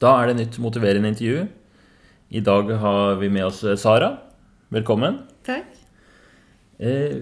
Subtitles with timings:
[0.00, 1.44] Da er det nytt motiverende intervju.
[2.32, 4.14] I dag har vi med oss Sara.
[4.72, 5.18] Velkommen.
[5.44, 5.74] Takk.
[6.78, 7.18] Eh,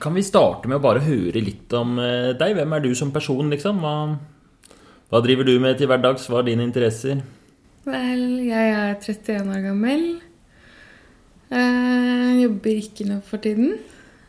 [0.00, 2.52] kan vi starte med å bare høre litt om eh, deg?
[2.58, 3.80] Hvem er du som person, liksom?
[3.80, 3.94] Hva,
[5.08, 6.26] hva driver du med til hverdags?
[6.28, 7.22] Hva er dine interesser?
[7.88, 10.04] Vel, jeg er 31 år gammel.
[11.48, 13.78] Eh, jobber ikke nå for tiden.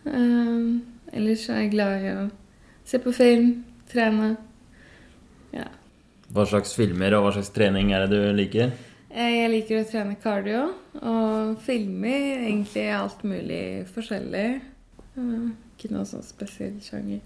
[0.08, 2.23] Eh, ellers er jeg glad i å
[2.88, 3.58] se på film,
[3.91, 4.38] trene.
[6.31, 8.72] Hva slags filmer og hva slags trening er det du liker?
[9.12, 10.62] Eh, Jeg liker å trene cardio
[11.02, 14.48] og filmer egentlig alt mulig forskjellig.
[15.17, 17.20] Eh, Ikke noe sånn spesiell sjanger.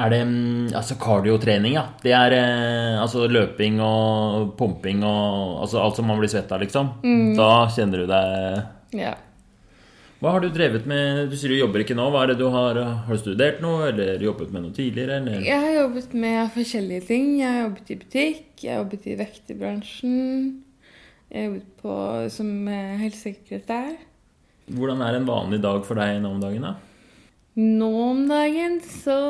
[0.00, 1.82] Er det mm, altså kardiotrening, ja?
[2.02, 6.62] Det er eh, altså løping og pumping og altså alt som man blir svett av,
[6.64, 6.88] liksom?
[7.36, 9.12] Da kjenner du deg Ja.
[10.22, 11.32] Hva har du drevet med?
[11.32, 12.04] Du sier du jobber ikke nå.
[12.14, 15.16] Hva er det du har, har du studert noe, eller jobbet med noe tidligere?
[15.18, 15.42] Eller?
[15.42, 17.32] Jeg har jobbet med forskjellige ting.
[17.40, 20.22] Jeg har jobbet i butikk, jeg har jobbet i vekterbransjen.
[21.26, 21.98] Jeg har jobbet på,
[22.36, 23.92] som eh, helsesekretær.
[24.70, 26.70] Hvordan er en vanlig dag for deg nå om dagen?
[26.70, 26.74] da?
[27.58, 29.20] Nå om dagen så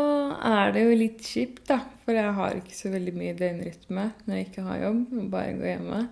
[0.44, 1.80] er det jo litt kjipt, da.
[2.04, 5.56] For jeg har ikke så veldig mye døgnrytme når jeg ikke har jobb og bare
[5.56, 6.06] går hjemme.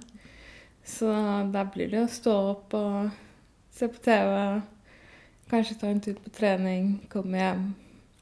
[0.88, 1.18] Så
[1.52, 3.26] da blir det å stå opp og
[3.80, 4.60] se på TV.
[5.50, 7.62] Kanskje ta en tur på trening, komme hjem,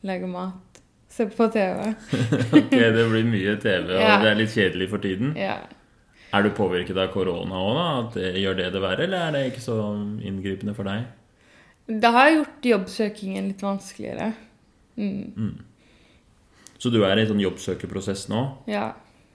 [0.08, 0.78] lage mat,
[1.12, 1.90] se på TV.
[2.56, 4.14] Ok, Det blir mye TV, og Ja.
[4.22, 5.34] det er litt kjedelig for tiden.
[5.36, 5.58] Ja.
[6.32, 7.84] Er du påvirket av korona òg, da?
[8.02, 9.76] At det gjør det det verre, eller er det ikke så
[10.28, 11.06] inngripende for deg?
[11.88, 14.32] Det har gjort jobbsøkingen litt vanskeligere.
[15.00, 15.54] Mm.
[16.78, 18.42] Så du er i en sånn jobbsøkerprosess nå.
[18.68, 18.90] Ja.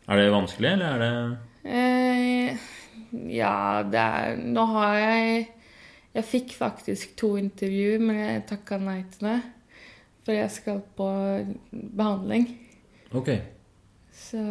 [0.07, 1.15] Er det vanskelig, eller er det
[1.63, 2.57] Eh,
[3.31, 5.45] ja, det er Nå har jeg
[6.13, 9.39] Jeg fikk faktisk to intervjuer, men jeg takka nei til det.
[10.23, 11.07] For jeg skal på
[11.71, 12.45] behandling.
[13.17, 13.31] Ok.
[14.13, 14.43] Så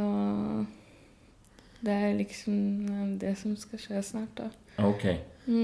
[1.82, 4.50] det er liksom det som skal skje snart, da.
[4.82, 5.06] Ok.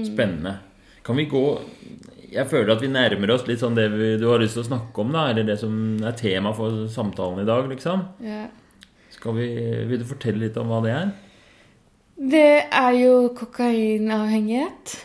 [0.07, 0.57] Spennende.
[1.03, 1.41] Kan vi gå
[2.29, 4.67] Jeg føler at vi nærmer oss litt sånn det vi, du har lyst til å
[4.67, 5.27] snakke om, da.
[5.31, 5.73] Eller det som
[6.05, 8.03] er tema for samtalen i dag, liksom.
[8.23, 8.45] Ja.
[9.15, 9.47] Skal vi,
[9.89, 11.13] vil du fortelle litt om hva det er?
[12.19, 14.97] Det er jo kokainavhengighet.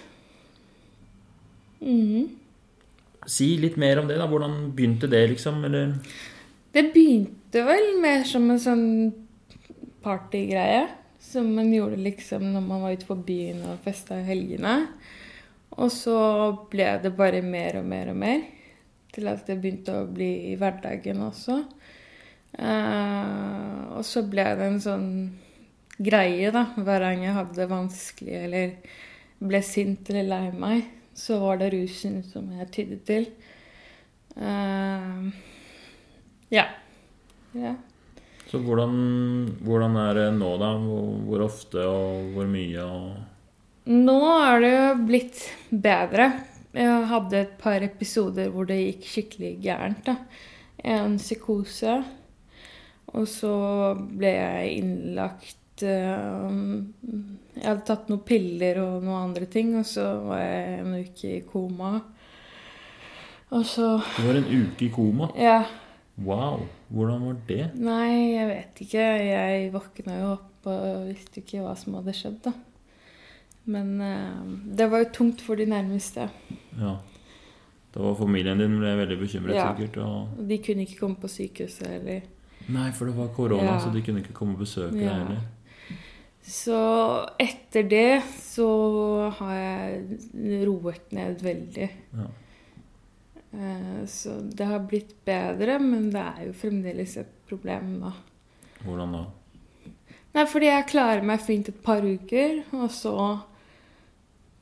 [1.85, 2.29] Mhm.
[3.27, 4.29] Si litt mer om det, da.
[4.29, 5.65] Hvordan begynte det, liksom?
[5.65, 5.95] Eller
[6.73, 8.87] Det begynte vel mer som en sånn
[10.03, 10.89] partygreie.
[11.21, 14.75] Som man gjorde liksom når man var ute på byen og festa i helgene.
[15.79, 16.19] Og så
[16.71, 18.45] ble det bare mer og mer og mer.
[19.15, 21.63] Til at det begynte å bli i hverdagen også.
[22.55, 25.09] Uh, og så ble det en sånn
[25.99, 26.69] greie, da.
[26.77, 28.77] Hver gang jeg hadde det vanskelig eller
[29.45, 30.85] ble sint eller lei meg,
[31.15, 33.29] så var det rusen som jeg tydde til.
[34.35, 35.31] Uh,
[36.53, 36.67] ja.
[37.55, 37.75] ja.
[38.51, 38.97] Så hvordan,
[39.65, 40.73] hvordan er det nå, da?
[40.83, 43.07] Hvor, hvor ofte og hvor mye og
[43.85, 46.31] Nå er det jo blitt bedre.
[46.73, 50.07] Jeg hadde et par episoder hvor det gikk skikkelig gærent.
[50.07, 50.15] da.
[50.81, 51.99] En psykose.
[53.13, 53.53] Og så
[53.95, 56.57] ble jeg innlagt eh,
[57.55, 61.31] Jeg hadde tatt noen piller og noen andre ting, og så var jeg en uke
[61.37, 61.93] i koma.
[63.55, 65.29] Og så Du var en uke i koma.
[65.39, 65.61] Ja.
[66.19, 66.65] Wow.
[66.91, 67.65] Hvordan var det?
[67.79, 69.07] Nei, jeg vet ikke.
[69.29, 72.53] Jeg våkna jo opp og visste ikke hva som hadde skjedd, da.
[73.71, 74.45] Men uh,
[74.77, 76.27] det var jo tungt for de nærmeste.
[76.79, 76.97] Ja.
[77.95, 79.69] Da var familien din ble veldig bekymret, Ja.
[79.73, 79.97] sikkert.
[80.03, 80.39] Og...
[80.49, 82.25] De kunne ikke komme på sykehuset heller.
[82.75, 83.79] Nei, for det var korona, Ja.
[83.79, 85.13] så de kunne ikke komme og besøke Ja.
[85.15, 85.43] deg heller.
[86.45, 86.77] Så
[87.41, 88.69] etter det så
[89.39, 91.89] har jeg roet ned veldig.
[92.19, 92.27] Ja.
[93.55, 98.13] Eh, Så det har blitt bedre, men det er jo fremdeles et problem, da.
[98.85, 99.25] Hvordan da?
[100.35, 103.15] Nei, fordi jeg klarer meg fint et par uker, og så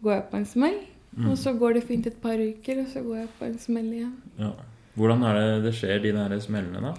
[0.04, 0.78] går jeg på en smell.
[1.16, 1.30] Mm.
[1.30, 3.88] Og så går det fint et par uker, og så går jeg på en smell
[3.92, 4.14] igjen.
[4.38, 4.52] Ja.
[4.94, 6.94] Hvordan er det det skjer, de der smellene, da?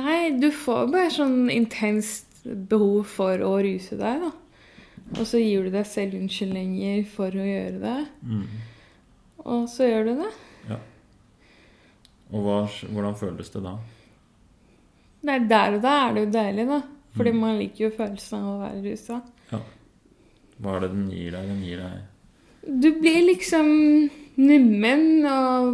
[0.00, 4.30] Nei, du får bare sånn intenst behov for å ruse deg, da.
[5.18, 7.98] Og så gir du deg selv unnskyldninger for å gjøre det.
[8.22, 8.44] Mm.
[9.50, 10.30] Og så gjør du det.
[10.70, 10.78] Ja.
[12.30, 13.74] Og hva, hvordan føles det da?
[15.26, 16.80] Nei, der og da er det jo deilig, da.
[17.16, 19.16] Fordi man liker jo følelsen av å være rusa.
[19.50, 19.60] Ja.
[20.60, 21.48] Hva er det den gir deg?
[21.50, 21.92] Den gir deg
[22.84, 23.66] Du blir liksom
[24.40, 25.66] nummen, og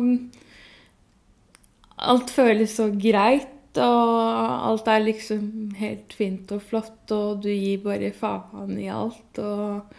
[1.97, 3.56] alt føles så greit.
[3.83, 9.41] Og alt er liksom helt fint og flott, og du gir bare faen i alt.
[9.41, 9.97] Og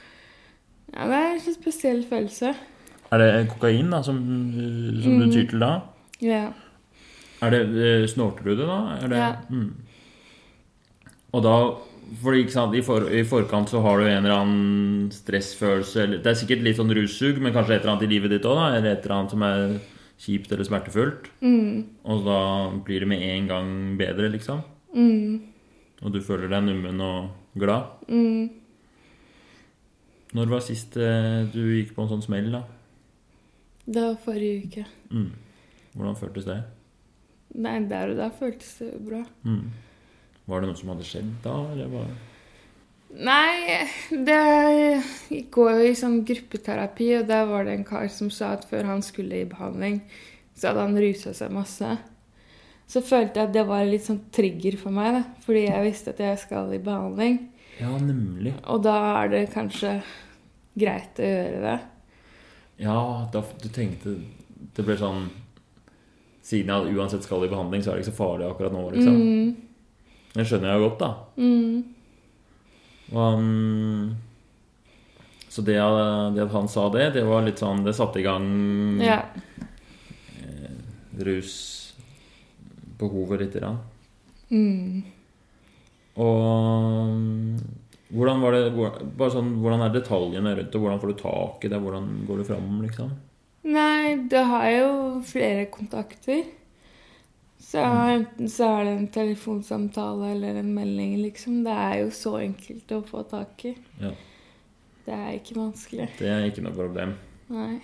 [0.93, 2.53] ja, det er en sånn spesiell følelse.
[3.07, 4.17] Er det kokain da, som,
[5.03, 5.73] som du tyr til da?
[6.23, 6.47] Ja.
[7.45, 8.79] Er det, eh, snorter du det da?
[9.03, 9.35] Det, Ja.
[9.49, 9.75] Mm.
[11.35, 11.57] Og da
[12.23, 16.29] Fordi sant, i, for, i forkant så har du en eller annen stressfølelse eller, Det
[16.31, 18.61] er sikkert litt sånn russug, men kanskje et eller annet i livet ditt òg?
[18.77, 19.73] Eller et eller annet som er
[20.17, 21.29] kjipt eller smertefullt.
[21.41, 21.83] Mm.
[22.09, 22.39] Og da
[22.85, 24.63] blir det med en gang bedre, liksom.
[24.95, 25.41] Mm.
[26.01, 28.01] Og du føler deg nummen og glad.
[28.09, 28.49] Mm.
[30.37, 32.63] Når var sist eh, du gikk på en sånn smell, da?
[33.87, 34.87] Det var forrige uke.
[35.13, 35.29] Mm.
[35.95, 36.57] Hvordan føltes det?
[37.57, 39.21] Nei, der og da føltes det bra.
[39.47, 39.69] Mm.
[40.47, 42.11] Var det noe som hadde skjedd da, eller var
[43.09, 48.51] Nei, det går jo i sånn gruppeterapi, og der var det en kar som sa
[48.57, 50.01] at før han skulle i behandling,
[50.57, 51.87] så hadde han rusa seg masse.
[52.87, 56.13] Så følte jeg at det var litt sånn trigger for meg, da, fordi jeg visste
[56.13, 57.39] at jeg skal i behandling.
[57.79, 58.53] Ja, nemlig.
[58.67, 59.99] Og da er det kanskje
[60.77, 61.77] greit å gjøre det.
[62.81, 62.99] Ja,
[63.33, 64.11] da du tenkte
[64.77, 65.23] Det ble sånn
[66.45, 69.15] Siden jeg uansett skal i behandling, så er det ikke så farlig akkurat nå, liksom.
[69.17, 69.55] Mm,
[70.35, 71.09] Det skjønner jeg jo godt, da.
[71.41, 71.96] mm,
[73.11, 74.15] um,
[75.49, 75.75] så det,
[76.35, 79.21] det at han sa det, det var litt sånn Det satte i gang ja.
[81.17, 83.79] rusbehovet lite grann.
[84.51, 85.03] Mm.
[86.17, 87.57] Og um,
[88.13, 90.81] hvordan var det Bare sånn, hvordan er detaljene rundt det?
[90.81, 91.79] Hvordan får du tak i det?
[91.83, 93.09] Hvordan går du fram, liksom?
[93.67, 94.91] Nei, det har jo
[95.27, 96.45] flere kontakter.
[97.59, 101.63] Så enten så er det en telefonsamtale eller en melding, liksom.
[101.65, 103.73] Det er jo så enkelt å få tak i.
[103.99, 104.13] Ja.
[105.07, 106.09] Det er ikke vanskelig.
[106.19, 107.15] Det er ikke noe problem.
[107.51, 107.77] Nei.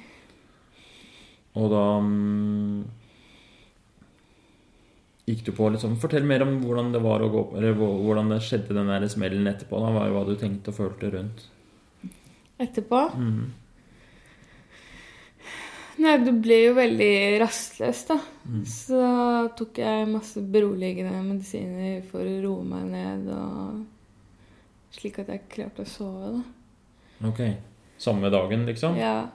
[1.60, 2.84] Og da um,
[5.30, 8.40] gikk du på liksom Fortell mer om hvordan det var å gå Eller hvordan det
[8.44, 9.80] skjedde den der smellen etterpå.
[9.80, 11.46] da Hva, du tenkte og følte rundt.
[12.62, 13.52] Etterpå Mm.
[16.01, 17.13] Nei, du blir jo veldig
[17.44, 18.18] rastløs, da.
[18.50, 18.63] Mm.
[18.66, 25.30] Så da tok jeg masse beroligende medisiner for å roe meg ned, og slik at
[25.34, 27.30] jeg klarte å sove, da.
[27.30, 27.44] Ok.
[28.01, 28.98] Samme dagen, liksom?
[29.00, 29.30] Ja.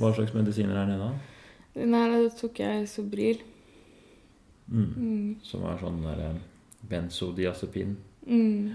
[0.00, 1.10] Hva slags medisiner er det da?
[1.84, 3.42] Nei, da tok jeg Sobril.
[4.72, 4.88] Mm.
[4.96, 5.28] Mm.
[5.44, 6.40] Som er sånn der eh,
[6.88, 7.94] benzodiazepin.
[8.24, 8.72] Mm.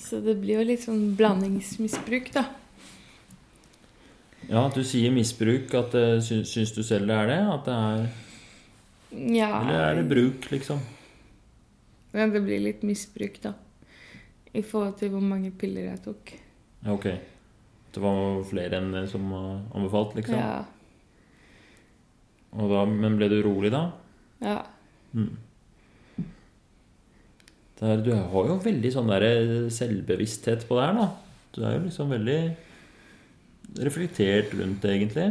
[0.00, 2.48] Så det blir jo litt sånn blandingsmisbruk, da.
[4.50, 5.70] Ja, du sier misbruk.
[5.78, 7.40] At eh, sy Syns du selv det er det?
[7.54, 8.08] At det er
[9.36, 10.80] Ja, Eller er det bruk, liksom?
[12.10, 13.54] Ja, det blir litt misbruk, da.
[14.50, 16.32] I forhold til hvor mange piller jeg tok.
[16.82, 17.06] Ja, ok.
[17.94, 20.38] Det var flere enn det som var anbefalt, liksom?
[20.38, 20.64] Ja.
[22.58, 23.86] Og da, men ble du rolig da?
[24.42, 24.60] ja.
[25.14, 25.30] Mm.
[27.80, 29.24] Det er, du har jo veldig sånn der
[29.72, 31.06] selvbevissthet på det her, da.
[31.54, 32.40] Du er jo liksom veldig
[33.78, 35.28] reflektert rundt det, egentlig.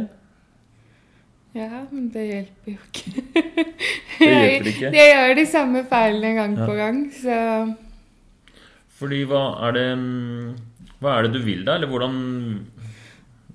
[1.54, 3.22] Ja, men det hjelper jo ikke.
[4.20, 4.90] Det hjelper ikke.
[4.94, 6.66] Jeg gjør de samme feilene gang Ja.
[6.68, 7.38] på gang, så
[9.00, 10.56] Fordi hva er det mm,
[11.00, 11.74] Hva er det du vil, da?
[11.74, 12.66] Eller hvordan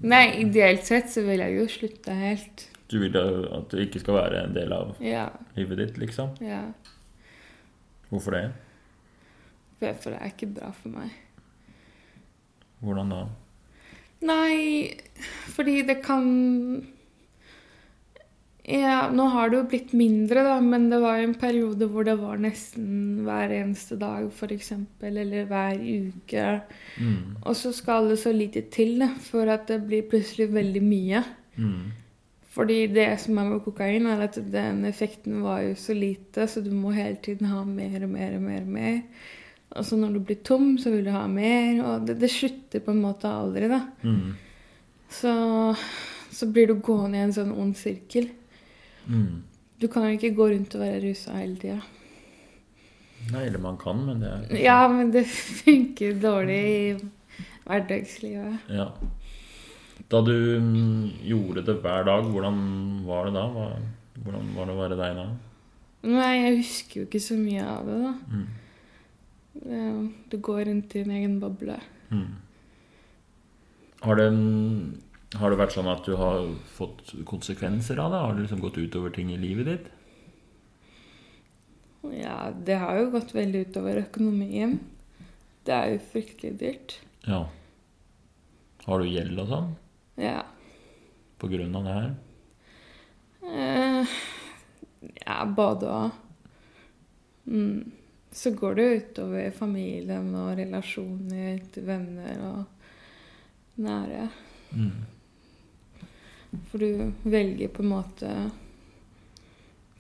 [0.06, 2.66] Nei, ideelt sett så vil jeg jo slutte helt.
[2.92, 3.22] Du vil da
[3.58, 5.30] at det ikke skal være en del av Ja.
[5.56, 6.36] livet ditt, liksom?
[6.44, 6.66] ja.
[8.12, 8.44] Hvorfor det?
[9.80, 11.10] For det er ikke bra for meg.
[12.84, 13.24] Hvordan da?
[14.26, 14.96] Nei,
[15.56, 16.28] fordi det kan
[18.66, 22.16] Ja, nå har det jo blitt mindre, da, men det var en periode hvor det
[22.18, 24.72] var nesten hver eneste dag, f.eks.,
[25.06, 26.48] eller hver uke.
[26.98, 27.36] Mm.
[27.44, 31.22] Og så skal det så lite til da, for at det blir plutselig veldig mye.
[31.62, 31.94] Mm.
[32.56, 36.66] Fordi det som er med kokain, er at den effekten var jo så lite, så
[36.66, 38.62] du må hele tiden ha mer og mer og mer.
[38.66, 39.02] Og mer.
[39.76, 41.82] Og så når du blir tom, så vil du ha mer.
[41.84, 43.82] Og det, det slutter på en måte aldri, da.
[44.06, 44.36] Mm.
[45.16, 45.34] Så,
[46.32, 48.30] så blir du gående i en sånn ond sirkel.
[49.10, 49.44] Mm.
[49.82, 51.82] Du kan jo ikke gå rundt og være rusa hele tida.
[53.34, 55.26] Nei, eller man kan, men det er Ja, men det
[55.66, 56.80] funker dårlig i
[57.66, 58.70] hverdagslivet.
[58.70, 58.90] Ja.
[60.12, 62.60] Da du mm, gjorde det hver dag, hvordan
[63.08, 63.70] var det da?
[64.22, 65.26] Hvordan var det å være deg da?
[66.06, 68.14] Nei, jeg husker jo ikke så mye av det, da.
[68.30, 68.46] Mm.
[69.64, 71.80] Det- Du går rundt i en egen boble.
[72.12, 72.36] Mm.
[74.02, 74.30] Har, det,
[75.40, 78.18] har det vært sånn at du har fått konsekvenser av det?
[78.20, 79.88] Har det liksom gått utover ting i livet ditt?
[82.22, 84.76] Ja, det har jo gått veldig utover økonomien.
[85.66, 87.00] Det er jo fryktelig dyrt.
[87.26, 87.48] Ja.
[88.86, 89.72] Har du gjeld og sånn
[90.22, 90.44] Ja.
[91.40, 92.16] på grunn av det her?
[93.46, 94.06] Eh,
[95.26, 96.12] ja, både og.
[97.48, 97.92] Mm.
[98.36, 102.66] Så går det utover familien og relasjoner til venner og
[103.80, 104.26] nære.
[104.76, 105.06] Mm.
[106.70, 108.32] For du velger på en måte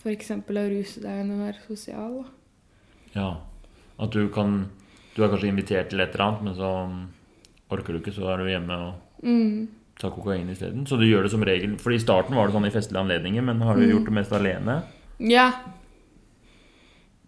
[0.03, 0.31] f.eks.
[0.35, 2.19] å ruse deg enn å være sosial.
[2.19, 2.33] Da.
[3.15, 3.29] Ja.
[3.99, 4.65] At du kan
[5.15, 6.69] Du er kanskje invitert til et eller annet, men så
[7.71, 9.67] orker du ikke, så er du hjemme og Mm.
[9.97, 10.83] tar kokain isteden.
[10.85, 13.41] Så du gjør det som regel For i starten var det sånn i festlige anledninger,
[13.41, 14.83] men har du gjort det mest alene?
[15.19, 15.53] Ja.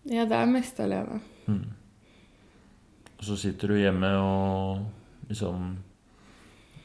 [0.07, 1.19] Ja, det er mest alene.
[3.17, 4.83] Og så sitter du hjemme og
[5.29, 5.71] liksom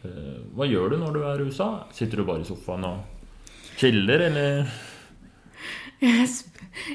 [0.04, 1.66] eh, Hva gjør du når du er rusa?
[1.94, 3.02] Sitter du bare i sofaen og
[3.76, 4.64] chiller, eller
[6.02, 6.28] Jeg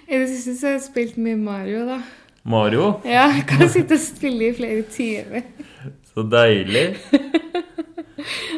[0.10, 2.00] I det siste så har jeg spilt mye Mario, da.
[2.48, 2.88] Mario?
[3.05, 5.46] Ja, jeg kan sitte og spille i flere timer.
[6.13, 6.88] Så deilig.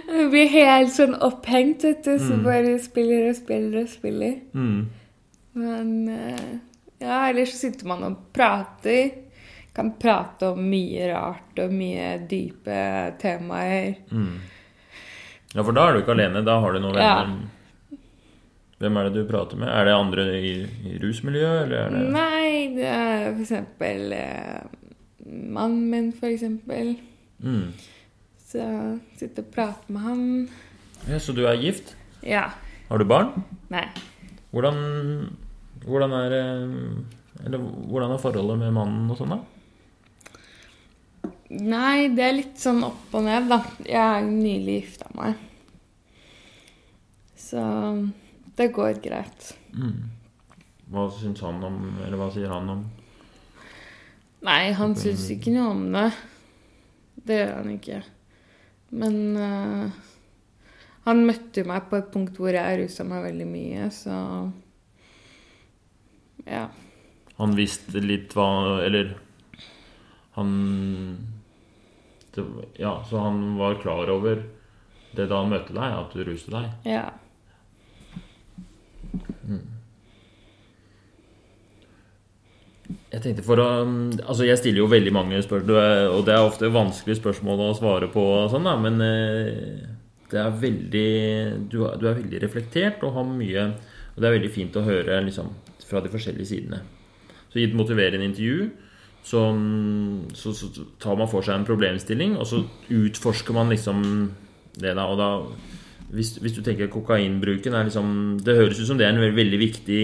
[0.09, 2.13] Jeg blir helt sånn opphengt, vet du.
[2.21, 2.43] Så Mm.
[2.45, 4.35] bare spiller og spiller og spiller.
[4.53, 4.85] Mm.
[5.59, 6.53] Men eh,
[6.99, 9.11] ja, ellers så sitter man og prater.
[9.75, 12.79] Kan prate om mye rart og mye dype
[13.21, 13.95] temaer.
[14.11, 14.39] Mm.
[15.53, 16.41] Ja, for da er du ikke alene.
[16.45, 17.13] Da har du noen Ja.
[17.23, 17.47] venner.
[18.79, 19.67] Hvem er det du prater med?
[19.67, 20.51] Er det andre i,
[20.87, 24.61] i rusmiljøet, eller er det Nei, det er for eksempel eh,
[25.27, 26.93] mannen min, for eksempel.
[27.43, 27.73] mm.
[28.49, 28.63] Så
[29.19, 30.21] sitter og prater med han.
[31.09, 31.91] ja, Så du er gift?
[32.23, 32.47] Ja.
[32.89, 33.43] Har du barn?
[33.69, 33.83] Nei.
[34.51, 34.79] Hvordan,
[35.89, 39.39] hvordan er eh, Eller hvordan er forholdet med mannen og sånn, da?
[41.49, 43.63] Nei, det er litt sånn opp og ned, da.
[43.81, 45.39] Jeg er nylig gifta meg.
[47.39, 47.63] Så
[48.59, 49.53] det går greit.
[49.73, 50.11] Mm.
[50.89, 52.79] Hva syns han om Eller hva sier han om
[54.45, 56.05] Nei, han syns ikke noe om det.
[57.27, 57.97] Det gjør han ikke.
[58.95, 59.97] Men uh,
[61.09, 64.15] han møtte meg på et punkt hvor jeg rusa meg veldig mye, så
[66.45, 66.67] Ja.
[67.39, 69.13] Han visste litt hva Eller
[70.35, 70.51] han
[72.35, 72.45] det,
[72.79, 74.43] Ja, så han var klar over
[75.15, 76.69] det da han møtte deg, at du ruste deg?
[76.85, 77.07] Ja.
[83.09, 83.67] Jeg tenkte for å
[84.25, 88.09] Altså, jeg stiller jo veldig mange spørsmål, og det er ofte vanskelige spørsmål å svare
[88.13, 89.87] på, sånn da, men eh,
[90.29, 91.09] det er veldig
[91.71, 93.65] du, du er veldig reflektert og har mye
[94.13, 95.49] Og det er veldig fint å høre liksom,
[95.89, 96.83] fra de forskjellige sidene.
[97.49, 98.69] Så i et motiverende intervju
[99.25, 99.41] så,
[100.37, 102.61] så, så tar man for seg en problemstilling, og så
[102.93, 104.01] utforsker man liksom
[104.79, 105.05] det, da.
[105.09, 105.29] Og da
[106.15, 109.37] hvis, hvis du tenker kokainbruken er liksom Det høres ut som det er en veldig,
[109.37, 109.99] veldig viktig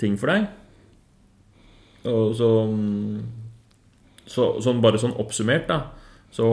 [0.00, 0.48] ting for deg.
[2.10, 2.48] Og så,
[4.26, 5.78] så Sånn bare sånn oppsummert, da,
[6.34, 6.48] så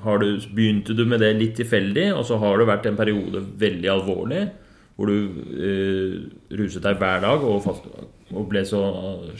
[0.00, 0.26] har du,
[0.56, 4.42] begynte du med det litt tilfeldig, og så har det vært en periode veldig alvorlig,
[5.00, 6.16] hvor du eh,
[6.60, 7.86] ruset deg hver dag og, fast,
[8.34, 8.80] og ble så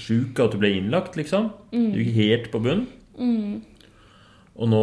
[0.01, 1.51] sjuk at du ble innlagt, liksom.
[1.71, 2.87] Du gikk helt på bunn.
[4.61, 4.81] Og nå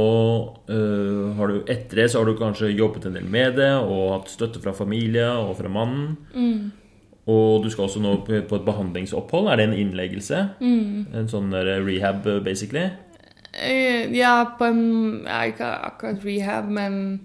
[0.74, 4.14] eh, har du etter det så har du kanskje jobbet en del med det og
[4.20, 6.14] hatt støtte fra familie og fra mannen.
[7.28, 9.50] Og du skal også nå på et behandlingsopphold.
[9.52, 10.46] Er det en innleggelse?
[10.64, 12.86] En sånn der rehab, basically?
[13.58, 17.20] Eh, Ja, på en ja, Ikke akkurat rehab, men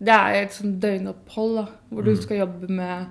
[0.00, 3.06] det er et sånn døgnopphold da, hvor du skal jobbe med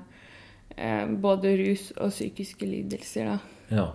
[0.78, 3.26] eh, både rus og psykiske lidelser.
[3.26, 3.40] da.
[3.76, 3.88] Ja.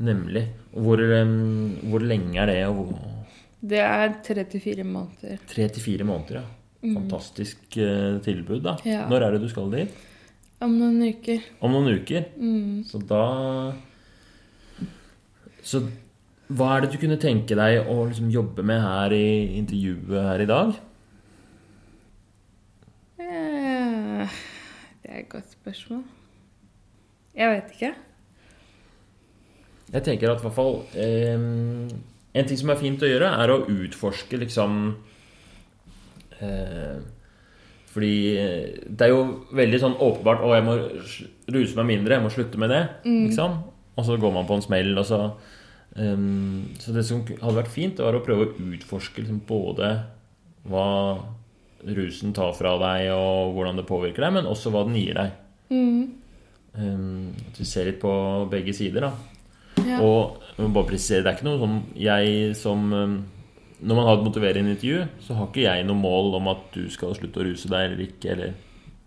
[0.00, 0.46] Nemlig.
[0.72, 2.58] Hvor, um, hvor lenge er det?
[2.66, 3.16] Hvor-
[3.60, 5.38] Det er 34 måneder.
[5.46, 6.46] Tre til fire måneder, ja.
[6.94, 8.76] Fantastisk eh, tilbud, da.
[8.88, 9.06] Ja.
[9.08, 9.90] Når er det du skal dit?
[10.62, 11.42] Om noen uker.
[11.60, 12.24] Om noen uker.
[12.88, 13.72] Så da
[15.62, 15.82] Så
[16.50, 20.40] hva er det du kunne tenke deg å liksom jobbe med her i intervjuet her
[20.40, 20.72] i dag?
[25.10, 26.02] Det er et godt spørsmål.
[27.34, 27.88] Jeg vet ikke.
[29.90, 31.40] Jeg tenker at i hvert fall eh,
[32.38, 34.76] En ting som er fint å gjøre, er å utforske liksom
[36.38, 37.00] eh,
[37.90, 40.76] Fordi eh, det er jo veldig sånn åpenbart Å, jeg må
[41.56, 42.84] ruse meg mindre, jeg må slutte med det.
[43.02, 43.58] Liksom.
[43.98, 45.20] Og så går man på en smell, og så
[45.98, 46.24] eh,
[46.78, 49.90] Så det som hadde vært fint, var å prøve å utforske liksom både
[50.70, 50.86] hva
[51.86, 55.36] rusen tar fra deg, og hvordan det påvirker deg, men også hva den gir deg.
[56.80, 58.12] Um, at vi ser litt på
[58.50, 59.12] begge sider, da.
[59.86, 60.00] Ja.
[60.04, 63.14] Og bare presisere, det er ikke noe sånn Jeg som um,
[63.80, 66.82] Når man har et motiverende intervju, så har ikke jeg noe mål om at du
[66.92, 68.34] skal slutte å ruse deg eller ikke.
[68.34, 68.52] Eller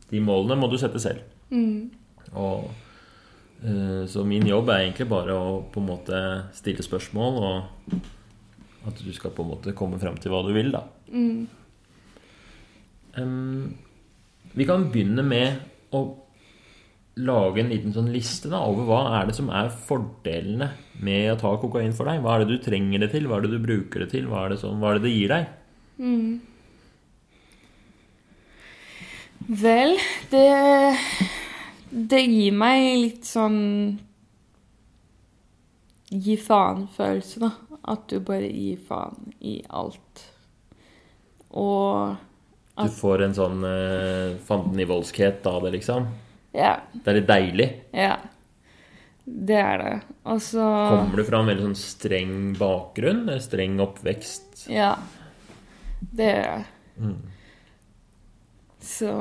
[0.10, 1.22] de målene må du sette selv.
[2.34, 2.66] Og
[3.64, 6.24] uh, Så min jobb er egentlig bare å på en måte
[6.58, 7.98] stille spørsmål, og
[8.90, 10.88] at du skal på en måte komme fram til hva du vil, da.
[13.18, 13.74] Um,
[14.54, 16.04] vi kan begynne med å
[17.22, 20.72] lage en liten sånn liste da, over hva er det som er fordelene
[21.06, 22.24] med å ta kokain for deg.
[22.24, 23.28] Hva er det du trenger det til?
[23.30, 24.26] Hva er det du bruker det til?
[24.32, 25.52] Hva er det, som, hva er det det gir deg?
[29.64, 29.98] Vel,
[30.32, 30.48] det
[31.94, 33.60] Det gir meg litt sånn
[36.14, 37.52] gi faen-følelse, da.
[37.94, 40.24] At du bare gir faen i alt.
[41.54, 42.16] Og
[42.76, 46.08] Du får en sånn eh, fandenivoldskhet av det, liksom.
[46.58, 46.80] ja.
[46.94, 47.68] Det er litt deilig.
[47.94, 48.16] Ja.
[49.26, 49.94] Det er det.
[50.28, 53.28] Og så Kommer du fra en veldig sånn streng bakgrunn?
[53.32, 54.66] en Streng oppvekst?
[54.74, 54.96] Ja.
[56.02, 56.66] Det gjør jeg.
[56.98, 57.22] Mm.
[58.84, 59.14] Så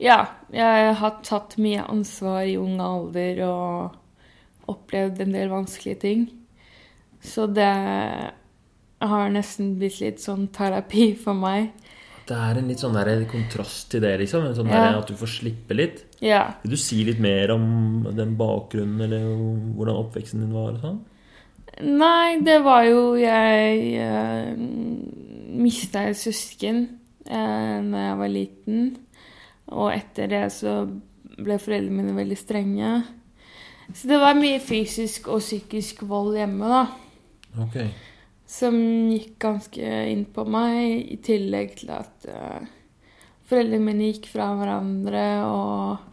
[0.00, 0.20] Ja.
[0.54, 6.24] Jeg har tatt mye ansvar i ung alder og opplevd en del vanskelige ting.
[7.24, 7.68] Så det
[9.02, 11.72] har nesten blitt litt sånn terapi for meg.
[12.24, 14.46] Det er en litt sånn der kontrast til det, liksom.
[14.46, 14.92] En sånn Ja.
[14.92, 16.04] der at du får slippe litt.
[16.20, 16.54] Ja.
[16.62, 19.26] Vil du si litt mer om den bakgrunnen, eller
[19.76, 20.78] hvordan oppveksten din var?
[20.80, 21.04] sånn?
[21.82, 26.98] Nei, det var jo Jeg uh, mista et søsken
[27.28, 28.96] uh, når jeg var liten.
[29.68, 30.88] Og etter det så
[31.36, 33.04] ble foreldrene mine veldig strenge.
[33.92, 36.86] Så det var mye fysisk og psykisk vold hjemme, da.
[37.60, 37.76] Ok.
[38.54, 38.76] Som
[39.10, 42.62] gikk ganske inn på meg, i tillegg til at uh,
[43.48, 46.04] foreldrene mine gikk fra hverandre, og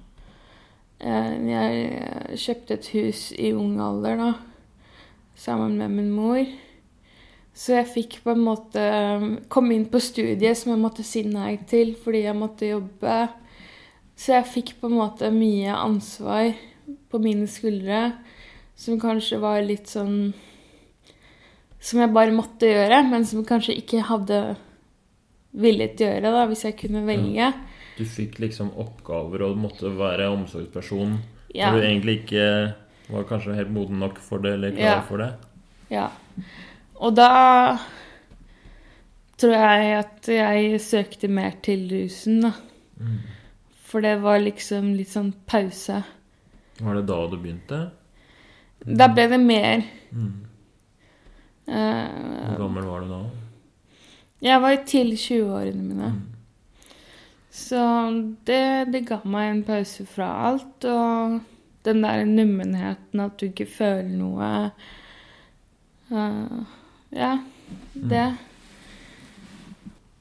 [1.05, 4.31] uh, jeg kjøpte et hus i ung alder, da,
[5.37, 6.41] sammen med min mor.
[7.53, 8.83] Så jeg fikk på en måte
[9.51, 13.17] komme inn på studiet som jeg måtte si nei til fordi jeg måtte jobbe.
[14.15, 16.53] Så jeg fikk på en måte mye ansvar
[17.11, 18.13] på mine skuldre,
[18.79, 20.31] som kanskje var litt sånn
[21.81, 24.39] som jeg bare måtte gjøre, men som kanskje ikke hadde
[25.57, 27.47] villet gjøre, da, hvis jeg kunne velge.
[27.97, 31.17] Du fikk liksom oppgaver og måtte være omsorgsperson
[31.53, 31.71] Ja.
[31.71, 32.45] når du egentlig ikke
[33.11, 35.01] var kanskje helt moden nok for det, eller klar Ja.
[35.01, 35.31] for det.
[35.89, 36.07] ja.
[37.01, 37.77] Og da
[39.41, 42.51] tror jeg at jeg søkte mer til rusen, da.
[42.99, 43.17] Mm.
[43.89, 46.03] For det var liksom litt sånn pause.
[46.79, 47.79] Var det da du begynte?
[48.85, 49.83] Da ble det mer.
[50.13, 50.45] Mm.
[51.67, 53.21] Eh, Hvor gammel var du da?
[54.41, 56.11] jeg var til 20-årene mine.
[56.15, 56.21] Mm.
[57.51, 57.81] Så
[58.47, 61.41] det, det ga meg en pause fra alt, og
[61.85, 64.47] den der nummenheten at du ikke føler noe
[66.11, 66.77] uh,
[67.11, 67.33] Ja,
[67.93, 68.27] det.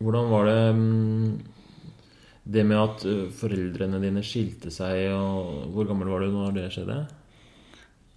[0.01, 1.41] Hvordan var det mm,
[2.51, 3.05] det med at
[3.39, 6.99] foreldrene dine skilte seg, og hvor gammel var du når det skjedde?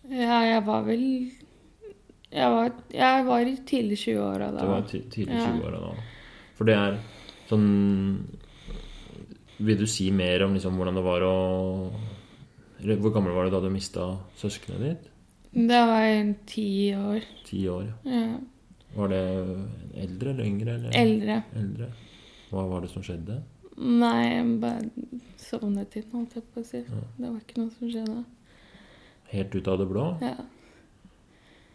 [0.10, 1.04] Ja, jeg var vel
[2.34, 4.60] Jeg var, jeg var i tidlig 20-åra da.
[4.64, 5.92] Det var ti- tidlig 20-åra da.
[6.58, 6.96] For det er
[7.50, 7.68] sånn
[9.64, 11.36] Vil du si mer om liksom hvordan det var å
[12.84, 15.04] hvor gammel var du da du mista søskenet ditt?
[15.70, 16.66] Da var jeg ti
[16.98, 17.22] år.
[17.48, 17.86] Ti år.
[18.04, 18.26] Ja.
[18.98, 19.22] Var det
[20.04, 20.74] eldre eller yngre?
[20.76, 20.98] Eller?
[21.00, 21.38] Eldre.
[21.62, 21.88] Eldre.
[22.50, 23.38] Hva var det som skjedde?
[23.78, 24.90] Nei, jeg bare
[25.40, 26.82] sovnet inn, holdt jeg på å si.
[26.84, 27.06] Ja.
[27.22, 28.26] Det var ikke noe som skjedde.
[29.32, 30.10] Helt ut av det blå?
[30.26, 30.36] Ja.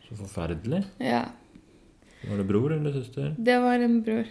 [0.09, 0.85] Så forferdelig.
[0.99, 1.25] ja.
[2.29, 3.35] Var det bror eller søster?
[3.39, 4.25] Det var en bror.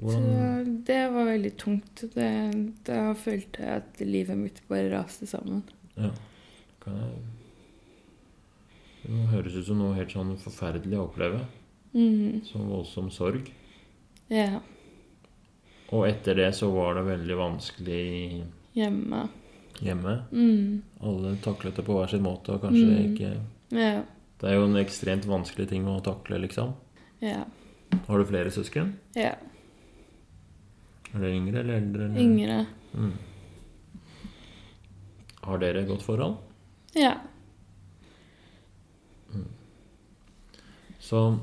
[0.00, 0.18] Så
[0.86, 2.02] det var veldig tungt.
[2.14, 2.30] Det,
[2.84, 5.62] da følte jeg at livet mitt bare raste sammen.
[5.96, 6.10] Ja.
[6.82, 7.12] Kan jeg
[9.06, 11.44] Det høres ut som noe helt sånn forferdelig å oppleve.
[11.94, 12.42] Mm.
[12.44, 13.46] Som voldsom sorg.
[14.28, 14.58] Ja.
[15.94, 18.42] Og etter det så var det veldig vanskelig
[18.74, 19.28] Hjemme.
[19.80, 20.16] hjemme.
[20.32, 20.82] Mm.
[21.00, 23.14] Alle taklet det på hver sin måte, og kanskje Mm.
[23.14, 23.30] ikke
[23.74, 24.02] Ja.
[24.40, 26.74] Det er jo en ekstremt vanskelig ting å takle, liksom.
[27.24, 27.44] Ja.
[28.06, 28.96] Har du flere søsken?
[29.16, 29.34] ja.
[31.14, 32.06] Er dere yngre eller eldre?
[32.10, 32.20] Eller?
[32.20, 32.56] Yngre.
[32.92, 33.12] Mm.
[35.46, 36.34] Har dere godt forhold?
[36.98, 37.14] Ja.
[41.00, 41.38] Så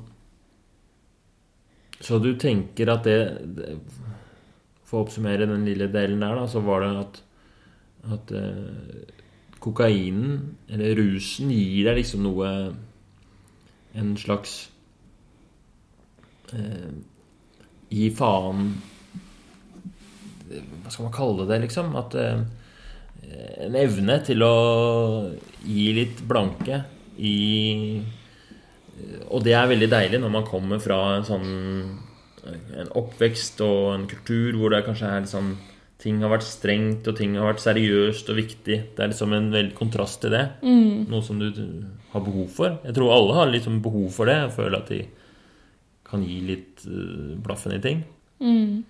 [2.04, 3.18] Så du tenker at det,
[3.56, 3.70] det
[4.86, 7.22] For å oppsummere den lille delen der, da, så var det at
[8.14, 9.14] at eh,
[9.64, 12.50] kokainen, eller rusen, gir deg liksom noe
[13.94, 14.56] En slags
[16.52, 16.90] eh,
[17.94, 18.74] Gi faen
[20.50, 21.94] Hva skal man kalle det, liksom?
[22.00, 22.44] At eh,
[23.64, 24.56] En evne til å
[25.64, 26.84] gi litt blanke
[27.24, 27.38] i
[29.34, 31.48] og det er veldig deilig når man kommer fra en sånn
[32.78, 35.54] En oppvekst og en kultur hvor det kanskje er litt sånn
[36.04, 38.78] Ting har vært strengt, og ting har vært seriøst og viktig.
[38.92, 40.44] Det er liksom en veldig kontrast til det.
[40.60, 41.06] Mm.
[41.12, 41.48] Noe som du
[42.12, 42.80] har behov for.
[42.84, 44.36] Jeg tror alle har liksom behov for det.
[44.42, 45.00] Jeg føler at de
[46.10, 48.04] kan gi litt uh, blaffen i ting.
[48.44, 48.82] Mm.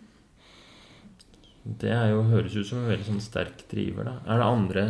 [1.84, 4.16] Det jo, høres ut som en veldig sånn sterk driver, da.
[4.28, 4.86] Er det andre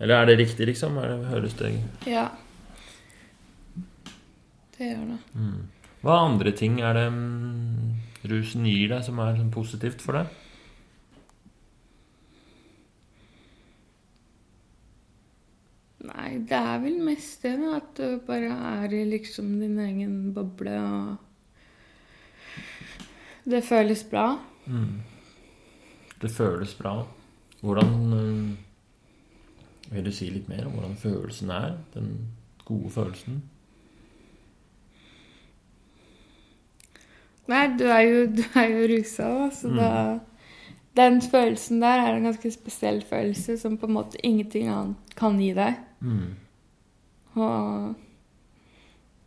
[0.00, 0.96] Eller er det riktig, liksom?
[0.98, 1.74] Er det, høres det
[2.08, 2.24] Ja.
[4.74, 5.20] Det gjør det.
[5.36, 5.60] Mm.
[6.04, 7.92] Hva andre ting er det mm,
[8.32, 10.32] rusen gir deg som er sånn positivt for deg?
[16.04, 17.76] Nei, det er vel mest det, da.
[17.78, 18.50] At du bare
[18.84, 21.16] er i liksom din egen boble, og
[23.44, 24.38] Det føles bra.
[24.66, 25.00] Mm.
[26.22, 26.94] Det føles bra.
[27.60, 28.56] Hvordan eh,
[29.94, 31.74] Vil du si litt mer om hvordan følelsen er?
[31.94, 32.14] Den
[32.64, 33.42] gode følelsen?
[37.48, 39.76] Nei, du er jo, du er jo rusa, da, så Mm.
[39.76, 40.18] da
[40.96, 45.38] Den følelsen der er en ganske spesiell følelse som på en måte ingenting annet kan
[45.40, 45.74] gi deg.
[46.04, 46.34] Mm.
[47.40, 47.94] Og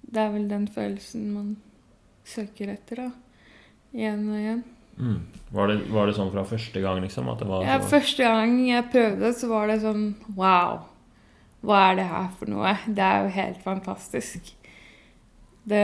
[0.07, 1.55] det er vel den følelsen man
[2.27, 3.09] søker etter, da.
[3.95, 4.63] Igjen og igjen.
[4.97, 5.17] Mm.
[5.53, 7.27] Var, det, var det sånn fra første gang, liksom?
[7.29, 10.87] At det var Ja, så første gang jeg prøvde, så var det sånn Wow!
[11.67, 12.73] Hva er det her for noe?
[12.85, 14.51] Det er jo helt fantastisk.
[15.67, 15.83] Det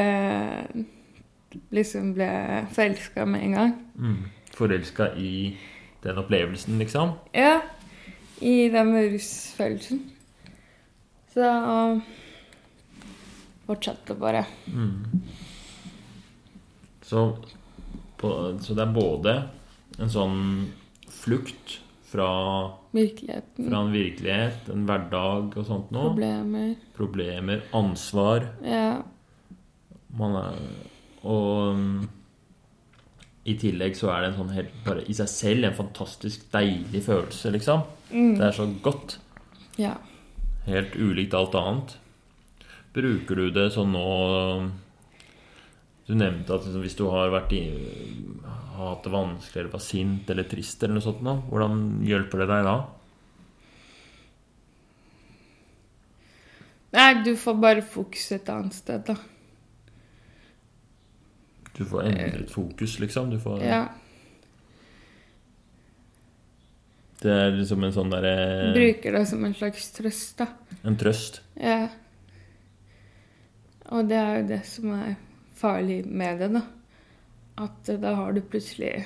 [1.74, 2.30] liksom ble
[2.74, 3.76] forelska med en gang.
[3.98, 4.24] mm.
[4.54, 5.58] Forelska i
[6.04, 7.16] den opplevelsen, liksom?
[7.34, 7.62] Ja.
[8.42, 10.04] I den rusfølelsen.
[11.34, 11.48] Så
[13.66, 14.46] fortsatte bare.
[14.68, 15.22] Mm.
[17.02, 17.38] Så,
[18.18, 18.30] på,
[18.62, 19.34] så det er både
[20.02, 20.38] en sånn
[21.14, 21.80] flukt
[22.14, 22.28] fra,
[22.94, 23.70] Virkeligheten.
[23.70, 26.12] fra en virkelighet, en hverdag og sånt noe.
[26.12, 26.74] Problemer.
[26.98, 28.46] Problemer, ansvar.
[28.66, 29.00] Ja.
[30.14, 30.60] Man er,
[31.26, 32.04] og um,
[33.50, 37.02] i tillegg så er det en sånn helt bare i seg selv en fantastisk deilig
[37.08, 37.86] følelse, liksom.
[38.14, 38.36] Mm.
[38.38, 39.18] Det er så godt.
[39.82, 39.96] ja.
[40.66, 41.98] Helt ulikt alt annet.
[42.94, 44.08] Bruker du det sånn nå
[46.08, 47.62] Du nevnte at liksom hvis du har vært i,
[48.76, 52.44] har hatt det vanskelig eller var sint eller trist eller noe sånt nå, hvordan hjelper
[52.44, 52.74] det deg da?
[56.94, 59.16] Nei, du får bare fokus et annet sted, da.
[61.74, 63.32] Du får endret fokus, liksom.
[63.34, 63.88] Du får, Ja.
[67.24, 68.34] Det er liksom en sånn derre
[68.76, 70.48] Bruker det som en slags trøst, da.
[70.84, 71.42] En trøst.
[71.56, 71.88] Ja.
[73.94, 75.16] Og det er jo det som er
[75.60, 76.64] farlig med det, da.
[77.64, 79.04] At da har du plutselig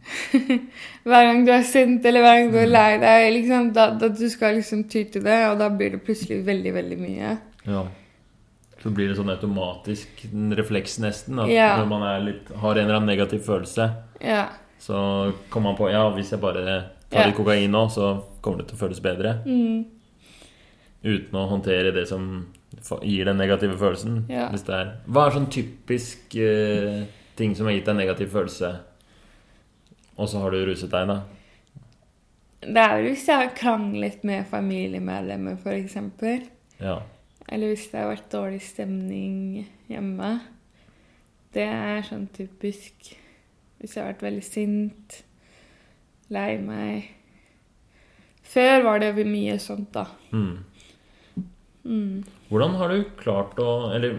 [1.08, 4.08] Hver gang du er sint eller hver gang du er lei deg, liksom, da, da
[4.12, 7.32] du skal liksom ty til det, og da blir det plutselig veldig, veldig mye.
[7.68, 7.82] Ja.
[8.80, 11.40] Så blir det sånn automatisk en refleks, nesten.
[11.42, 11.74] At Ja.
[11.82, 13.90] når man litt, har en eller annen negativ følelse,
[14.24, 14.46] Ja.
[14.80, 17.32] så kommer man på Ja, hvis jeg bare tar Ja.
[17.36, 19.40] kokain nå, så kommer det til å føles bedre.
[19.46, 19.84] Mm.
[21.02, 22.46] Uten å håndtere det som
[23.02, 24.24] gir den negative følelsen.
[24.28, 24.48] Ja.
[24.52, 24.92] Hvis det er.
[25.08, 27.04] Hva er sånn typisk uh,
[27.36, 28.72] ting som har gitt deg en negativ følelse,
[30.20, 31.22] og så har du ruset deg, da?
[32.60, 35.96] Det er jo hvis jeg har kranglet med familiemedlemmer, f.eks.
[36.80, 36.98] Ja.
[37.48, 40.34] Eller hvis det har vært dårlig stemning hjemme.
[41.54, 43.16] Det er sånn typisk
[43.80, 45.22] Hvis jeg har vært veldig sint,
[46.30, 47.16] lei meg
[48.50, 50.06] Før var det mye sånt, da.
[50.34, 50.64] Mm.
[51.84, 52.22] Mm.
[52.50, 54.18] Hvordan har du klart å Eller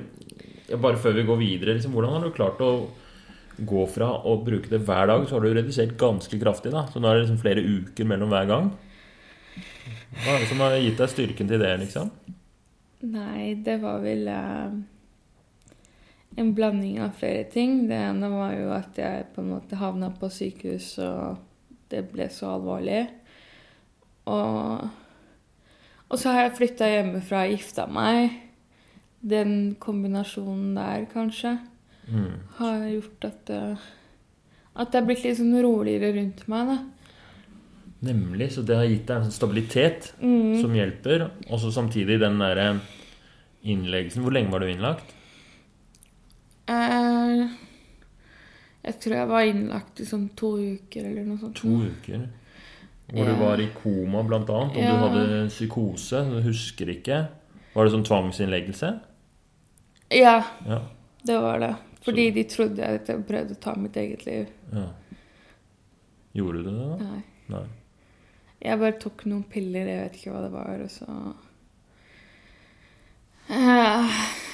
[0.80, 2.72] bare før vi går videre, liksom, hvordan har du klart å
[3.62, 6.86] gå fra å bruke det hver dag, så har du redusert ganske kraftig, da.
[6.90, 8.70] Så nå er det liksom flere uker mellom hver gang.
[10.22, 12.10] Hva er det som har gitt deg styrken til det, liksom?
[13.12, 14.74] Nei, det var vel uh,
[16.40, 17.88] en blanding av flere ting.
[17.90, 21.42] Det ene var jo at jeg på en måte havna på sykehus, og
[21.92, 23.04] det ble så alvorlig.
[24.32, 24.88] Og,
[26.10, 28.38] og så har jeg flytta hjemmefra og gifta meg.
[29.22, 31.58] Den kombinasjonen der, kanskje,
[32.12, 32.40] Mm.
[32.58, 33.60] har gjort at det,
[34.76, 36.78] at det er blitt litt sånn roligere rundt meg, da.
[38.10, 38.48] Nemlig.
[38.56, 40.60] Så det har gitt deg en sånn stabilitet Mm.
[40.62, 41.28] som hjelper.
[41.52, 42.82] Og så samtidig den derre
[43.64, 44.24] innleggelsen.
[44.26, 45.14] Hvor lenge var du innlagt?
[46.68, 47.48] Eh,
[48.84, 51.56] jeg tror jeg var innlagt i sånn to uker eller noe sånt.
[51.62, 52.28] To uker.
[53.12, 54.78] Hvor du var i koma, blant annet.
[54.78, 54.92] Og Ja.
[54.92, 56.22] du hadde psykose.
[56.32, 57.28] Du husker ikke.
[57.76, 59.00] Var det sånn tvangsinnleggelse?
[60.12, 60.82] Ja, Ja.
[61.26, 61.76] det var det.
[62.02, 64.48] Fordi de trodde at jeg prøvde å ta mitt eget liv.
[64.74, 64.88] ja.
[66.34, 66.96] Gjorde du det, da?
[67.04, 67.24] Nei.
[67.50, 67.66] Nei.
[68.62, 71.36] Jeg bare tok noen piller, jeg vet ikke hva det var, og så
[73.50, 74.10] Eh,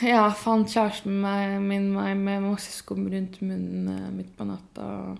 [0.08, 5.18] Ja, fant kjæresten meg- min meg med masse skum rundt munnen uh, midt på natta.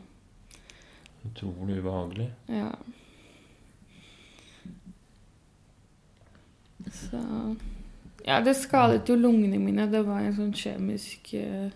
[1.26, 2.28] Utrolig ubehagelig.
[2.48, 2.72] Ja.
[6.92, 7.56] Så
[8.28, 9.88] Ja, det skadet jo lungene mine.
[9.92, 11.70] Det var en sånn kjemisk uh,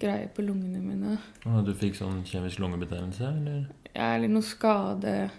[0.00, 1.16] greie på lungene mine.
[1.44, 3.66] Å, Du fikk sånn kjemisk lungebetennelse, eller?
[3.92, 5.30] Ja, eller noe skade.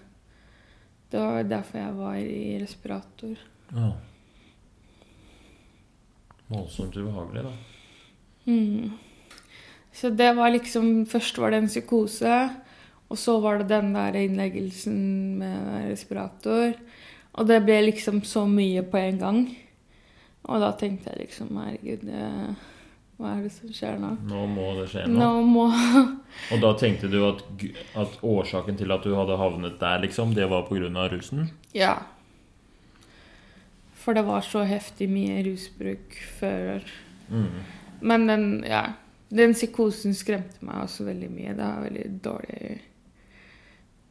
[1.10, 3.38] Det var derfor jeg var i respirator.
[3.74, 3.92] Ja.
[6.48, 7.54] Voldsomt ubehagelig, da.
[8.48, 8.92] Mm.
[9.92, 12.38] Så det var liksom Først var det en psykose,
[13.08, 15.00] og så var det den der innleggelsen
[15.40, 16.74] med respirator.
[17.38, 19.40] Og det ble liksom så mye på en gang.
[20.48, 22.28] Og da tenkte jeg liksom Herregud, det,
[23.18, 24.12] hva er det som skjer nå?
[24.30, 25.20] Nå må det skje noe.
[25.20, 25.66] Nå må
[26.54, 27.42] Og da tenkte du at,
[28.00, 31.08] at årsaken til at du hadde havnet der, liksom, det var pga.
[31.12, 31.50] rusen?
[31.76, 31.98] Ja.
[34.08, 36.86] For det var så heftig mye rusbruk før.
[37.28, 37.58] Mm.
[38.08, 38.86] Men den, ja,
[39.36, 41.56] den psykosen skremte meg også veldig mye.
[41.58, 42.70] Det var veldig dårlig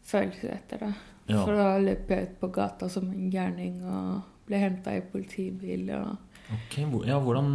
[0.05, 0.91] følelse etter det.
[1.31, 1.39] Ja.
[1.41, 5.89] For da løp jeg ut på gata som en gærning og ble henta i politibil.
[5.97, 6.77] Og Ok,
[7.09, 7.49] ja, hvordan,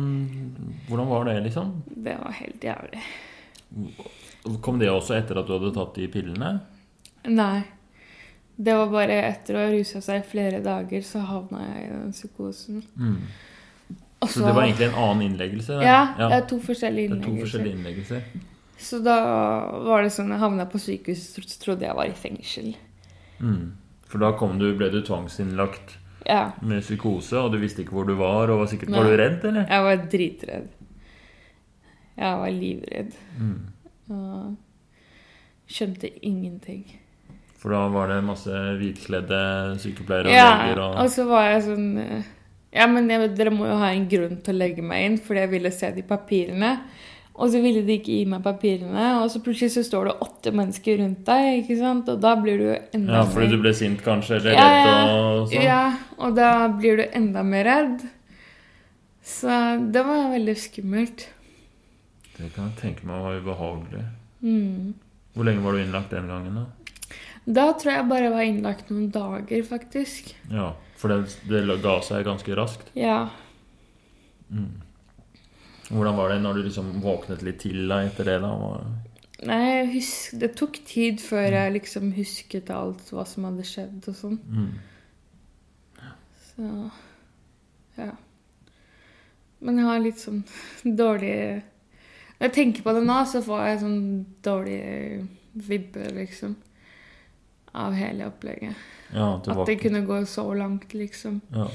[0.90, 1.70] hvordan var det, liksom?
[1.94, 3.04] det var helt jævlig.
[4.66, 6.50] Kom det også etter at du hadde tatt de pillene?
[7.30, 7.62] Nei.
[8.62, 11.92] Det var bare etter å ha rusa seg i flere dager, så havna jeg i
[11.96, 12.84] den psykosen.
[13.00, 13.16] Mm.
[14.22, 15.80] Også, Så det var egentlig en annen innleggelse?
[15.82, 17.46] Ja, Ja, det er to forskjellige det er to innleggelser.
[17.48, 18.22] forskjellige innleggelser.
[18.82, 19.16] Så da
[19.86, 22.76] var det sånn jeg havna på sykehus, så trodde jeg var i fengsel.
[23.40, 23.72] Mm.
[24.06, 25.98] For da kom du, ble du tvangsinnlagt
[26.28, 26.52] Ja.
[26.62, 29.44] med psykose, og du visste ikke hvor du var, og var sikkert Var du redd,
[29.46, 29.66] eller?
[29.66, 30.68] Jeg var dritredd.
[32.18, 33.14] Jeg var livredd.
[33.40, 33.62] Mm.
[34.12, 34.58] Og
[35.68, 36.86] skjønte ingenting.
[37.62, 39.40] For da var det masse hvitkledde
[39.84, 41.88] sykepleiere og Ja, leger og og så var jeg sånn
[42.74, 45.44] Ja, men jeg, dere må jo ha en grunn til å legge meg inn, fordi
[45.44, 46.70] jeg ville se de papirene.
[47.36, 50.54] Og så ville de ikke gi meg papirene, og så plutselig så står det åtte
[50.56, 52.10] mennesker rundt deg, ikke sant?
[52.12, 54.88] Og da blir du jo enda Ja, fordi du ble sint kanskje, eller Ja, redd
[54.88, 54.96] ja.
[55.12, 55.66] og sånn?
[55.68, 55.84] Ja,
[56.18, 58.04] og da blir du enda mer redd.
[59.24, 59.62] Så
[59.94, 61.28] det var veldig skummelt.
[62.38, 64.06] Det kan jeg tenke meg var ubehagelig.
[64.42, 64.94] Mm.
[65.36, 66.66] Hvor lenge var du innlagt den gangen, da?
[67.46, 70.34] Da tror jeg bare jeg var innlagt noen dager, faktisk.
[70.52, 72.92] Ja, for det, det ga seg ganske raskt.
[72.98, 73.24] Ja.
[74.52, 74.82] Mm.
[75.92, 78.38] Hvordan var det når du liksom våknet litt til da etter det?
[78.44, 78.52] da?
[79.50, 84.18] Nei, husk, det tok tid før jeg liksom husket alt hva som hadde skjedd og
[84.18, 84.38] sånn.
[84.46, 86.12] Mm.
[86.52, 86.70] Så
[87.98, 88.14] ja.
[89.62, 90.42] Men jeg har litt sånn
[91.02, 91.36] dårlig
[92.40, 94.04] Når jeg tenker på det nå, så får jeg sånn
[94.46, 94.82] dårlig
[95.52, 96.56] vibbe, liksom.
[97.74, 98.76] Av hele opplegget.
[99.14, 101.42] Ja, At det kunne gå så langt, liksom.
[101.52, 101.68] Ja.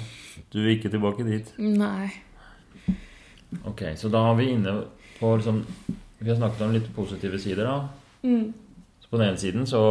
[0.53, 1.53] Du vil ikke tilbake dit?
[1.59, 2.11] Nei.
[3.65, 4.79] Ok, så da har vi inne
[5.19, 5.63] på liksom
[6.19, 7.89] Vi har snakket om litt positive sider, da.
[8.25, 8.55] Mm.
[9.01, 9.83] Så på den ene siden så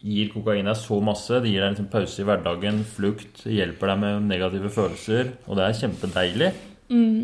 [0.00, 1.40] gir kokain deg så masse.
[1.42, 5.34] Det gir deg liksom pause i hverdagen, flukt, hjelper deg med negative følelser.
[5.46, 6.50] Og det er kjempedeilig.
[6.88, 7.18] Mm.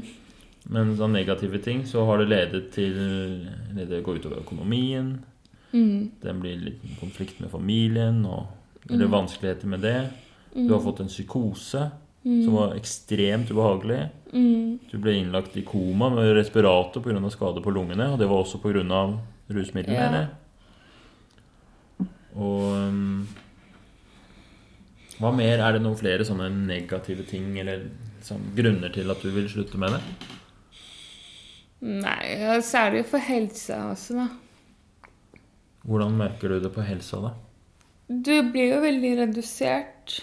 [0.75, 2.95] Men sånn negative ting så har det ledet til
[3.75, 5.17] Det går utover økonomien.
[5.75, 6.11] Mm.
[6.23, 8.47] Det blir litt konflikt med familien, og,
[8.89, 9.11] eller Mm.
[9.17, 10.11] vanskeligheter med det.
[10.55, 10.69] Mm.
[10.69, 11.91] Du har fått en psykose
[12.25, 12.45] mm.
[12.45, 14.09] som var ekstremt ubehagelig.
[14.33, 14.79] mm.
[14.93, 17.31] Du ble innlagt i koma med respirator pga.
[17.31, 18.13] skade på lungene.
[18.13, 19.19] Og det var også pga.
[19.51, 22.07] rusmidlene, Ja.
[22.37, 23.29] Og um,
[25.21, 25.59] Hva mer?
[25.63, 27.85] Er det noen flere sånne negative ting eller
[28.23, 30.01] sånn, grunner til at du vil slutte med det?
[31.81, 34.29] Nei, særlig for helsa også, da.
[35.85, 37.33] Hvordan merker du det på helsa, da?
[38.09, 40.19] Du blir jo veldig redusert.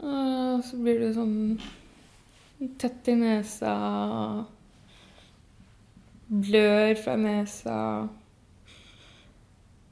[0.00, 1.36] Og så blir du sånn
[2.80, 3.74] tett i nesa.
[6.30, 7.76] Blør fra nesa.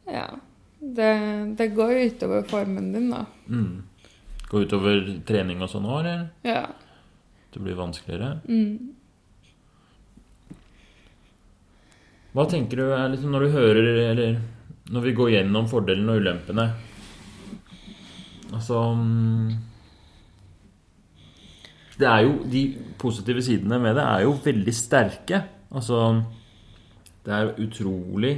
[0.08, 0.28] Ja.
[0.78, 1.12] Det,
[1.58, 3.24] det går jo utover formen din, da.
[3.50, 3.82] Mm.
[4.48, 6.28] Går utover trening og sånn òg, eller?
[6.46, 6.62] Ja.
[7.52, 8.38] Det blir vanskeligere?
[8.46, 8.94] Mm.
[12.36, 14.36] Hva tenker du liksom når du hører Eller
[14.92, 16.66] når vi går gjennom fordelene og ulempene
[18.56, 19.48] Altså mm,
[22.00, 22.62] Det er jo De
[22.98, 25.42] positive sidene med det er jo veldig sterke.
[25.70, 26.22] Altså
[27.24, 28.32] Det er utrolig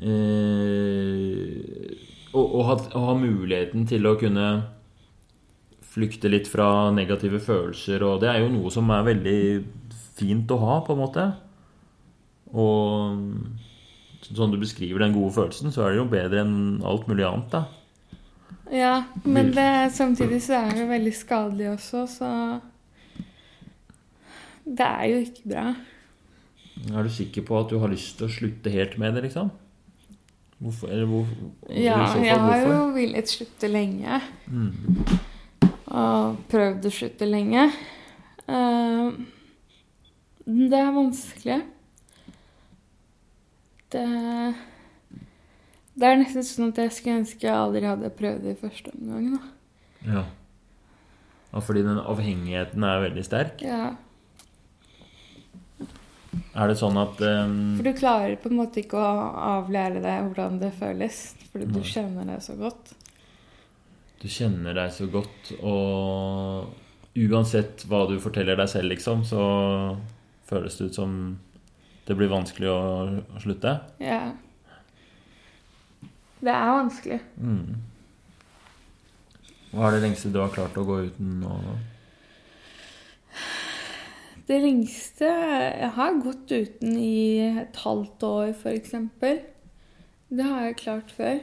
[0.00, 1.64] eh,
[2.30, 4.46] å, å, ha, å ha muligheten til å kunne
[5.90, 9.40] flykte litt fra negative følelser, og det er jo noe som er veldig
[10.20, 11.24] fint å ha, på en måte.
[12.54, 13.18] Og
[14.28, 16.56] sånn du beskriver den gode følelsen, så er det jo bedre enn
[16.86, 17.64] alt mulig annet, da.
[18.70, 22.28] Ja, men det, samtidig så er det veldig skadelig også, så
[24.64, 25.64] Det er jo ikke bra.
[26.94, 29.50] Er du sikker på at du har lyst til å slutte helt med det, liksom?
[30.60, 30.92] Hvorfor?
[30.92, 31.26] Eller hvor,
[31.72, 34.20] Ja, fall, jeg har jo villet slutte lenge.
[34.46, 34.70] Mm.
[35.90, 37.66] Og prøvd å slutte lenge.
[38.46, 39.16] Uh,
[40.44, 41.60] det er vanskelig.
[43.92, 44.04] Det
[46.00, 48.92] Det er nesten sånn at jeg skulle ønske jeg aldri hadde prøvd det i første
[48.94, 49.32] omgang.
[49.34, 49.40] Da.
[50.06, 50.22] Ja.
[51.50, 53.64] Og Fordi den avhengigheten er veldig sterk.
[53.66, 53.96] Ja,
[56.54, 57.76] Er det sånn at um...
[57.78, 61.18] for du klarer på en måte ikke å avlære deg hvordan det føles,
[61.50, 62.92] fordi du kjenner deg så godt.
[64.22, 66.70] Du kjenner deg så godt, og
[67.18, 69.42] uansett hva du forteller deg selv, liksom, så
[70.50, 71.14] føles det ut som
[72.10, 72.78] det blir vanskelig å,
[73.22, 73.76] å slutte.
[74.02, 74.32] Ja.
[76.40, 77.20] Det er vanskelig.
[77.38, 77.76] Mm.
[79.70, 81.54] Hva er det lengste du har klart å gå uten å
[84.48, 88.96] Det lengste Jeg har gått uten i et halvt år, f.eks.
[90.30, 91.38] Det har jeg klart før.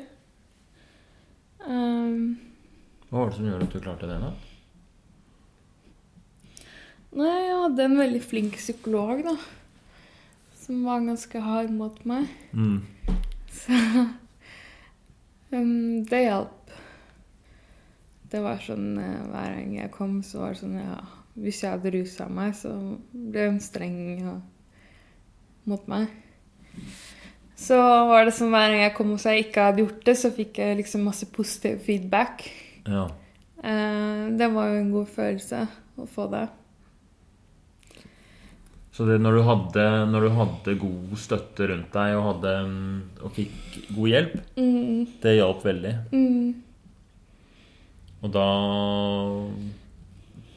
[1.64, 2.36] Um,
[3.08, 4.34] Hva var det som gjorde at du klarte det, da?
[7.18, 9.38] nei, jeg hadde en veldig flink psykolog, da.
[10.68, 12.28] Som var ganske hard mot meg.
[12.52, 12.82] Mm.
[13.56, 13.76] Så
[15.56, 16.74] um, det hjalp.
[18.28, 20.98] Det var sånn eh, hver gang jeg kom, så var det sånn ja
[21.40, 22.74] Hvis jeg hadde rusa meg, så
[23.14, 24.34] ble hun streng ja,
[25.72, 26.12] mot meg.
[27.56, 27.80] Så
[28.12, 30.36] var det sånn hver gang jeg kom og sa jeg ikke hadde gjort det, så
[30.36, 32.44] fikk jeg liksom masse positiv feedback.
[32.84, 33.08] Ja.
[33.64, 35.64] Uh, det var jo en god følelse
[35.96, 36.44] å få det.
[38.98, 43.02] Så det, når, du hadde, når du hadde god støtte rundt deg og, hadde, mm,
[43.28, 45.92] og fikk god hjelp, Mm, det hjalp veldig.
[46.12, 46.48] mm,
[48.26, 48.46] Og da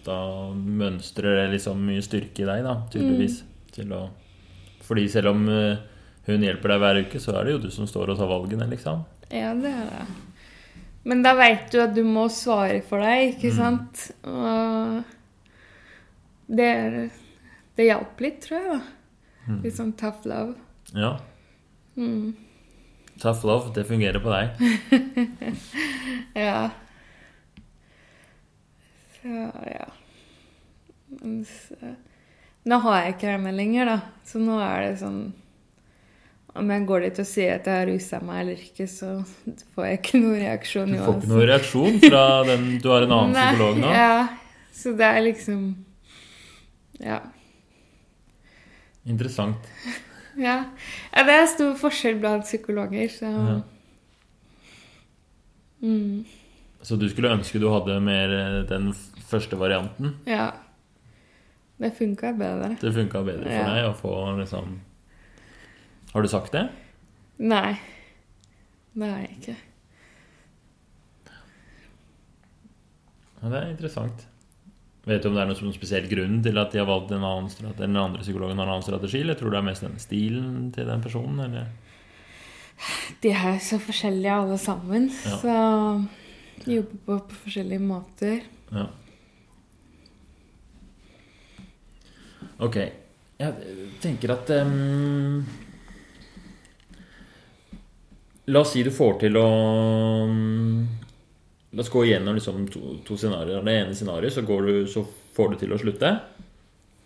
[0.09, 0.17] Da
[0.57, 3.43] mønstrer det liksom mye styrke i deg, da, tydeligvis.
[3.77, 4.07] Til å,
[4.89, 5.77] fordi selv om eh,
[6.27, 8.65] hun hjelper deg hver uke, så er det jo du som står og tar valgene,
[8.73, 9.05] liksom.
[9.31, 10.07] ja, det er det.
[11.05, 13.57] Men da veit du at du må svare for deg, ikke Mm.
[13.61, 14.11] sant?
[14.25, 15.05] Og
[16.57, 17.11] det,
[17.81, 18.77] det hjalp litt, tror jeg.
[18.77, 19.49] da.
[19.51, 19.59] Mm.
[19.65, 20.55] Litt sånn tough love.
[20.95, 21.15] Ja.
[21.97, 22.35] Mm.
[23.21, 24.55] Tough love, det fungerer på deg.
[26.39, 26.71] Ja.
[29.21, 29.29] Så
[29.67, 29.87] ja.
[31.21, 31.75] Men så,
[32.71, 33.97] nå har jeg ikke ME lenger, da.
[34.29, 35.19] Så nå er det sånn
[36.61, 39.11] Om jeg går dit og sier at jeg har rusa meg eller ikke, så
[39.75, 43.15] får jeg ikke noen reaksjon Du får ikke noen reaksjon fra den Du har en
[43.19, 43.93] annen Nei, psykolog nå?
[43.95, 44.17] Ja.
[44.81, 45.69] Så det er liksom
[47.03, 47.21] Ja.
[49.07, 49.57] Interessant.
[50.41, 50.61] Ja,
[51.13, 53.57] det er stor forskjell blant psykologer, så Ja.
[55.83, 56.25] mm,
[56.83, 58.93] Så du skulle ønske du hadde mer eh, den
[59.29, 60.15] første varianten?
[60.27, 60.53] Ja.
[61.81, 62.77] Det funka bedre.
[62.81, 63.75] Det funka bedre for Ja.
[63.75, 64.79] deg å få liksom
[66.15, 66.69] Har du sagt det?
[67.39, 67.79] Nei.
[68.95, 69.57] Det har jeg ikke.
[73.43, 74.27] Ja, det er interessant.
[75.11, 77.25] Vet du om det er noen sånn spesiell grunn til at de har valgt en
[77.27, 79.83] annen strategi, den andre psykologen har en annen strategi, eller tror du det er mest
[79.87, 81.71] den stilen til den personen, eller?
[83.21, 85.37] De er så forskjellige alle sammen, Ja.
[85.43, 88.41] så de jobber på, på forskjellige måter.
[88.73, 88.87] Ja.
[92.61, 92.77] Ok.
[93.41, 95.41] Jeg tenker at um,
[98.53, 99.47] La oss si du får til å
[101.73, 103.63] La oss gå igjennom liksom to, to scenarioer.
[103.67, 104.43] Det ene scenarioet så,
[104.91, 105.05] så
[105.37, 106.11] får du til å slutte.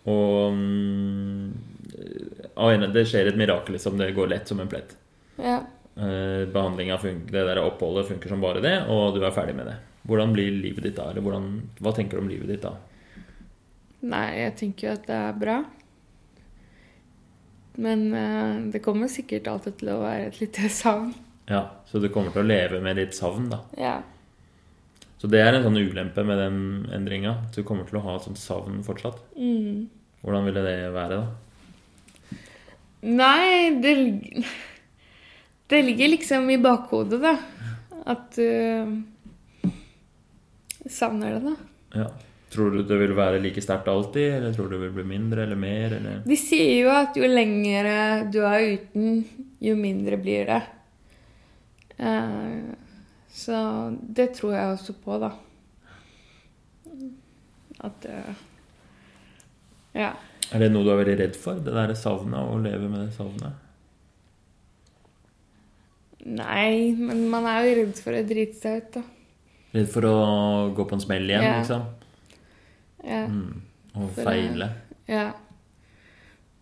[0.09, 0.57] Og
[2.73, 3.75] en- det skjer et mirakel.
[3.77, 3.97] Liksom.
[3.97, 4.95] Det går lett som en plett.
[5.37, 5.59] Ja.
[5.95, 9.65] Eh, behandlinga funker, det der oppholdet funker som bare det, og du er ferdig med
[9.69, 9.77] det.
[10.05, 11.09] Hvordan blir livet ditt da?
[11.11, 11.45] Eller hvordan,
[11.79, 12.73] hva tenker du om livet ditt da?
[14.05, 15.55] Nei, jeg tenker jo at det er bra.
[17.77, 21.13] Men uh, det kommer sikkert alltid til å være et lite savn.
[21.49, 23.59] Ja, Så du kommer til å leve med litt savn, da.
[23.79, 23.97] Ja.
[25.25, 26.57] Så det er en sånn ulempe med den
[26.93, 27.31] endringa.
[27.49, 29.17] Du kommer til å ha et sånt savn fortsatt.
[29.33, 29.87] Mm.
[30.21, 32.37] Hvordan ville det være, da?
[33.09, 33.95] Nei, det,
[35.73, 37.33] det ligger liksom i bakhodet, da.
[38.05, 39.01] At du
[40.93, 41.57] savner det, da.
[42.03, 42.07] Ja.
[42.53, 45.49] Tror du det vil være like sterkt alltid, eller tror du det vil bli mindre
[45.49, 45.97] eller mer?
[46.03, 46.21] Eller?
[46.29, 49.23] De sier jo at jo lengre du er uten,
[49.57, 50.63] jo mindre blir det.
[51.97, 52.84] Eh,
[53.35, 53.57] så
[54.15, 55.31] det tror jeg også på, da.
[57.83, 58.33] At eh,
[59.95, 60.13] Ja.
[60.53, 61.59] Er det noe du er veldig redd for?
[61.59, 63.53] Det der savnet, å leve med det savnet?
[66.25, 69.03] Nei, men man er jo redd for å drite seg ut, da.
[69.75, 70.15] Redd for å
[70.77, 71.57] gå på en smell igjen, Ja.
[71.59, 71.85] liksom?
[73.05, 73.25] Ja.
[73.27, 73.61] Mm.
[73.95, 74.69] Og For det- feile?
[75.07, 75.33] ja.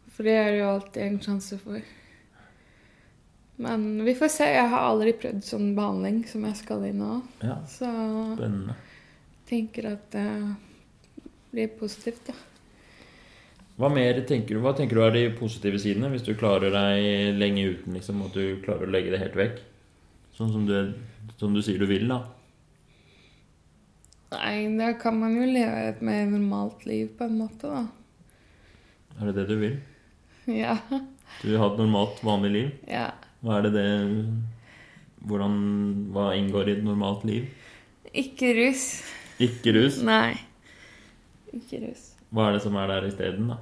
[0.10, 1.82] For det er det jo alltid en sjanse for.
[3.62, 4.48] Men vi får se.
[4.50, 7.20] Jeg har aldri prøvd sånn behandling som jeg skal i nå.
[7.44, 7.90] Ja, Så
[8.34, 8.76] spennende.
[9.50, 10.26] tenker at det
[11.54, 12.34] blir positivt, da.
[13.78, 17.38] Hva mer tenker du, hva tenker du er de positive sidene, hvis du klarer deg
[17.42, 19.62] lenge uten, liksom, at du klarer å legge det helt vekk?
[20.38, 20.76] Sånn som du,
[21.42, 22.20] som du sier du vil, da.
[24.34, 27.84] Nei, da kan man jo leve et mer normalt liv, på en måte, da.
[29.22, 29.76] Er det det du vil?
[30.50, 30.78] Ja.
[31.42, 32.72] Du vil ha et normalt, vanlig liv?
[32.90, 33.12] ja.
[33.44, 33.90] Hva er det det
[35.28, 35.54] Hvordan
[36.16, 37.48] Hva inngår i et normalt liv?
[38.14, 38.88] Ikke rus.
[39.42, 40.02] Ikke rus.
[40.06, 40.36] Nei.
[41.54, 42.12] Ikke rus.
[42.34, 43.58] Hva er det som er der isteden, da?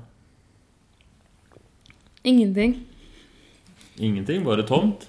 [2.27, 2.75] Ingenting.
[3.97, 4.43] Ingenting?
[4.45, 5.07] Bare tomt?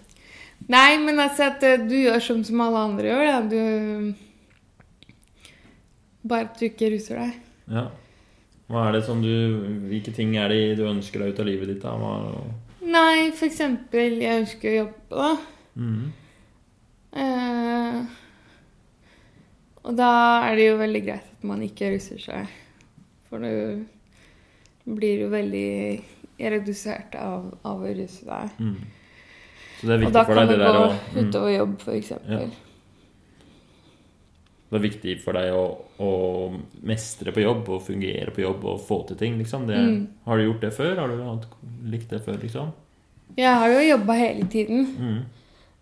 [0.70, 3.40] Nei, men altså at eh, du gjør som, som alle andre gjør, da.
[3.50, 4.14] Du
[6.22, 7.32] Bare at du ikke ruser deg.
[7.72, 7.88] Ja.
[8.70, 9.32] Hva er det som du
[9.90, 11.82] Hvilke ting er det du ønsker deg ut av livet ditt?
[11.82, 11.96] da?
[11.98, 12.12] Hva,
[12.92, 15.30] Nei, for eksempel, jeg ønsker å jobbe, da.
[15.80, 16.12] Mm.
[17.22, 18.00] Eh,
[19.82, 20.10] og da
[20.48, 22.50] er det jo veldig greit at man ikke ruser seg.
[23.30, 26.02] For du blir jo veldig
[26.52, 28.58] redusert av, av å ruse deg.
[28.58, 28.76] Mm.
[29.78, 31.54] Så det er Og viktig da for kan deg det der gå å gå utover
[31.56, 32.52] jobb, eksempel.
[34.72, 35.64] Det er viktig for deg å,
[36.00, 36.12] å
[36.88, 39.66] mestre på jobb og fungere på jobb og få til ting, liksom.
[39.68, 40.06] Det, Mm.
[40.24, 40.94] Har du gjort det før?
[40.96, 41.48] Har du hatt,
[41.92, 42.70] likt det før, liksom?
[43.36, 45.24] Jeg har jo jobba hele tiden, Mm.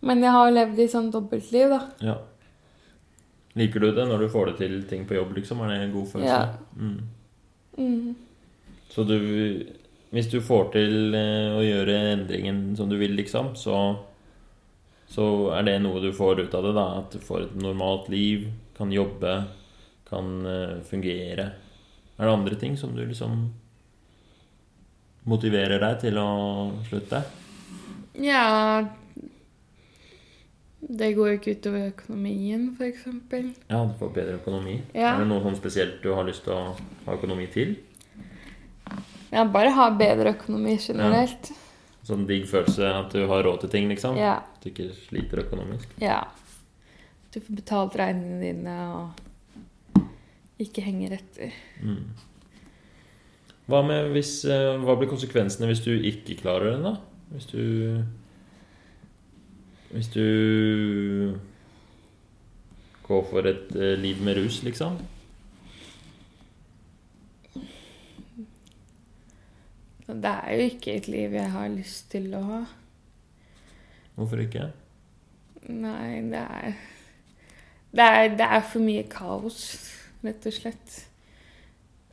[0.03, 1.81] men jeg har levd i sånn dobbeltliv, da.
[2.01, 2.17] Ja.
[3.57, 5.61] Liker du det når du får det til ting på jobb, liksom?
[5.65, 6.27] Er det en god følelse?
[6.27, 6.55] Ja.
[6.77, 7.01] Mm.
[7.79, 8.15] Mm.
[8.91, 9.67] Så du
[10.13, 13.99] Hvis du får til eh, å gjøre endringen som du vil, liksom, så
[15.09, 16.99] så er det noe du får ut av det, da.
[16.99, 19.47] At du får et normalt liv, kan jobbe,
[20.09, 21.53] kan eh, fungere.
[22.19, 23.53] Er det andre ting som du liksom
[25.27, 26.29] motiverer deg til å
[26.89, 27.23] slutte?
[28.19, 28.89] Ja
[30.81, 33.53] Det går jo ikke utover økonomien, eksempel.
[33.69, 34.81] Ja, du får bedre økonomi.
[34.95, 35.13] Ja.
[35.13, 36.75] Er det noe sånn spesielt du har lyst til å
[37.07, 37.77] ha økonomi til?
[39.31, 41.53] Ja, bare ha bedre økonomi generelt.
[42.09, 44.17] Sånn digg følelse at du har råd til ting, liksom?
[44.19, 44.41] Ja.
[44.41, 45.93] At du ikke sliter økonomisk?
[46.03, 46.25] ja.
[47.31, 50.01] Du får betalt regningene dine og
[50.59, 51.53] ikke henger etter.
[51.79, 52.09] Mm.
[53.71, 56.97] Hva, med hvis, eh, hva blir konsekvensene hvis du ikke klarer det, da?
[57.31, 58.05] Hvis du
[59.91, 60.21] Hvis du
[63.03, 64.99] går for et eh, liv med rus, liksom?
[70.07, 72.61] Det er jo ikke et liv jeg har lyst til å ha.
[74.15, 74.73] Hvorfor ikke?
[75.69, 76.73] Nei, det er
[77.93, 79.63] Det er, det er for mye kaos,
[80.25, 80.99] rett og slett.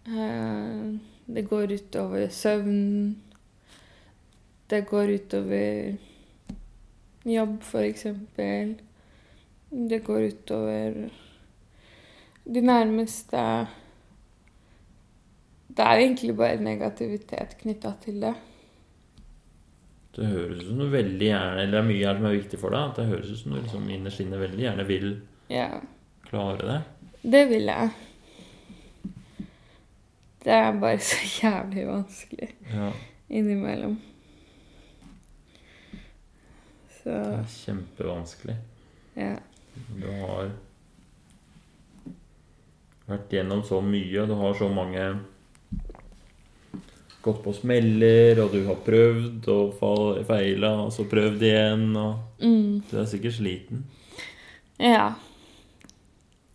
[0.08, 0.98] Eh,
[1.28, 3.18] Det går utover søvn.
[4.70, 5.96] Det går utover
[7.28, 8.76] jobb, eksempel.
[9.70, 10.98] Det går utover
[12.48, 13.42] de nærmeste
[15.68, 18.34] Det er egentlig bare negativitet knytta til det.
[20.18, 22.60] Det høres ut som du veldig gjerne Eller det er mye her som er viktig
[22.62, 22.88] for deg.
[22.90, 25.10] At det høres ut som du liksom innerst inne veldig gjerne vil
[25.54, 25.68] Ja,
[26.30, 26.80] klare det.
[27.24, 27.90] det vil jeg.
[30.44, 32.92] Det er bare så jævlig vanskelig Ja,
[33.30, 34.00] innimellom.
[37.08, 38.56] Så det er kjempevanskelig.
[39.16, 39.36] ja.
[39.96, 40.50] Du har
[43.08, 45.04] vært gjennom så mye, og du har så mange
[47.28, 49.74] Gått på smeller, og du har prøvd og
[50.28, 53.86] feila, og så prøvd igjen, og Mm, du er sikkert sliten.
[54.80, 55.14] ja.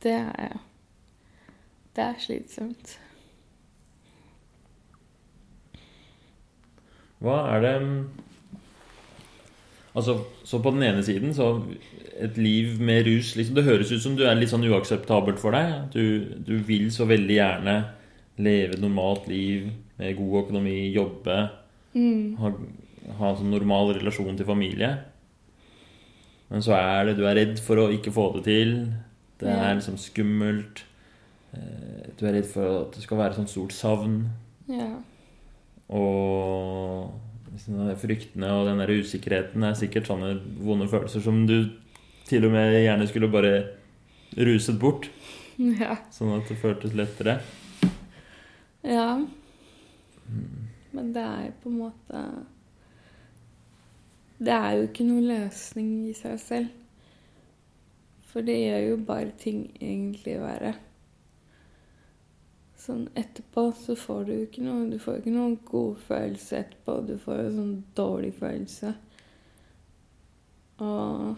[0.02, 0.58] Det er jeg.
[1.96, 2.98] Det er slitsomt.
[7.22, 7.74] Hva er det
[9.94, 10.14] Altså,
[10.48, 11.50] så på den ene siden, så
[12.22, 15.52] et liv med rus liksom, Det høres ut som du er litt sånn uakseptabelt for
[15.52, 15.90] deg.
[15.92, 17.74] Du, du vil så veldig gjerne
[18.38, 19.66] leve et normalt liv
[19.98, 21.40] med god økonomi, jobbe,
[21.92, 22.48] Mm, ha,
[23.18, 24.94] ha en sånn normal relasjon til familie.
[26.48, 28.72] Men så er det Du er redd for å ikke få det til.
[29.42, 30.84] Det er liksom skummelt.
[31.52, 34.30] Eh, Du er redd for at det skal være sånn stort savn.
[34.72, 34.88] ja.
[35.92, 37.10] Og
[38.00, 40.34] fryktene og den der usikkerheten er sikkert sånne
[40.64, 41.70] vonde følelser som du
[42.28, 43.54] til og med gjerne skulle bare
[44.38, 45.08] ruset bort,
[45.82, 45.96] Ja.
[46.10, 47.40] sånn at det føltes lettere.
[48.82, 49.20] Ja.
[50.92, 52.22] Men det er jo på en måte
[54.42, 56.70] Det er jo ikke noen løsning i seg selv.
[58.32, 60.72] For det gjør jo bare ting egentlig verre.
[62.82, 66.96] Sånn etterpå så får du ikke noe Du får ikke noen god følelse etterpå.
[67.06, 68.94] Du får en sånn dårlig følelse.
[70.82, 71.36] Og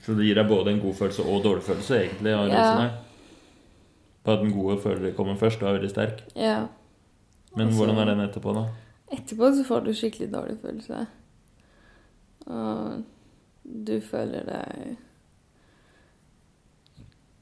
[0.00, 2.62] Så det gir deg både en god følelse og dårlig følelse, egentlig, av Ja.
[2.80, 2.98] her.
[4.24, 6.22] På at den gode følelsen kommer først og er veldig sterk.
[6.36, 6.66] ja.
[7.56, 8.68] Men Altså- hvordan er den etterpå, da?
[9.12, 11.06] Etterpå så får du skikkelig dårlig følelse.
[12.46, 13.04] Og
[13.84, 14.96] du føler deg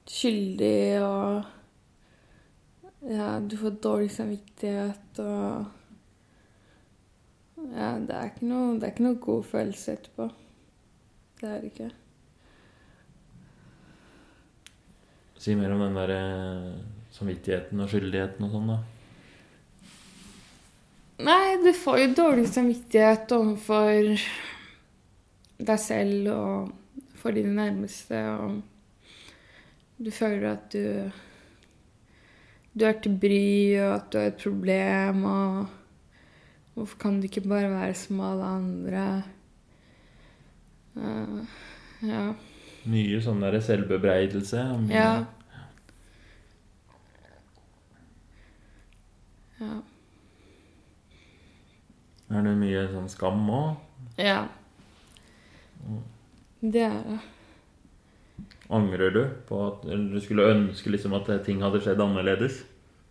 [0.06, 1.44] skyldig og
[3.08, 5.74] Ja, du får dårlig samvittighet og
[7.72, 10.28] Ja, det er ikke noe, det er ikke noe god følelse etterpå.
[11.40, 11.88] Det er det ikke.
[15.38, 16.76] Si mer om den der eh,
[17.14, 18.78] samvittigheten og skyldigheten og sånn, da.
[21.28, 24.26] Nei, du får jo dårlig samvittighet overfor
[25.58, 28.60] deg selv og for dine nærmeste, og
[29.98, 30.84] du føler at du
[32.74, 35.66] du er til bry, og at du har et problem, og
[36.74, 39.06] hvorfor kan du ikke bare være som alle andre?
[40.98, 41.42] Uh,
[42.02, 42.22] ja.
[42.88, 44.62] Mye sånn der selvbebreidelse.
[44.84, 45.24] Mye, Ja.
[49.58, 49.80] Ja.
[52.30, 53.76] Er det mye sånn skam òg?
[54.20, 54.44] ja.
[56.60, 57.18] Det er det.
[58.68, 62.60] Angrer du på at du skulle ønske liksom at ting hadde skjedd annerledes?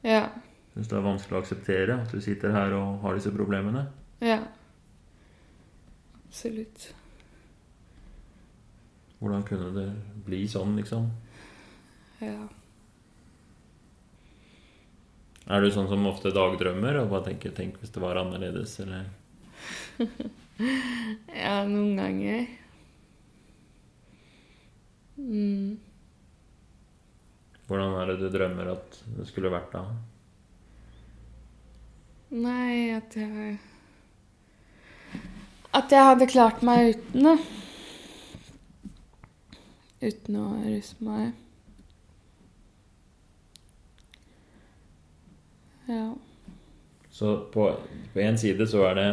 [0.05, 0.27] Ja.
[0.75, 3.87] Syns det er vanskelig å akseptere at du sitter her og har disse problemene?
[4.21, 4.43] Ja.
[6.27, 6.91] Absolutt.
[9.17, 9.87] Hvordan kunne det
[10.27, 11.09] bli sånn, liksom?
[12.21, 12.45] Ja.
[15.47, 19.05] Er du sånn som ofte dagdrømmer og bare tenker 'tenk hvis det var annerledes', eller
[21.43, 22.47] Ja, noen ganger.
[25.17, 25.79] Mm.
[27.67, 29.81] hvordan er det du drømmer at det skulle vært da?
[32.37, 33.57] Nei, at jeg
[35.73, 37.37] At jeg hadde klart meg uten det.
[40.01, 41.33] Uten å ruse meg.
[45.87, 46.13] Ja.
[47.09, 47.71] Så på
[48.13, 49.09] på én side så er det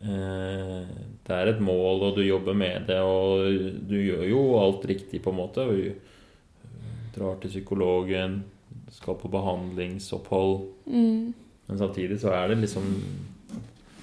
[0.00, 3.44] Det er et mål, og du jobber med det, og
[3.88, 5.66] du gjør jo alt riktig, på en måte.
[5.68, 8.40] Du drar til psykologen,
[8.90, 10.56] skal på behandlingsopphold.
[10.86, 11.34] Mm.
[11.68, 12.88] Men samtidig så er det liksom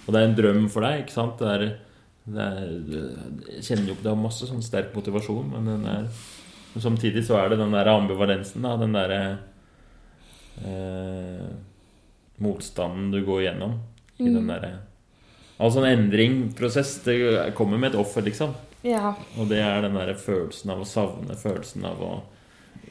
[0.08, 1.41] Og det er en drøm for deg, ikke sant?
[1.41, 1.64] Det er,
[2.32, 2.62] det er,
[3.58, 6.06] jeg kjenner jo ikke det har masse sånn sterk motivasjon, men den er
[6.78, 8.76] men samtidig så er det den der ambivalensen, da.
[8.78, 9.22] Den derre
[10.62, 11.48] eh,
[12.43, 13.80] motstanden du går gjennom
[14.20, 14.52] i den Mm.
[14.52, 14.72] derre
[15.58, 16.99] Altså en endringprosess.
[17.05, 17.18] Det
[17.58, 18.53] kommer med et offer, liksom.
[18.86, 19.16] Ja.
[19.38, 22.16] Og det er den der følelsen av å savne, følelsen av å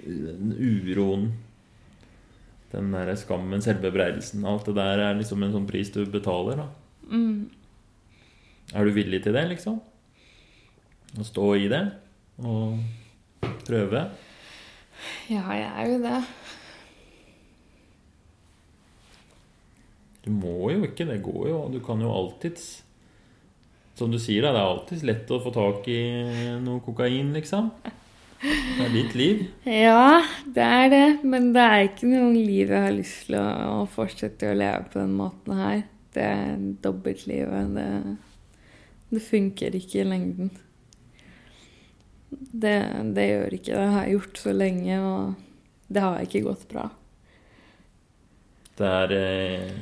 [0.06, 1.30] Den uroen.
[2.70, 4.44] Den der skammen, selvbebreidelsen.
[4.46, 6.66] Alt det der er liksom en sånn pris du betaler, da.
[7.10, 7.46] Mm.
[8.74, 9.78] Er du villig til det, liksom?
[11.16, 11.82] Å stå i det?
[12.42, 12.82] Og
[13.66, 14.02] prøve?
[15.30, 16.18] Ja, jeg er jo det.
[20.26, 21.60] Du må jo ikke, det går jo.
[21.70, 22.82] Du kan jo alltids
[23.96, 26.00] Som du sier, da, det er alltids lett å få tak i
[26.60, 27.70] noe kokain, liksom.
[28.42, 29.46] Det er ditt liv.
[29.64, 30.20] Ja,
[30.52, 31.06] det er det.
[31.24, 35.00] Men det er ikke noe liv jeg har lyst til å, fortsette å leve på
[35.00, 35.80] den måten her.
[36.12, 37.72] Det er dobbeltlivet.
[37.78, 37.88] Det,
[39.14, 40.52] det funker ikke i lengden.
[42.36, 42.76] Det,
[43.16, 43.80] det gjør ikke det.
[43.80, 46.88] Det har jeg gjort så lenge, og det har ikke gått bra.
[48.76, 49.76] Det er eh,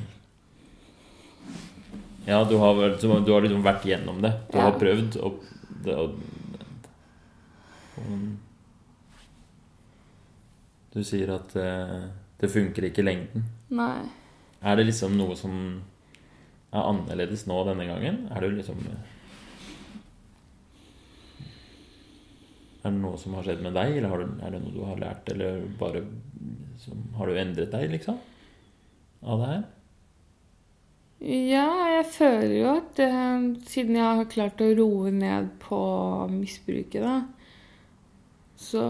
[2.25, 4.31] Ja, du har, du har liksom vært gjennom det.
[4.51, 4.63] Du Ja.
[4.69, 5.43] har prøvd, og,
[5.85, 6.15] det, og,
[8.01, 8.05] og
[10.95, 12.07] Du sier at uh,
[12.39, 13.43] det funker ikke i lengden.
[13.69, 14.05] Nei.
[14.63, 15.83] Er det liksom noe som
[16.71, 18.23] er annerledes nå denne gangen?
[18.31, 18.79] Er det liksom
[22.85, 24.83] Er det noe som har skjedd med deg, eller har du, er det noe du
[24.85, 26.03] har lært, eller bare
[26.81, 28.19] som, Har du endret deg, liksom?
[29.25, 29.63] Av det her?
[31.23, 35.77] Ja, jeg føler jo at eh, siden jeg har klart å roe ned på
[36.31, 37.21] misbruket, da,
[38.59, 38.83] så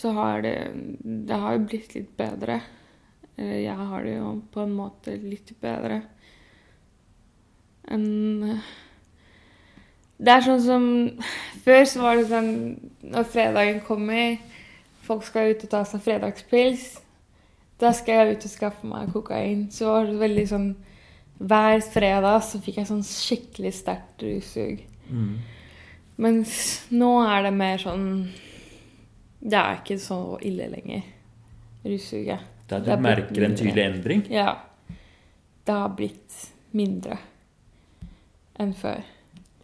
[0.00, 2.60] Så har det Det har jo blitt litt bedre.
[3.36, 6.02] Jeg har det jo på en måte litt bedre
[7.90, 8.60] enn
[10.18, 10.84] Det er sånn som
[11.64, 12.52] Før så var det sånn
[13.02, 14.36] Når fredagen kommer,
[15.06, 16.90] folk skal ut og ta seg fredagspils
[17.80, 19.66] da skal jeg ut og skaffe meg kokain.
[19.72, 20.70] Så var det veldig sånn
[21.40, 24.82] Hver fredag så fikk jeg sånn skikkelig sterkt russug.
[25.08, 25.38] Mm.
[26.20, 26.54] Mens
[26.92, 28.06] nå er det mer sånn
[29.40, 31.06] Det er ikke så ille lenger,
[31.86, 32.44] russuget.
[32.68, 34.26] Det er, er du merker en tydelig endring.
[34.30, 34.52] Ja.
[35.64, 36.36] Det har blitt
[36.76, 37.16] mindre
[38.60, 39.00] enn før.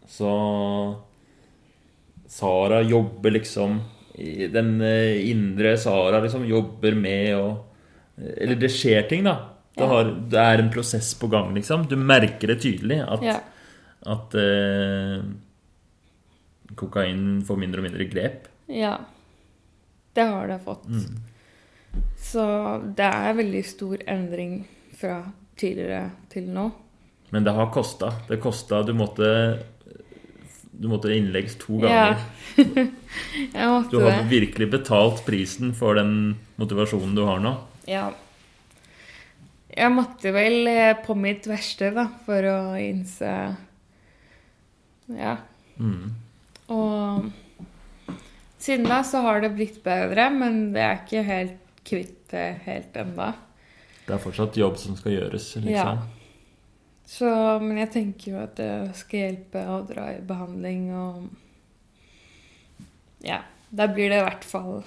[0.08, 0.32] Så
[2.30, 3.80] Sara jobber liksom
[4.16, 7.46] Den eh, indre Sara liksom jobber med å
[8.16, 9.34] Eller det skjer ting, da.
[9.76, 9.86] Det, Ja.
[9.90, 11.86] har, det er en prosess på gang, liksom.
[11.88, 13.40] Du merker det tydelig at, Ja.
[14.06, 15.22] at eh,
[16.76, 18.48] kokain får mindre og mindre grep.
[18.68, 18.96] ja.
[20.16, 20.86] Det har det fått.
[20.88, 21.16] Mm.
[22.16, 22.42] Så
[22.96, 24.62] det er veldig stor endring
[24.96, 25.18] fra
[25.60, 26.70] tidligere til nå.
[27.32, 28.14] Men det har kosta.
[28.28, 29.28] Det kosta Du måtte
[30.72, 32.14] Du måtte innleggs to Ja.
[32.16, 32.16] ganger.
[33.52, 37.54] Jeg måtte Du har virkelig betalt prisen for den motivasjonen du har nå.
[37.86, 38.10] Ja.
[39.76, 43.32] Jeg måtte vel eh, på mitt verste, da, for å innse
[45.12, 45.36] Ja.
[45.76, 46.14] Mm.
[46.72, 47.26] Og
[48.58, 52.96] siden da så har det blitt bedre, men det er ikke helt kvitt det helt
[52.98, 53.30] ennå.
[54.06, 55.70] Det er fortsatt jobb som skal gjøres, liksom.
[55.70, 55.98] Ja.
[57.06, 57.28] Så,
[57.62, 61.28] men jeg tenker jo at det skal hjelpe å dra i behandling og
[63.22, 63.44] Ja.
[63.70, 64.84] Da blir det i hvert fall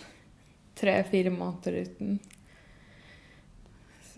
[0.80, 2.20] tre-fire måneder uten.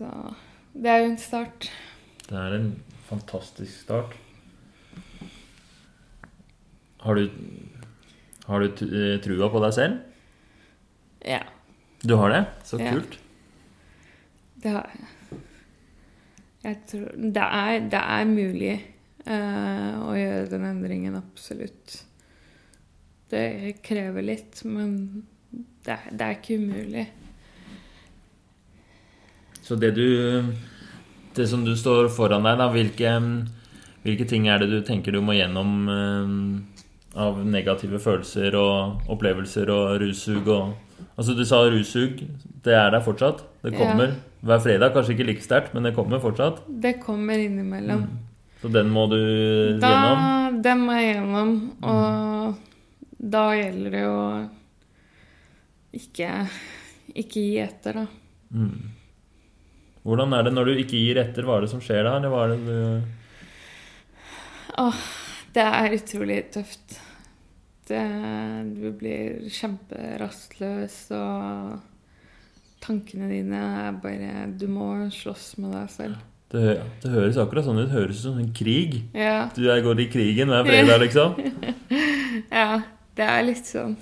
[0.02, 0.34] Så
[0.74, 1.68] det er jo en start.
[2.26, 2.70] Det er en
[3.06, 4.16] fantastisk start.
[7.02, 7.28] Har du,
[8.46, 10.00] har du eh, trua på deg selv?
[11.26, 11.42] Ja,
[12.02, 12.46] Du har det?
[12.66, 12.90] Så Ja.
[12.90, 13.18] kult.
[14.62, 15.38] det har jeg.
[16.64, 18.74] Jeg tror Det er, det er mulig
[19.26, 22.04] uh, å gjøre den endringen, absolutt.
[23.30, 25.26] Det krever litt, men
[25.86, 27.06] det det er ikke umulig.
[29.62, 30.44] Så det du
[31.34, 33.12] Det som du står foran deg, da, hvilke,
[34.04, 39.70] hvilke ting er det du tenker du må gjennom eh, av negative følelser og opplevelser
[39.72, 40.74] og russug og
[41.18, 42.20] Altså, du sa russug.
[42.62, 43.40] Det er der fortsatt.
[43.62, 43.78] Det Ja.
[43.80, 44.12] kommer
[44.46, 44.92] hver fredag.
[44.94, 46.60] Kanskje ikke like sterkt, men det kommer fortsatt.
[46.80, 48.04] Det kommer innimellom.
[48.62, 50.62] Så den må du Da, gjennom.
[50.62, 52.54] den må jeg gjennom, og
[53.18, 54.48] da gjelder det å
[55.92, 56.30] ikke,
[57.14, 58.06] ikke gi etter, da.
[58.54, 58.91] Mm.
[60.02, 61.44] Hvordan er det når du ikke gir etter?
[61.46, 62.16] Hva er det som skjer da?
[62.18, 62.76] Eller hva er det du
[64.82, 65.00] Åh,
[65.54, 66.98] det er utrolig tøft.
[67.88, 68.00] Det,
[68.78, 71.80] du blir kjemperastløs, og
[72.82, 76.20] tankene dine er bare Du må slåss med deg selv.
[76.52, 76.64] Det,
[77.02, 77.88] det høres akkurat sånn ut.
[77.90, 79.02] Det høres ut som en krig.
[79.16, 81.36] Ja, Du er- går i krigen hver fredag, liksom.
[82.52, 82.82] ja
[83.16, 83.94] det er litt sånn.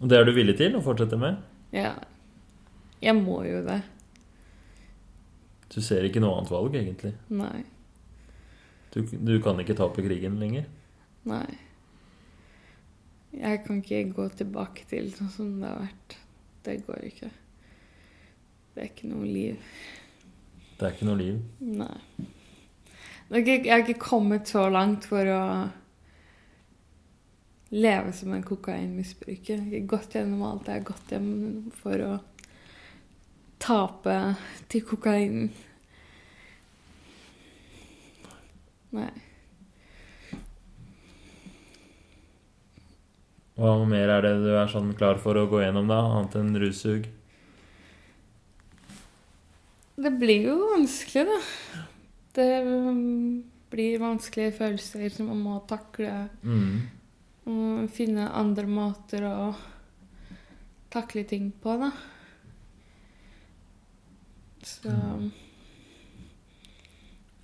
[0.00, 1.40] Og det er du villig til å fortsette med?
[1.72, 1.94] Ja.
[3.00, 3.80] Jeg må jo det.
[5.70, 7.12] Du ser ikke noe annet valg, egentlig.
[7.30, 7.62] Nei.
[8.90, 10.66] Du, du kan ikke tape krigen lenger.
[11.30, 11.46] Nei.
[13.30, 16.16] Jeg kan ikke gå tilbake til sånn som det har vært.
[16.66, 17.30] Det går ikke.
[18.74, 19.70] Det er ikke noe liv.
[20.78, 21.38] Det er ikke noe liv.
[21.62, 22.26] Nei.
[23.30, 25.42] Jeg har ikke kommet så langt for å
[27.70, 29.62] leve som en kokainmisbruker.
[29.70, 32.16] Jeg har gått gjennom alt jeg har gått gjennom for å
[33.60, 34.16] tape
[34.70, 35.50] til kokainen.
[38.96, 39.10] Nei.
[43.60, 46.00] Hva mer er det du er sånn klar for å gå gjennom, da?
[46.00, 47.04] Annet enn russug?
[50.00, 51.82] Det blir jo vanskelig, da.
[52.40, 56.14] Det um, blir vanskelige følelser som man må takle.
[56.40, 56.72] Mm.
[57.52, 59.50] Og finne andre måter å
[60.94, 61.92] takle ting på, da.
[64.62, 64.90] Så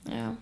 [0.07, 0.35] Ja.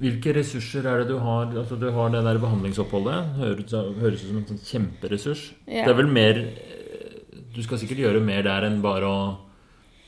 [0.00, 1.50] Hvilke ressurser er det du har?
[1.52, 3.34] Altså, du har det der behandlingsoppholdet.
[3.36, 5.42] Høres, høres ut som en sånn kjemperessurs.
[5.66, 5.84] Ja.
[5.84, 7.18] Det er vel mer eh,
[7.52, 9.20] Du skal sikkert gjøre mer der enn bare å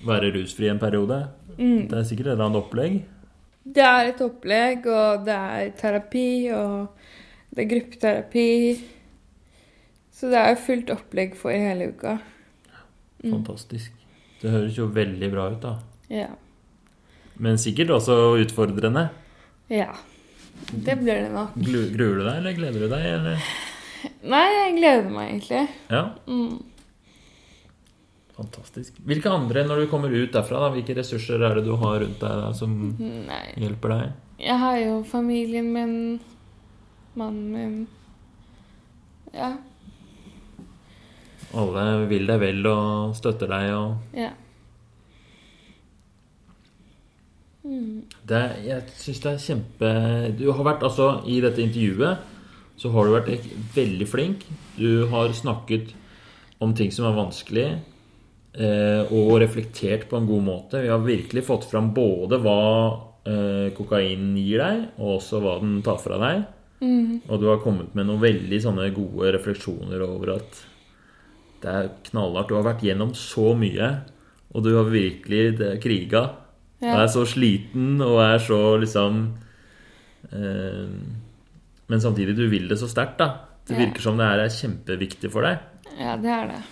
[0.07, 1.19] være rusfri en periode.
[1.59, 1.91] Mm.
[1.91, 3.03] Det er sikkert et eller annet opplegg.
[3.63, 8.49] Det er et opplegg, og det er terapi, og det er gruppeterapi.
[10.13, 12.17] Så det er jo fullt opplegg for hele uka.
[13.23, 13.31] Mm.
[13.37, 13.93] Fantastisk.
[14.43, 15.77] Det høres jo veldig bra ut, da.
[16.11, 16.29] Ja.
[17.39, 19.11] Men sikkert også utfordrende.
[19.71, 19.93] ja.
[20.71, 21.55] Det blir det nok.
[21.57, 23.07] Gruer du deg, eller gleder du deg?
[23.17, 23.47] Eller?
[24.31, 25.63] Nei, jeg gleder meg egentlig.
[25.91, 26.61] Ja, Mm.
[28.37, 28.97] fantastisk.
[29.07, 32.21] Hvilke andre, når du kommer ut derfra, da, hvilke ressurser er det du har rundt
[32.23, 33.43] deg da, som Nei.
[33.61, 34.13] hjelper deg?
[34.43, 35.97] Jeg har jo familien min,
[37.15, 37.89] mannen min
[39.33, 39.55] Ja.
[41.59, 44.31] Alle vil deg vel og støtter deg og Ja.
[47.63, 48.03] Mm.
[48.27, 49.91] det, Jeg syns det er kjempe
[50.35, 52.19] Du har vært altså I dette intervjuet
[52.83, 53.45] så har du vært
[53.77, 54.47] veldig flink.
[54.75, 55.93] Du har snakket
[56.59, 57.67] om ting som er vanskelig,
[58.57, 60.81] eh, og reflektert på en god måte.
[60.83, 62.57] Vi har virkelig fått fram både hva
[63.29, 66.43] eh, kokain gir deg, og også hva den tar fra deg.
[66.83, 67.21] Mm.
[67.29, 70.63] Og du har kommet med noen veldig sånne gode refleksjoner over at
[71.63, 72.49] det er knallhardt.
[72.51, 73.89] Du har vært gjennom så mye,
[74.55, 76.25] og du har virkelig kriga.
[76.83, 77.03] Du Ja.
[77.05, 79.35] er så sliten og er så liksom
[80.33, 80.89] eh,
[81.89, 83.27] Men samtidig, du vil det så sterkt, da.
[83.69, 83.85] Det Ja.
[83.87, 85.59] virker som det her er kjempeviktig for deg.
[86.01, 86.63] ja, det er det.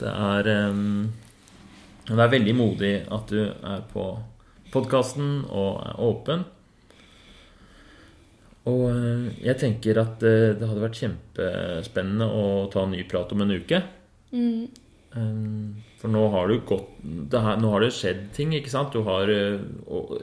[0.00, 1.06] Det er eh,
[2.06, 4.18] Det er veldig modig at du er på
[4.72, 6.44] podkasten og er åpen.
[8.66, 13.30] Og eh, jeg tenker at eh, det hadde vært kjempespennende å ta en ny prat
[13.32, 13.82] om en uke.
[14.32, 14.68] Mm.
[15.10, 18.94] Eh, For nå har du gått det her, Nå har det skjedd ting, ikke sant?
[18.94, 19.58] Du har eh,
[19.90, 20.20] og,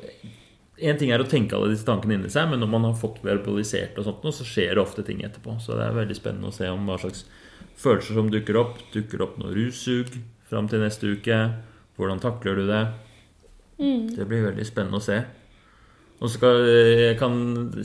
[0.80, 3.20] En ting er å tenke alle disse tankene inni seg, men når man har fått
[3.26, 5.58] verbalisert og sånt, så skjer det ofte ting etterpå.
[5.60, 7.26] Så det er veldig spennende å se om hva slags
[7.82, 8.78] følelser som dukker opp.
[8.94, 10.14] Dukker opp noe russug
[10.48, 11.40] fram til neste uke?
[11.98, 12.84] Hvordan takler du det?
[13.82, 14.06] Mm.
[14.14, 15.18] Det blir veldig spennende å se.
[16.18, 17.36] Og så kan jeg kan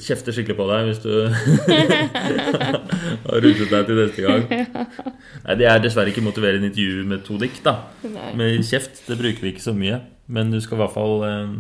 [0.01, 1.11] kjefte skikkelig på deg hvis du
[3.33, 4.47] har ruset deg til neste gang.
[5.47, 7.77] Nei, Det er dessverre ikke motiverende intervjumetodikk, da.
[8.07, 8.31] Nei.
[8.39, 10.01] Med kjeft det bruker vi ikke så mye.
[10.33, 11.55] Men du skal i hvert fall eh,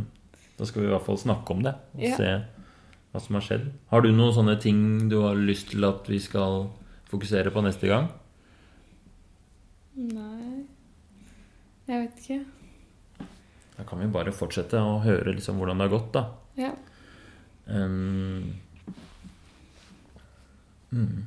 [0.58, 2.16] da skal vi i hvert fall snakke om det og Ja.
[2.16, 2.32] se
[3.12, 3.64] hva som har skjedd.
[3.90, 6.68] Har du noen sånne ting du har lyst til at vi skal
[7.10, 8.06] fokusere på neste gang?
[9.96, 10.62] Nei
[11.88, 13.26] Jeg vet ikke.
[13.76, 16.22] Da kan vi bare fortsette å høre liksom hvordan det har gått, da.
[16.56, 16.70] Ja.
[17.66, 18.54] Um,
[20.92, 21.18] mm,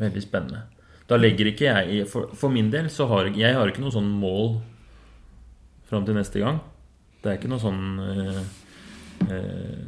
[0.00, 0.64] veldig spennende.
[1.10, 4.10] Da legger ikke jeg For, for min del så har jeg har ikke noe sånn
[4.20, 4.60] mål
[5.90, 6.60] fram til neste gang.
[7.20, 8.42] Det er ikke noe sånn eh,
[9.26, 9.80] eh,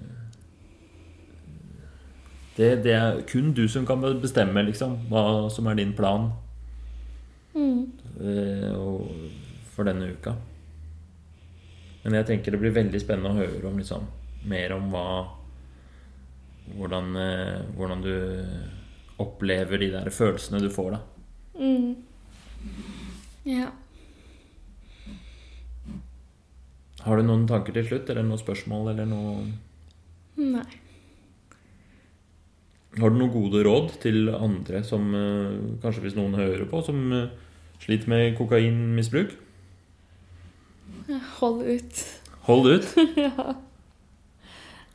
[2.57, 6.33] det, det er kun du som kan bestemme liksom, hva som er din plan
[7.53, 7.83] Mm.
[8.81, 9.11] og,
[9.75, 10.33] for denne uka.
[12.01, 14.07] Men jeg tenker det blir veldig spennende å høre om liksom,
[14.49, 15.05] mer om hva
[16.73, 17.11] hvordan,
[17.77, 18.15] hvordan du
[19.21, 21.01] opplever de der følelsene du får, da.
[21.59, 21.97] Mm.
[23.49, 23.71] Ja.
[27.03, 29.37] Har du noen tanker til slutt, eller noen spørsmål, eller noe
[30.39, 30.65] Nei.
[32.97, 37.01] Har du noen gode råd til andre som eh, Kanskje hvis noen hører på, som
[37.17, 37.33] eh,
[37.83, 39.35] sliter med kokainmisbruk?
[41.41, 42.03] Hold ut.
[42.47, 42.89] Hold ut.
[43.27, 43.55] ja.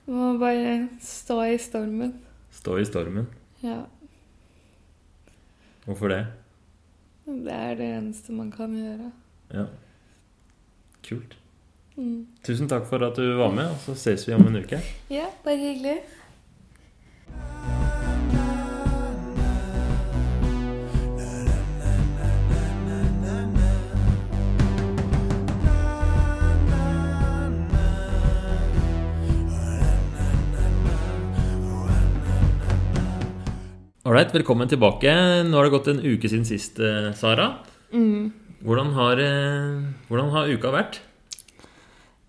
[0.08, 2.16] Må bare stå i stormen.
[2.56, 3.28] Stå i stormen.
[3.66, 3.82] Ja.
[5.88, 6.26] Hvorfor det?
[7.26, 9.12] Det er det eneste man kan gjøre.
[9.54, 9.66] Ja.
[11.08, 11.38] Kult.
[11.96, 12.28] Mm.
[12.44, 14.82] Tusen takk for at du var med, og så ses vi om en uke.
[15.10, 15.96] Ja, bare hyggelig.
[34.08, 35.12] Ålreit, velkommen tilbake.
[35.44, 37.58] Nå har det gått en uke siden sist, eh, Sara.
[37.92, 38.32] Mm.
[38.64, 41.00] Hvordan har, eh, hvordan har uka vært?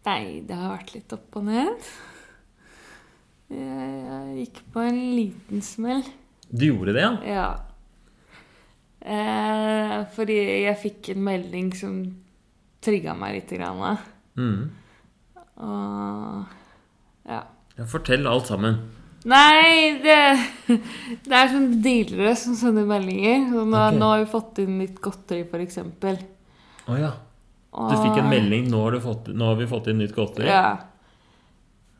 [0.04, 1.86] Nei, det har vært litt opp og ned.
[3.54, 6.02] Jeg, jeg gikk på en liten smell.
[6.50, 7.14] Du gjorde det, ja?
[7.22, 7.46] Ja.
[8.98, 12.02] Eh, fordi jeg fikk en melding som
[12.82, 13.54] trigga meg litt.
[13.54, 14.02] Grann.
[14.34, 14.70] Mm.
[15.62, 16.44] Og
[17.30, 17.44] ja.
[17.78, 17.84] ja.
[17.86, 18.97] Fortell alt sammen.
[19.26, 20.16] Nei, det,
[21.26, 23.48] det er sånn dealere som sender meldinger.
[23.50, 23.96] Sånn, okay.
[23.98, 25.78] Nå har vi fått inn litt godteri, f.eks.
[26.88, 27.10] Å ja.
[27.78, 28.68] Du fikk en melding.
[28.72, 30.46] Nå har, du fått, nå har vi fått inn nytt godteri.
[30.48, 30.76] Ja.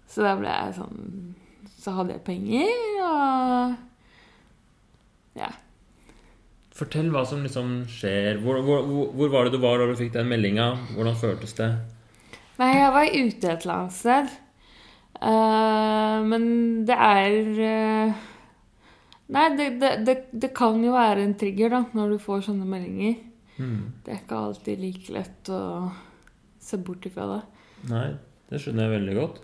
[0.08, 1.34] Så da ble jeg sånn
[1.82, 2.70] Så hadde jeg penger,
[3.04, 3.76] og
[5.38, 5.50] Ja.
[6.78, 8.38] Fortell hva som liksom skjer.
[8.42, 10.70] Hvor, hvor- hvor var det du var da du fikk den meldinga?
[10.94, 11.68] Hvordan føltes det?
[12.58, 14.28] Nei, jeg var ute et eller annet sted.
[15.22, 16.44] Eh, men
[16.86, 18.12] det er uh,
[19.34, 22.64] Nei, det, det, det, det kan jo være en trigger da, når du får sånne
[22.64, 23.18] meldinger.
[23.58, 23.82] Mm.
[24.06, 25.58] Det er ikke alltid like lett å
[26.64, 27.40] se bort ifra det.
[27.90, 28.06] Nei,
[28.48, 29.42] det skjønner jeg veldig godt.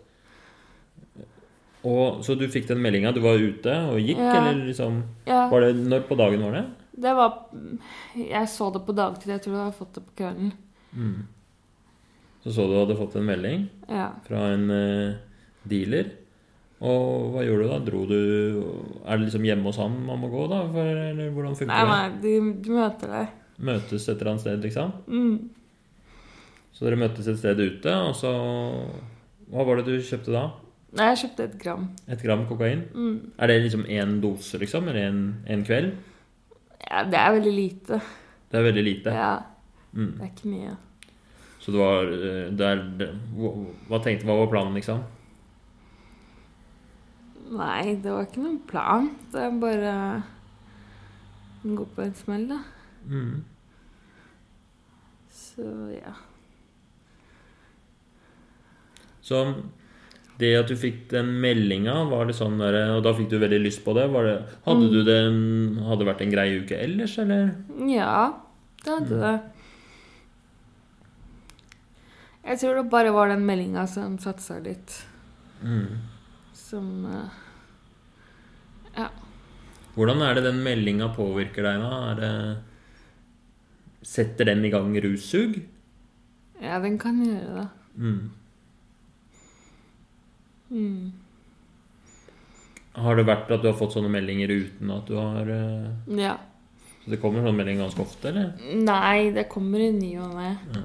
[1.84, 3.12] Og, så du fikk den meldinga.
[3.12, 4.38] Du var ute og gikk, Ja.
[4.40, 6.64] eller liksom Ja, var det, Når på dagen var det?
[6.96, 7.34] det var
[8.16, 9.28] Jeg så det på dagtid.
[9.34, 10.52] Jeg tror jeg har fått det på kvelden.
[10.96, 11.26] Mm.
[12.44, 14.12] Så så du hadde fått en melding Ja.
[14.26, 15.14] fra en eh,
[15.68, 16.10] dealer.
[16.84, 17.78] Og hva gjorde du da?
[17.86, 18.16] Dro du
[19.06, 20.62] Er det liksom hjemme hos ham man må gå, da?
[20.74, 21.92] For, eller hvordan funker Nei, det?
[21.94, 23.28] nei, de, møter deg.
[23.64, 24.92] Møtes et eller annet sted, liksom?
[25.06, 25.36] Mm.
[26.74, 28.32] Så dere møttes et sted ute, og så
[29.54, 30.44] Hva var det du kjøpte da?
[30.94, 31.86] Nei, jeg kjøpte et gram.
[32.10, 32.84] Et gram kokain?
[32.94, 33.14] Mm.
[33.38, 34.86] Er det liksom én dose, liksom?
[34.90, 35.94] Eller en, en kveld?
[36.84, 37.98] Ja, det er veldig lite.
[38.50, 39.14] Det er veldig lite.
[39.14, 39.32] Ja,
[39.94, 40.08] Mm.
[40.18, 40.72] det er ikke mye.
[41.62, 42.80] Så det var eh, er,
[43.38, 43.50] hva,
[43.86, 45.04] hva tenkte Hva var planen, liksom?
[47.52, 49.10] Nei, det var ikke noen plan.
[49.32, 49.94] Det er bare
[51.64, 52.60] å gå på en smell, da.
[53.08, 53.42] Mm.
[55.34, 56.14] Så ja.
[59.24, 59.40] Så
[60.40, 63.60] det at du fikk den meldinga, var det sånn der, og da fikk du veldig
[63.62, 64.08] lyst på det?
[64.12, 64.36] Var det
[64.66, 65.18] hadde du det
[65.86, 67.52] Hadde det vært en grei uke ellers, eller?
[67.88, 68.16] Ja,
[68.82, 69.34] det hadde det.
[72.44, 74.98] Jeg tror det bare var den meldinga som satsa litt.
[75.62, 76.02] Mm.
[76.74, 77.30] Som eh,
[78.98, 79.08] Ja.
[79.94, 81.90] Hvordan er det den meldinga påvirker deg, da?
[82.10, 82.32] Er det
[84.04, 85.60] Setter den i gang russug?
[86.64, 87.68] ja, den kan gjøre det.
[87.98, 88.30] Mm.
[90.70, 91.12] Mm.
[93.04, 95.88] Har det vært at du har fått sånne meldinger uten at du har uh...
[96.18, 96.36] Ja.
[97.04, 98.52] Så det kommer sånne meldinger ganske ofte, eller?
[98.80, 100.52] Nei, det kommer i ny og ne.
[100.74, 100.84] Ja.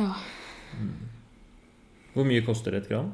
[0.00, 0.12] Ja.
[2.14, 3.10] Hvor mye koster et gram?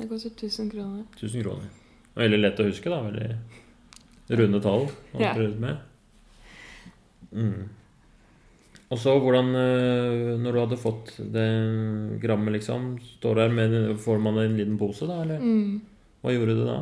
[0.00, 1.04] Det koster 1000 kroner.
[1.16, 1.68] 1000 kroner.
[2.16, 3.02] Veldig lett å huske, da.
[3.04, 4.88] Veldig runde tall.
[5.18, 5.34] Ja.
[7.30, 7.68] Mm.
[8.90, 11.44] Og så hvordan eh, Når du hadde fått det
[12.18, 15.38] grammet, liksom Står der med Får man en liten pose, da, eller?
[15.38, 15.76] Mm.
[16.24, 16.80] Hva gjorde du da?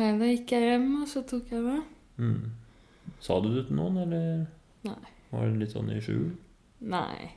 [0.00, 1.78] Nei, da gikk jeg hjem, og så tok jeg det.
[2.20, 3.12] Mm.
[3.24, 4.26] Sa du det til noen, eller
[4.88, 5.12] Nei.
[5.30, 6.30] var det litt sånn i skjul?
[6.92, 7.30] Nei.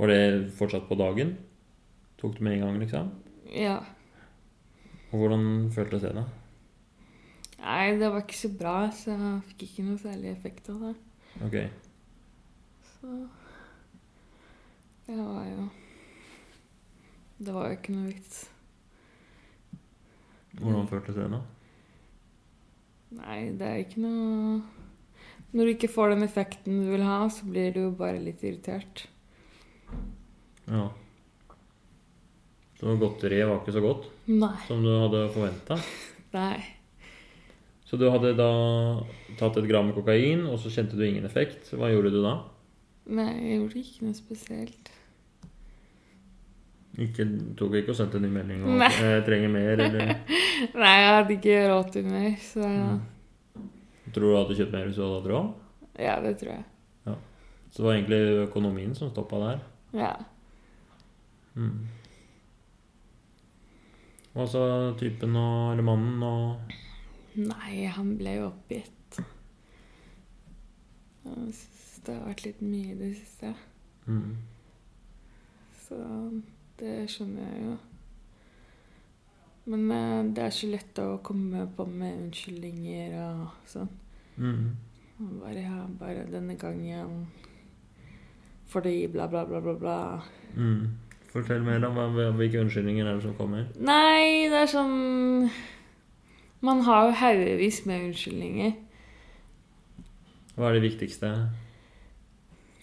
[0.00, 0.20] Var det
[0.58, 1.34] fortsatt på dagen?
[2.20, 3.10] Tok du med en gang, liksom?
[3.56, 3.78] Ja.
[5.10, 6.26] Og hvordan føltes det, da?
[7.60, 10.94] Nei, det var ikke så bra, så jeg fikk ikke noe særlig effekt av det.
[11.46, 11.56] Ok.
[12.90, 13.14] Så
[15.06, 15.68] Det var jo
[17.40, 18.40] Det var jo ikke noe vits.
[20.60, 21.40] Hvordan føltes det, da?
[23.20, 24.60] Nei, det er ikke noe
[25.50, 28.42] Når du ikke får den effekten du vil ha, så blir du jo bare litt
[28.46, 29.08] irritert.
[30.70, 30.84] Ja.
[32.80, 34.54] Så godteriet var ikke så godt Nei.
[34.66, 35.76] som du hadde forventa?
[36.38, 36.60] Nei.
[37.84, 38.46] Så du hadde da
[39.36, 41.72] tatt et gram kokain, og så kjente du ingen effekt.
[41.74, 42.36] Hva gjorde du da?
[43.10, 44.90] Nei, jeg gjorde ikke noe spesielt.
[47.00, 47.24] Ikke,
[47.58, 48.90] tok ikke og sendte en ny melding og Nei.
[48.90, 50.08] jeg trenger mer, eller
[50.82, 52.88] Nei, jeg hadde ikke råd til mer, så ja.
[54.10, 55.52] Tror du du hadde kjøpt mer hvis du hadde hatt råd?
[56.00, 56.64] ja, det tror jeg.
[57.06, 57.14] Ja.
[57.70, 59.62] Så det var egentlig økonomien som stoppa der.
[59.94, 60.12] Ja.
[61.54, 61.88] Mm.
[64.34, 64.62] Hva sa
[64.98, 66.76] typen og eller mannen og
[67.40, 69.20] Nei, han ble jo oppgitt.
[71.24, 73.52] Jeg synes det har vært litt mye i det siste.
[74.06, 74.32] mm.
[75.84, 75.98] Så
[76.80, 77.76] det skjønner jeg jo.
[79.70, 83.90] Men eh, det er så lett å komme på med unnskyldninger og sånn.
[84.40, 84.64] Mm.
[85.20, 87.26] Og Bare, ja, bare denne gangen
[88.70, 89.96] fordi bla, bla, bla, bla, bla.
[90.54, 91.09] Mm.
[91.30, 91.90] Fortell mer, da.
[92.34, 93.68] Hvilke unnskyldninger er det som kommer?
[93.78, 95.50] Nei, det er sånn
[96.60, 98.72] Man har jo haugevis med unnskyldninger.
[100.56, 101.30] Hva er det viktigste?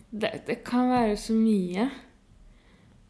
[0.10, 1.90] Det, det kan være så mye.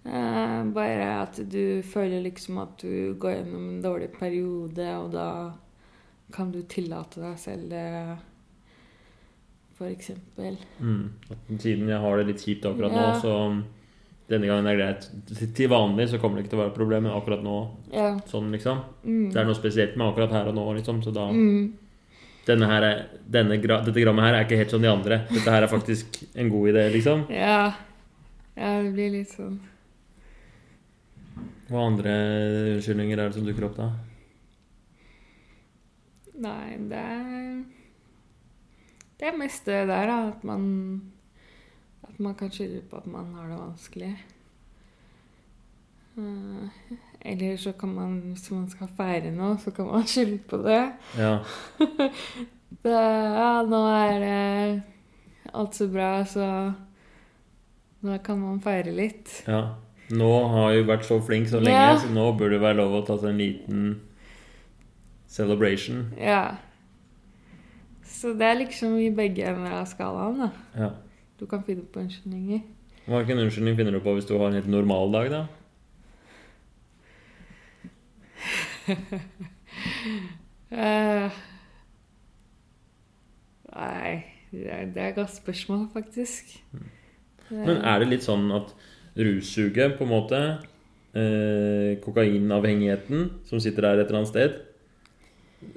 [0.08, 5.30] Eh, bare at du føler liksom at du går gjennom en dårlig periode, og da
[6.36, 7.86] kan du tillate deg selv det,
[9.88, 10.58] eksempel.
[10.82, 11.12] Mm.
[11.60, 13.14] Siden jeg har det litt kjipt akkurat Ja.
[13.14, 13.34] nå, så
[14.30, 15.54] denne gangen er det greit.
[15.56, 17.58] Til vanlig så kommer det ikke til å være et problem, men akkurat nå
[17.94, 18.18] Ja.
[18.28, 18.82] sånn, liksom.
[19.06, 19.32] Mm.
[19.32, 21.02] Det er noe spesielt med akkurat her og nå, liksom.
[21.04, 21.74] Så da Mm.
[22.46, 25.26] denne her er, denne, gra- Dette grammet her er ikke helt som de andre.
[25.32, 27.26] Dette her er faktisk en god idé, liksom.
[27.30, 27.74] Ja.
[28.58, 29.60] ja, det blir litt sånn.
[31.70, 32.12] Hva andre
[32.78, 33.92] unnskyldninger er det som dukker opp da?
[36.40, 37.64] Nei, det er
[39.20, 40.28] Det er mest det der, da.
[40.30, 41.02] At man
[42.18, 44.12] At man kan skylde på at man har det vanskelig.
[46.18, 46.70] Eh,
[47.22, 50.80] Eller så kan man, hvis man skal feire noe, så kan man skylde på det.
[51.18, 51.36] Ja.
[52.84, 54.82] det ja, nå er det
[55.54, 56.48] alt så bra, så
[58.06, 59.44] nå kan man feire litt.
[59.48, 59.76] ja.
[60.08, 61.98] Nå har jeg vært så flink så lenge, Ja.
[62.00, 63.82] så nå burde det være lov å ta seg en liten
[65.28, 66.14] celebration.
[66.16, 66.56] Ja.
[68.08, 70.48] Så det er liksom i begge ender av skalaen, da.
[70.80, 70.90] Ja.
[71.40, 72.60] Du kan finne på unnskyldninger.
[73.08, 75.46] Hvilken unnskyldning finner du på hvis du har en helt normal dag, da?
[80.72, 81.30] uh,
[83.78, 84.14] nei,
[84.52, 86.56] det er, det er et godt spørsmål, faktisk.
[87.50, 88.74] Det- Men er det litt sånn at
[89.18, 90.40] russuget, på en måte,
[91.18, 94.58] eh, kokainavhengigheten som sitter der et eller annet sted,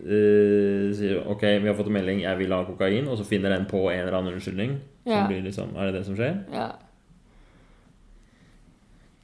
[0.04, 3.48] eh, sier OK, vi har fått en melding, jeg vil ha kokain, og så finner
[3.54, 4.80] den på en eller annen unnskyldning?
[5.10, 5.26] Som Ja.
[5.26, 6.36] blir liksom, er det det som skjer?
[6.54, 6.68] Ja.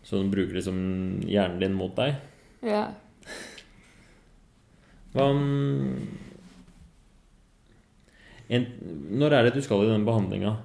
[0.06, 2.16] Så den bruker liksom hjernen din mot deg?
[2.66, 2.88] ja.
[5.16, 5.30] Hva
[8.50, 8.66] en,
[9.18, 10.56] Når er det du skal i den behandlinga?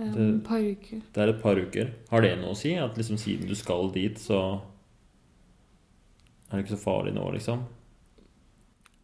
[0.00, 1.02] Et Det- par uker.
[1.12, 1.90] Det er et par uker.
[2.10, 2.74] Har det noe å si?
[2.74, 4.60] At liksom siden du skal dit, så
[6.50, 7.64] er det ikke så farlig nå, liksom?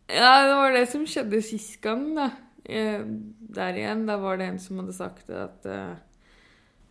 [0.08, 2.30] Ja, det var det som skjedde sist gang, da.
[2.68, 3.04] Eh,
[3.56, 5.94] Der igjen, da var det en som hadde sagt at eh,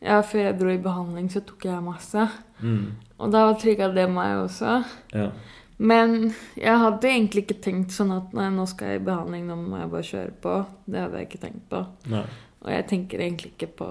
[0.06, 2.28] Ja, før jeg dro i behandling, så tok jeg masse.
[2.62, 2.96] Mm.
[3.18, 4.80] Og da trigga det meg også.
[5.16, 5.30] Ja.
[5.78, 9.58] Men jeg hadde egentlig ikke tenkt sånn at nei, nå skal jeg i behandling, nå
[9.60, 10.54] må jeg bare kjøre på.
[10.86, 11.82] Det hadde jeg ikke tenkt på.
[12.12, 12.24] Nei.
[12.62, 13.90] Og jeg tenker egentlig ikke på,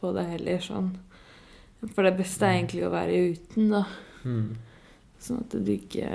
[0.00, 0.90] på det heller sånn.
[1.92, 3.84] For det beste er egentlig å være uten, da.
[4.24, 4.50] Mm.
[5.24, 6.10] Sånn at du ikke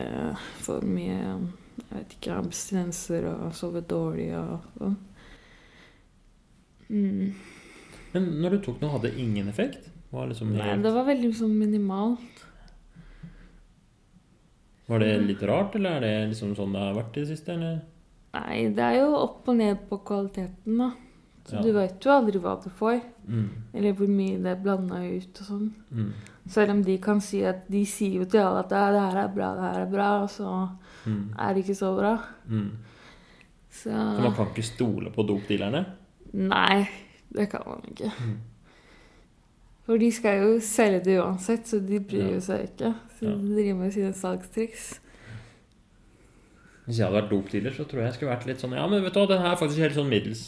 [0.66, 1.34] får mye
[1.82, 4.98] jeg vet ikke, abstinenser og sovet dårlig og sånn.
[6.90, 7.34] Mm.
[8.14, 9.90] Men når du tok noe, hadde det ingen effekt?
[10.10, 12.46] Var, liksom Nei, det var veldig sånn minimalt.
[14.90, 17.54] var det litt rart, eller er det liksom sånn det har vært i det siste?
[17.54, 17.76] Eller?
[18.34, 20.88] Nei, det er jo opp og ned på kvaliteten, da.
[21.46, 21.62] Så Ja.
[21.62, 23.02] du vet jo aldri hva du får.
[23.28, 23.50] Mm.
[23.74, 25.70] Eller hvor mye det er blanda ut og sånn.
[25.92, 26.14] Mm.
[26.50, 29.18] Selv om de kan si at de sier jo til alle at «Ja, det her
[29.24, 30.68] er bra, det her er bra, og så
[31.06, 31.34] Mm.
[31.40, 32.16] er det ikke så bra.
[32.50, 32.72] Mm.
[33.72, 35.86] Så Så man kan ikke stole på dopdealerne?
[36.34, 36.88] Nei,
[37.36, 38.12] det kan man ikke.
[38.20, 38.38] Mm.
[39.86, 42.40] For de skal jo selge det uansett, så de bryr Ja.
[42.40, 42.94] seg ikke.
[43.20, 45.00] Så de driver med sine salgstriks.
[46.90, 49.04] Hvis jeg hadde vært dopdealer, så tror jeg jeg skulle vært litt sånn Ja, men
[49.06, 50.40] vet du hva, den her er faktisk helt sånn middels.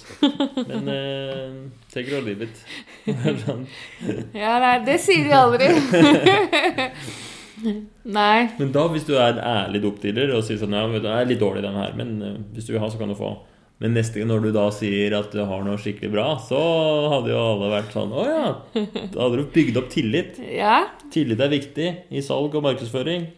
[0.71, 1.51] Men eh,
[1.93, 2.63] take it or leave it.
[4.41, 5.67] Ja, nei, det sier de aldri.
[8.17, 8.39] nei.
[8.57, 11.27] Men da, hvis du er en ærlig dopdealer og sier sånn Ja, vet du, jeg
[11.27, 13.35] er litt dårlig den her, men eh, hvis du vil ha, så kan du få.
[13.85, 16.57] Men neste når du da sier at du har noe skikkelig bra, så
[17.13, 18.49] hadde jo alle vært sånn Å ja.
[18.73, 20.41] Da hadde du bygd opp tillit.
[20.41, 20.87] Ja.
[21.13, 23.29] Tillit er viktig i salg og markedsføring.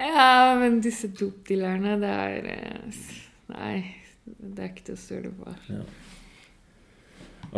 [0.00, 3.00] ja, men disse dopdealerne, det er eh,
[3.50, 3.74] Nei,
[4.24, 5.54] det er ikke til å stole på.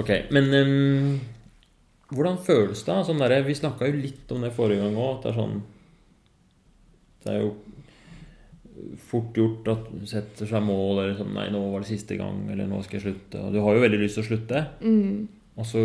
[0.01, 1.19] Ok, men um,
[2.13, 2.97] hvordan føles det?
[3.05, 5.21] Sånn der, vi snakka jo litt om det forrige gang òg.
[5.21, 5.61] Det er sånn
[7.23, 7.53] Det er jo
[9.11, 12.41] fort gjort at du setter seg mål eller sånn Nei, nå var det siste gang,
[12.53, 13.45] eller nå skal jeg slutte.
[13.45, 14.65] Og du har jo veldig lyst til å slutte.
[14.81, 15.29] Mm.
[15.61, 15.85] Og så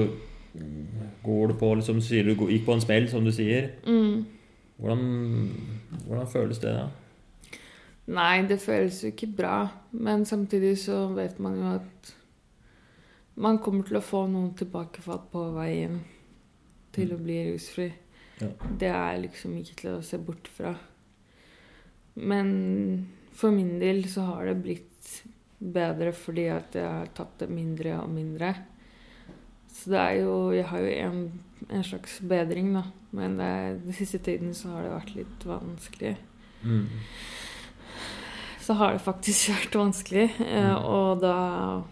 [1.27, 3.73] går du på liksom, sier du gikk på en smell, som du sier.
[3.85, 4.23] Mm.
[4.77, 5.51] Hvordan,
[6.05, 6.87] hvordan føles det da?
[8.07, 9.55] Nei, det føles jo ikke bra.
[9.91, 12.13] Men samtidig så vet man jo at
[13.37, 15.99] man kommer til å få noen tilbakefall på veien
[16.95, 17.89] til å bli rusfri.
[18.41, 18.51] Ja.
[18.79, 20.75] Det er liksom ikke til å se bort fra.
[22.17, 22.49] Men
[23.37, 25.11] for min del så har det blitt
[25.57, 28.53] bedre fordi at jeg har tatt det mindre og mindre.
[29.73, 31.19] Så det er jo Jeg har jo en,
[31.69, 32.87] en slags bedring, da.
[33.11, 36.17] Men det er, den siste tiden så har det vært litt vanskelig
[36.65, 36.87] Mm.
[38.61, 40.29] så har det faktisk vært vanskelig.
[40.41, 40.85] eh, Mm.
[40.85, 41.83] Og da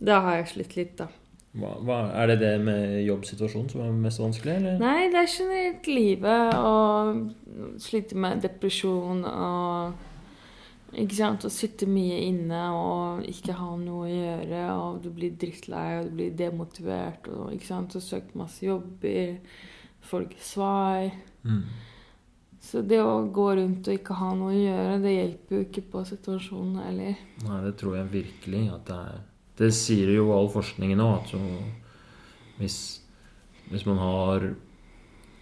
[0.00, 1.06] Da har jeg slitt litt, da.
[1.52, 4.78] Hva, hva, er det det med jobbsituasjonen som er mest vanskelig, eller?
[4.78, 9.92] Nei, det er generelt livet og slite med depresjon og
[10.92, 11.44] Ikke sant?
[11.46, 16.08] Å sitte mye inne og ikke ha noe å gjøre, og du blir drittlei og
[16.08, 17.94] du blir demotivert og ikke sant?
[17.94, 19.36] Og søkt masse jobber,
[20.04, 21.10] ikke svar.
[21.44, 21.64] Mm.
[22.60, 25.84] Så det å gå rundt og ikke ha noe å gjøre, det hjelper jo ikke
[25.92, 27.20] på situasjonen heller.
[27.46, 29.22] Nei, det tror jeg virkelig at det er.
[29.60, 31.40] Det sier jo all forskningen nå, at så
[32.60, 32.76] hvis,
[33.72, 34.50] hvis man har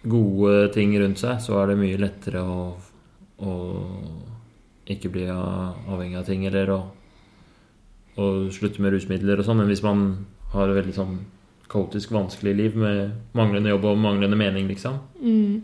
[0.09, 2.69] gode ting rundt seg, så er det mye lettere å,
[3.43, 3.53] å
[4.89, 6.79] ikke bli avhengig av ting, eller å,
[8.19, 9.59] å slutte med rusmidler og sånn.
[9.61, 10.05] Men hvis man
[10.53, 11.19] har veldig sånn
[11.69, 15.63] kaotisk vanskelig liv med manglende jobb og manglende mening, liksom Mm.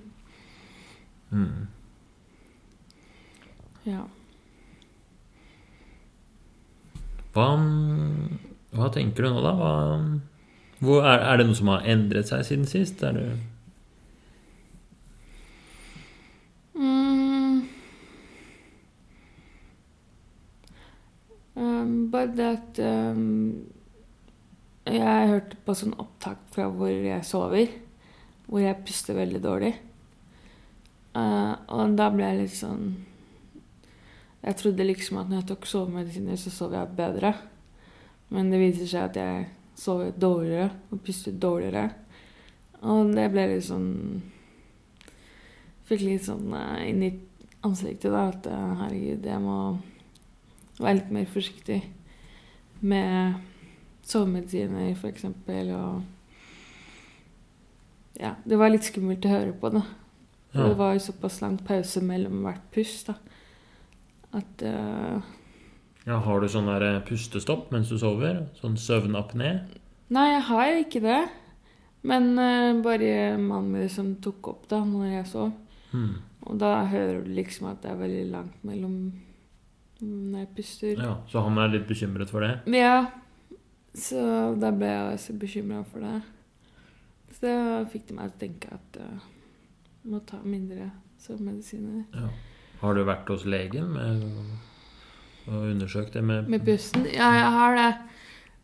[1.32, 1.68] mm.
[3.86, 4.04] Ja.
[7.36, 7.48] Hva,
[8.74, 9.52] hva tenker du nå, da?
[9.60, 9.74] Hva,
[10.80, 13.04] hvor, er, er det noe som har endret seg siden sist?
[13.04, 13.28] Er det
[16.76, 17.62] Mm.
[21.56, 22.80] Um, bare det at
[23.16, 23.64] um,
[24.86, 27.72] Jeg hørte på sånn opptak fra hvor jeg sover.
[28.46, 29.72] Hvor jeg puster veldig dårlig.
[31.16, 32.90] Uh, og da ble jeg litt sånn
[34.44, 37.32] Jeg trodde liksom at når jeg tok sovemedisiner, så sov jeg bedre.
[38.30, 39.48] Men det viser seg at jeg
[39.80, 41.88] sover dårligere og puster dårligere.
[42.86, 43.90] Og det ble litt sånn
[45.86, 47.12] Fikk litt sånn uh, inn i
[47.66, 49.58] ansiktet da at uh, herregud, jeg må
[50.78, 51.82] være litt mer forsiktig
[52.86, 53.55] med
[54.06, 56.04] sovemedisiner, eksempel, og
[58.16, 59.82] Ja, det var litt skummelt å høre på, da.
[60.56, 60.70] Ja.
[60.70, 63.16] det var jo såpass lang pause mellom hvert pust, da.
[64.36, 65.20] At uh,
[66.06, 68.46] Ja, har du sånn der pustestopp mens du sover?
[68.62, 69.52] Sånn søvnapné?
[70.16, 71.20] Nei, jeg har ikke det.
[72.06, 75.52] Men uh, bare mannen min som tok opp da når jeg sov.
[75.92, 76.18] Hmm.
[76.46, 78.98] Og da hører du liksom at det er veldig langt mellom
[80.06, 80.98] når jeg puster.
[81.00, 82.60] Ja, så han er litt bekymret for det?
[82.76, 83.08] Ja.
[83.96, 84.20] Så
[84.60, 86.18] da ble jeg også bekymra for det.
[87.32, 87.56] Så det
[87.94, 89.30] fikk det meg til å tenke at uh,
[90.04, 90.90] jeg må ta mindre
[91.24, 92.04] sovemedisiner.
[92.14, 92.30] Ja.
[92.82, 94.26] Har du vært hos legen med,
[95.48, 97.08] og undersøkt det med, Med pusten?
[97.08, 97.90] Ja, jeg har det.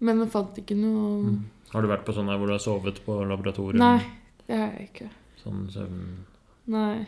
[0.04, 1.42] Men jeg fant ikke noe Mm.
[1.72, 3.80] Har du vært på sånn hvor du har sovet på laboratorium?
[3.80, 4.04] Nei,
[4.44, 5.06] det har jeg ikke.
[5.40, 6.02] Sånn søvn
[6.72, 7.06] Nei.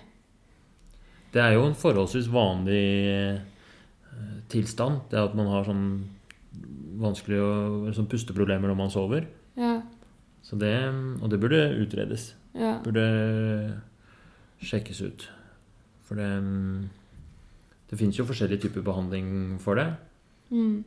[1.34, 3.42] Det er jo en forholdsvis vanlig eh,
[4.54, 5.02] tilstand.
[5.12, 5.84] Det at man har sånn
[7.04, 7.50] vanskelig å,
[7.96, 9.28] sånn pusteproblemer når man sover.
[9.60, 9.76] Ja.
[10.44, 10.74] Så det,
[11.22, 12.32] og det burde utredes.
[12.58, 12.78] Ja.
[12.84, 13.04] Burde
[14.64, 15.28] sjekkes ut.
[16.08, 16.30] For det
[17.94, 19.86] Det fins jo forskjellige typer behandling for det.
[20.50, 20.84] Mm.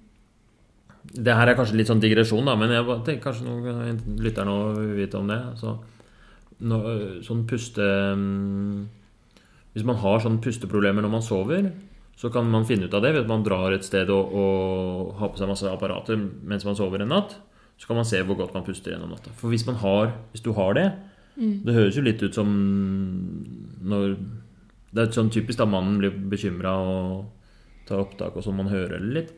[1.07, 4.81] Det her er kanskje litt sånn digresjon, da, men jeg tenker kanskje noen lytterne også
[4.81, 5.39] vil vite om det.
[5.61, 5.77] Så,
[6.67, 7.85] nå- sånn puste
[8.19, 8.89] mm,
[9.77, 11.71] Hvis man har sånn pusteproblemer når man sover,
[12.17, 15.19] så kan man finne ut av det ved at man drar et sted og, og
[15.21, 17.37] har på seg masse apparater mens man sover en natt.
[17.77, 19.35] Så kan man se hvor godt man puster gjennom natta.
[19.37, 20.91] For hvis, man har, hvis du har det
[21.37, 21.67] Mm.
[21.67, 22.49] Det høres jo litt ut som
[23.85, 24.15] når
[24.97, 27.27] Det er sånn typisk da mannen blir bekymra og
[27.85, 29.35] tar opptak, og sånn man hører det litt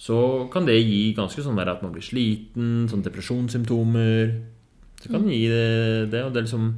[0.00, 4.30] så kan det gi ganske sånn der at man blir sliten, sånn depresjonssymptomer.
[5.02, 5.66] Så kan det gi det,
[6.14, 6.70] det og det er liksom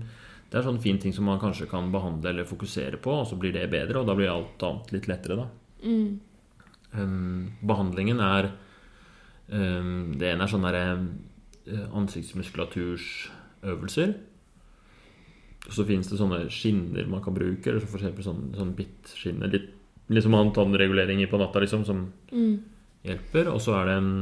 [0.53, 3.39] Det er sånn fin ting som man kanskje kan behandle eller fokusere på, og så
[3.41, 5.47] blir det bedre, og da blir alt annet litt lettere, da.
[5.83, 6.11] Mm.
[6.93, 8.51] Um, behandlingen er
[9.49, 11.01] um, Det ene er sånne der,
[11.73, 14.13] uh, ansiktsmuskulatursøvelser.
[15.63, 18.75] Og så finnes det sånne skinner man kan bruke, eller så for eksempel sånn, sånn
[18.77, 19.49] bittskinner.
[19.53, 19.69] Litt,
[20.13, 21.99] litt som å ha en tannregulering på natta, liksom, som
[22.33, 22.57] Mm.
[23.05, 23.47] hjelper.
[23.53, 24.13] Og så er det en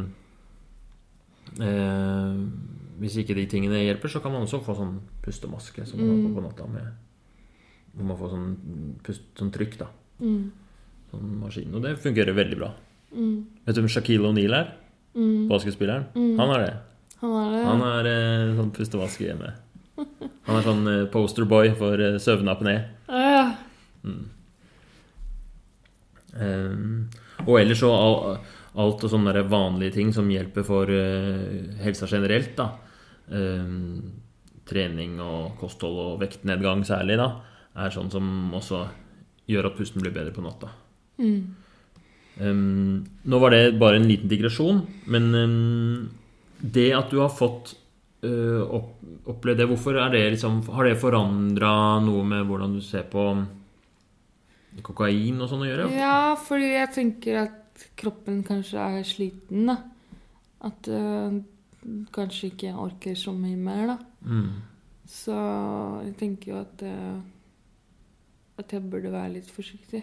[1.61, 2.37] eh,
[3.01, 6.34] Hvis ikke de tingene hjelper, så kan man også få sånn pustemaske som man har
[6.36, 6.66] på natta.
[6.68, 6.90] Med,
[7.94, 8.51] hvor man får sånn,
[9.07, 9.86] pust, sånn trykk, da.
[10.20, 10.42] Mm.
[11.11, 11.72] Sånn maskin.
[11.74, 12.68] Og det fungerer veldig bra.
[13.14, 13.38] Mm.
[13.64, 14.68] Vet du hvem Shaquille O'Neal er?
[15.16, 15.48] Mm.
[15.51, 16.05] Basketspilleren?
[16.14, 16.34] Mm.
[16.38, 16.74] Han har det.
[17.22, 17.62] Han har, det.
[17.70, 19.55] Han har eh, sånn pustemaske hjemme.
[19.96, 22.76] Han er sånn eh, posterboy for eh, søvnapné.
[23.09, 24.12] Ja, ja.
[26.30, 27.09] Um,
[27.42, 28.38] og ellers så al-
[28.80, 32.68] alt og sånne vanlige ting som hjelper for uh, helsa generelt, da.
[33.31, 34.20] Um,
[34.70, 37.31] trening og kosthold og vektnedgang særlig, da,
[37.81, 38.85] er sånn som også
[39.51, 40.70] gjør at pusten blir bedre på natta.
[41.20, 41.41] Mm.
[42.41, 46.09] Um, nå var det bare en liten digresjon, men um,
[46.61, 47.74] det at du har fått
[48.24, 48.93] uh, opp,
[49.33, 51.72] opplevd det, hvorfor er det liksom Har det forandra
[52.05, 53.24] noe med hvordan du ser på
[54.87, 55.89] kokain og sånn å gjøre?
[55.99, 59.81] Ja, fordi jeg tenker at kroppen kanskje er sliten, da.
[60.68, 61.41] At øh,
[62.12, 63.99] kanskje ikke orker så mye mer, da.
[64.26, 64.51] Mm.
[65.11, 65.35] Så
[66.05, 67.20] jeg tenker jo at øh,
[68.61, 70.03] At jeg burde være litt forsiktig.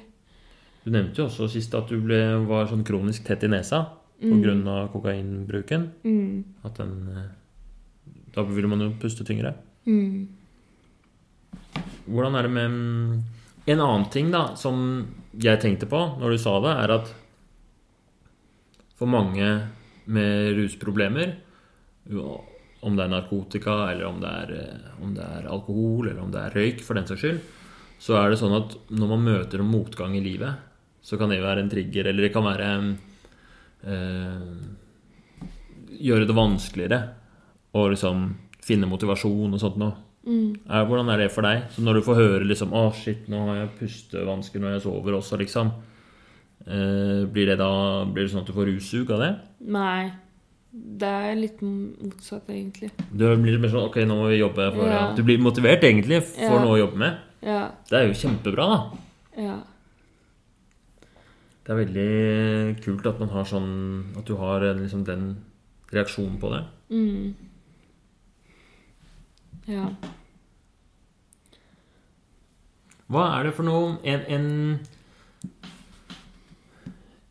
[0.84, 2.18] Du nevnte jo også sist at du ble,
[2.50, 3.86] var sånn kronisk tett i nesa
[4.18, 4.42] Mm.
[4.42, 4.88] pga.
[4.92, 5.92] kokainbruken.
[6.04, 6.44] Mm.
[6.66, 7.28] At den eh,
[8.34, 9.54] Da vil man jo puste tyngre.
[9.86, 10.28] Mm.
[12.08, 13.24] Hvordan er det med mm,
[13.68, 15.06] En annen ting da som
[15.38, 17.14] jeg tenkte på når du sa det, er at
[18.98, 19.68] for mange
[20.08, 21.36] med rusproblemer,
[22.08, 26.32] om det er narkotika, eller om det er, eh, om det er alkohol, eller om
[26.32, 27.40] det er røyk, for den saks skyld,
[28.00, 30.66] så er det sånn at når man møter motgang i livet,
[31.02, 32.98] så kan det være en trigger, eller det kan være
[33.88, 34.58] øh,
[35.98, 36.98] Gjøre det vanskeligere
[37.74, 38.28] å liksom
[38.62, 39.96] finne motivasjon og sånt noe.
[40.28, 40.68] Mm.
[40.68, 41.64] Er, hvordan er det for deg?
[41.74, 45.16] Så når du får høre liksom Å, shit, nå har jeg pustevansker når jeg sover
[45.18, 45.72] også, liksom.
[46.68, 47.72] Eh, blir det da
[48.04, 49.32] Blir det sånn at du får russug av det?
[49.72, 50.12] Nei.
[50.98, 52.92] Det er litt motsatt, egentlig.
[53.12, 55.14] Du blir mer sånn Ok, nå må vi jobbe for Ja.
[55.16, 56.60] Du blir motivert egentlig for Ja.
[56.64, 57.18] noe å jobbe med.
[57.42, 57.72] Ja.
[57.90, 58.98] Det er jo kjempebra, da.
[59.42, 59.58] Ja.
[61.66, 65.38] Det er veldig kult at man har sånn At du har liksom den
[65.92, 66.64] reaksjonen på det.
[66.92, 67.34] Mm.
[69.68, 69.90] Ja.
[73.10, 74.80] Hva er det for noe En, en,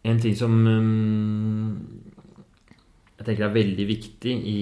[0.04, 2.02] en ting som um,
[3.26, 4.60] jeg tenker det er veldig viktig i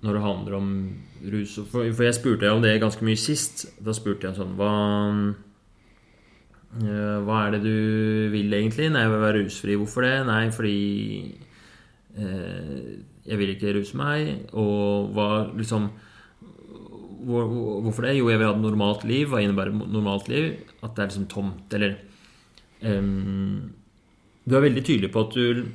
[0.00, 0.68] når det handler om
[1.30, 3.66] rus For, for jeg spurte om det ganske mye sist.
[3.84, 4.70] Da spurte jeg sånn Hva,
[6.80, 8.88] eh, hva er det du vil egentlig?
[8.92, 9.76] Nei, jeg vil være rusfri.
[9.80, 10.14] Hvorfor det?
[10.28, 10.76] Nei, fordi
[12.16, 12.78] eh,
[13.28, 14.30] jeg vil ikke ruse meg.
[14.56, 15.90] Og hva liksom
[17.20, 18.14] hvor, hvor- hvorfor det?
[18.16, 19.28] Jo, jeg vil ha et normalt liv.
[19.28, 20.54] Hva innebærer normalt liv?
[20.82, 21.98] At det er liksom tomt, eller
[22.82, 23.70] ehm,
[24.48, 25.66] Du er veldig tydelig på at du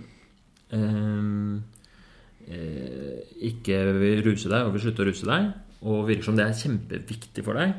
[3.49, 5.52] ikke vil ruse deg og vil slutte å ruse deg.
[5.85, 7.76] Og virker som det er kjempeviktig for deg.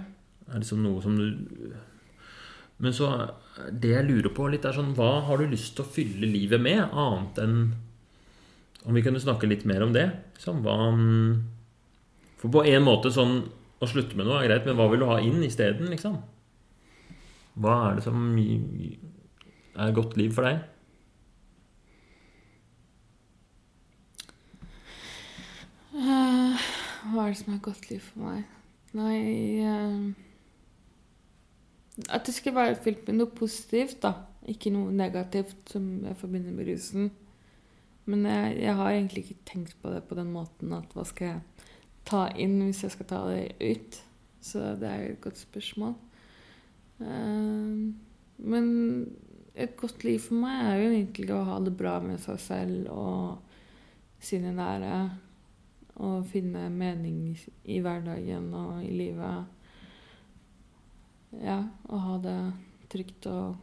[0.46, 1.26] Er liksom noe som du
[2.78, 3.08] Men så
[3.72, 6.60] det jeg lurer på litt, er sånn Hva har du lyst til å fylle livet
[6.62, 7.56] med, annet enn
[8.86, 10.06] Om vi kunne snakke litt mer om det?
[10.36, 10.76] Liksom, hva
[12.36, 13.40] For på en måte sånn
[13.82, 16.20] å slutte med noe er greit, men hva vil du ha inn isteden, liksom?
[17.60, 20.62] Hva er det som er godt liv for deg?
[25.96, 26.64] Eh,
[27.10, 28.46] hva er det som er godt liv for meg?
[28.96, 29.18] Nei
[29.66, 30.06] eh,
[32.08, 34.12] At det skal være fylt med noe positivt, da.
[34.46, 37.10] Ikke noe negativt som jeg forbinder med rusen.
[38.06, 41.32] Men jeg, jeg har egentlig ikke tenkt på det på den måten at hva skal
[41.32, 41.70] jeg
[42.06, 44.02] ta inn hvis jeg skal ta det ut?
[44.46, 45.96] Så det er et godt spørsmål.
[47.02, 47.80] Eh,
[48.36, 48.68] men
[49.56, 52.90] et godt liv for meg er jo egentlig å ha det bra med seg selv
[52.92, 54.92] og sine nære.
[55.96, 59.46] Og finne mening i hverdagen og i livet.
[61.42, 62.36] Ja, og ha det
[62.92, 63.56] trygt og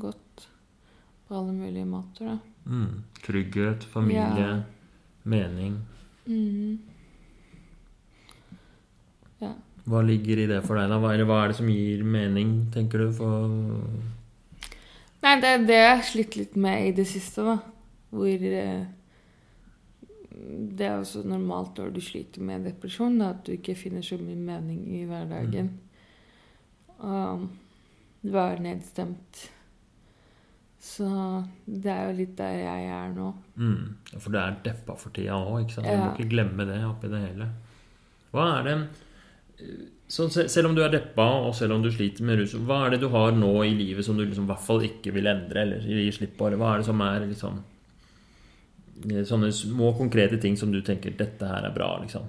[0.00, 0.46] godt
[1.28, 2.38] på alle mulige måter, da.
[2.64, 3.02] Mm.
[3.24, 4.62] Trygghet, familie, Ja.
[5.24, 5.78] mening.
[6.26, 6.78] Mm.
[9.42, 9.52] Ja.
[9.84, 10.98] Hva ligger i det for deg, da?
[11.00, 13.12] Hva, eller hva er det som gir mening, tenker du?
[13.12, 13.48] For
[15.24, 17.56] Nei, det er det jeg har slitt litt med i det siste, da.
[18.14, 18.84] Hvor eh,
[20.44, 24.18] Det er også normalt når du sliter med depresjon, da, at du ikke finner så
[24.20, 25.70] mye mening i hverdagen.
[27.04, 27.46] Og
[28.24, 29.44] du er nedstemt.
[30.84, 31.08] Så
[31.64, 33.30] det er jo litt der jeg er nå.
[33.56, 34.18] Mm.
[34.18, 35.88] For du er deppa for tida òg, ikke sant?
[35.88, 37.48] Du må ikke glemme det oppi det hele.
[38.34, 38.78] Hva er det
[40.10, 42.94] så Selv om du er deppa, og selv om du sliter med rus, hva er
[42.94, 45.62] det du har nå i livet som du liksom i hvert fall ikke vil endre,
[45.64, 46.48] eller gi slipp på?
[46.48, 47.73] Eller hva er det som er liksom eh,
[49.02, 52.28] Sånne små, konkrete ting som du tenker 'dette her er bra', liksom?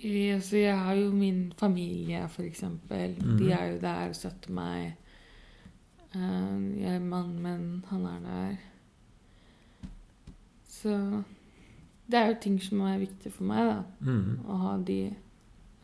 [0.00, 3.16] Altså, jeg har jo min familie, eksempel.
[3.20, 3.38] Mhm.
[3.38, 4.96] De er jo der og støtter meg.
[6.14, 8.56] Eh, jeg er mann, men han er der.
[10.64, 11.22] Så
[12.10, 13.82] det er jo ting som er viktig for meg, da.
[14.00, 14.40] Mm.
[14.48, 15.14] Å ha de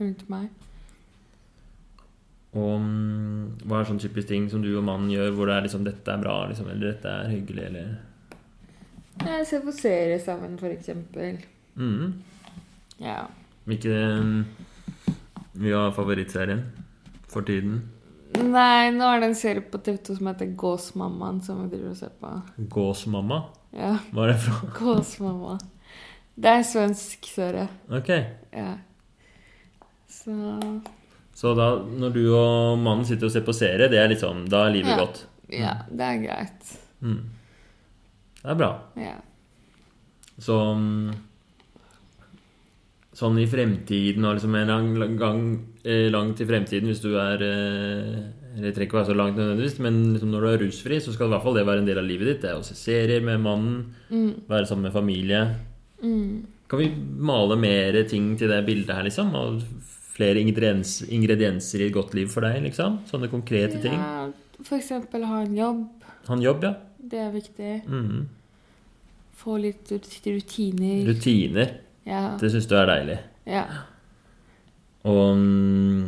[0.00, 0.48] rundt meg.
[2.56, 5.66] Og mm, hva er sånn typisk ting som du og mannen gjør hvor det er
[5.66, 7.96] liksom 'dette er bra', liksom, eller 'dette er hyggelig', eller
[9.24, 11.38] Jeg ser på serier sammen, eksempel.
[11.76, 12.12] mm.
[13.00, 13.26] Ja.
[13.66, 14.46] Hvilken
[15.52, 16.62] vi har av favorittserien
[17.28, 17.82] for tiden?
[18.36, 21.96] Nei, nå er det en serie på TV2 som heter Gåsmammaen, som vi driver og
[21.96, 22.32] ser på.
[22.72, 23.40] Gåsmamma?
[23.76, 24.70] Ja, Hva er det fra?
[24.78, 25.58] Gåsmamma.
[26.36, 27.68] Det er svensk serie.
[27.90, 28.08] Ok.
[28.52, 28.74] Ja.
[30.08, 30.32] Så
[31.36, 34.46] Så da, når du og mannen sitter og ser på serie, det er litt sånn,
[34.48, 34.96] da er livet Ja.
[35.04, 35.24] godt?
[35.52, 36.70] Ja, det er greit.
[37.02, 37.24] Mm.
[38.46, 38.68] Det er bra.
[39.02, 39.16] Ja.
[40.38, 41.14] Så mm,
[43.16, 45.38] Sånn i fremtiden og liksom en lang, gang
[45.88, 48.18] eh, langt i fremtiden, hvis du er eh,
[48.60, 51.30] det trenger ikke være så langt nødvendigvis, men liksom når du er rusfri, så skal
[51.30, 52.42] i hvert fall det være en del av livet ditt.
[52.44, 53.78] Det er å se serier med mannen,
[54.12, 55.40] Mm, være sammen med familie.
[56.02, 56.44] mm.
[56.68, 56.88] Kan vi
[57.22, 59.32] male mer ting til det bildet her, liksom?
[59.38, 59.62] Og
[60.16, 63.00] flere ingrediens, ingredienser i et godt liv for deg, liksom?
[63.06, 63.94] Sånne konkrete ting.
[63.94, 64.28] Ja,
[64.62, 65.84] for eksempel ha en jobb.
[66.26, 66.74] Ha en jobb, ja.
[67.00, 67.74] Det er viktig.
[67.86, 68.26] Mhm.
[69.36, 71.04] Få litt rutiner.
[71.06, 71.74] Rutiner.
[72.06, 72.22] Ja.
[72.40, 73.18] Det syns du er deilig.
[73.50, 73.66] ja.
[75.06, 76.06] Og mm,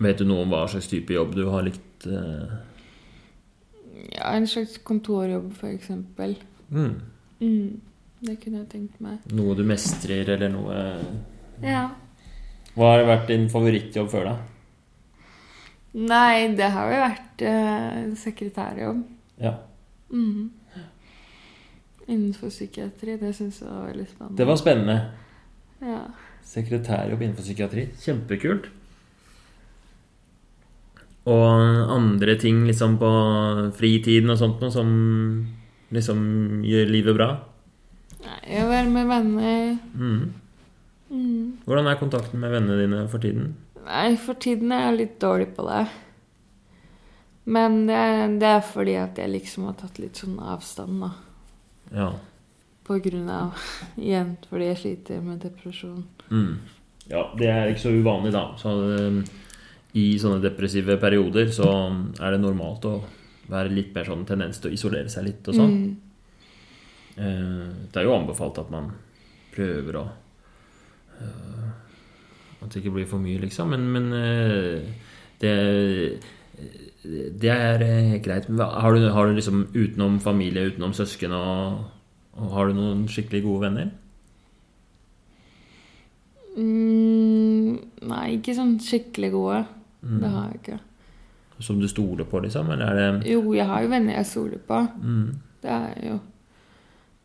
[0.00, 2.06] vet du noe om hva slags type jobb du har likt?
[2.08, 2.54] eh?
[4.14, 6.36] ja, en slags kontorjobb, eksempel.
[6.70, 6.94] Mm.
[7.40, 7.80] Mm.
[8.24, 9.18] Det kunne jeg tenkt meg.
[9.36, 10.78] Noe du mestrer, eller noe
[11.62, 11.84] Ja.
[12.78, 14.36] Hva har vært din favorittjobb før, da?
[15.98, 19.02] Nei, det har jo vært uh, sekretærjobb.
[19.42, 19.54] Ja.
[20.14, 20.48] Mhm.
[22.08, 23.18] Innenfor psykiatri.
[23.20, 24.36] Det syns jeg var veldig spennende.
[24.38, 24.98] Det var spennende.
[25.84, 26.00] Ja.
[26.48, 27.88] Sekretærjobb innenfor psykiatri.
[28.00, 28.70] Kjempekult.
[31.28, 33.10] Og andre ting liksom på
[33.76, 34.90] fritiden og sånt noe som
[35.92, 36.20] liksom
[36.64, 37.28] gjør livet bra.
[38.24, 40.32] Nei, å være med venner Mm.
[41.10, 41.58] mm.
[41.64, 43.54] Hvordan er kontakten med vennene dine for tiden?
[43.84, 45.86] Nei, for tiden er jeg litt dårlig på det.
[47.48, 51.12] Men det er, det er fordi at jeg liksom har tatt litt sånn avstand, da.
[51.94, 52.12] Ja.
[52.88, 53.56] På grunn av
[54.00, 56.02] Igjen fordi jeg sliter med depresjon.
[56.30, 56.56] Mm.
[57.08, 58.44] Ja, det er ikke så uvanlig, da.
[58.60, 58.74] Så,
[59.08, 59.22] um,
[59.96, 61.70] I sånne depressive perioder så
[62.20, 62.98] er det normalt å
[63.48, 65.76] være litt mer sånn tendens til å isolere seg litt og sånn.
[65.78, 65.96] Mm.
[67.18, 68.92] Uh, Det er jo anbefalt at man
[69.54, 70.04] prøver å
[71.18, 71.70] uh,
[72.60, 73.72] At det ikke blir for mye, liksom.
[73.72, 75.08] Men, men uh,
[75.40, 75.54] det
[77.08, 78.48] det er eh, greit.
[78.58, 81.86] Har du, har du liksom utenom familie, utenom søsken og,
[82.38, 83.88] og Har du noen skikkelig gode venner?
[86.58, 87.78] Mm,
[88.10, 89.64] nei, ikke sånn skikkelig gode.
[90.02, 90.20] Mm.
[90.22, 90.78] Det har jeg ikke.
[91.64, 92.70] Som du stoler på, liksom?
[93.26, 94.82] Jo, jeg har jo venner jeg stoler på.
[95.02, 95.28] mm.
[95.58, 96.18] Det er jeg jo.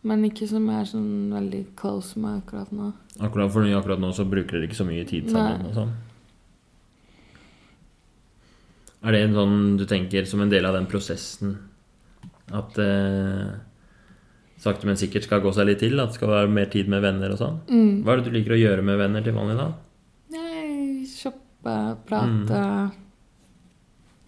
[0.10, 2.89] Men ikke som jeg er sånn veldig close med akkurat nå.
[3.23, 5.69] Akkurat for akkurat nå så bruker dere ikke så mye tid sammen Nei.
[5.69, 5.93] og sånn.
[9.03, 11.57] Er det en sånn du tenker som en del av den prosessen
[12.55, 13.49] at eh,
[14.63, 15.99] sakte, men sikkert skal gå seg litt til?
[15.99, 17.57] At det skal være mer tid med venner og sånn?
[17.67, 18.03] Mm.
[18.03, 19.69] Hva er det du liker å gjøre med venner til vanlig da?
[20.38, 21.77] Nei, shoppe,
[22.07, 22.61] prate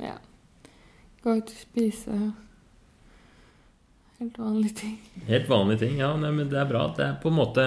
[0.03, 0.18] Ja.
[1.23, 2.18] Gå ut og spise.
[4.19, 4.97] Helt vanlige ting.
[5.27, 5.95] Helt vanlige ting.
[6.03, 6.84] Ja, nei, men det er bra.
[6.97, 7.65] Det er på en måte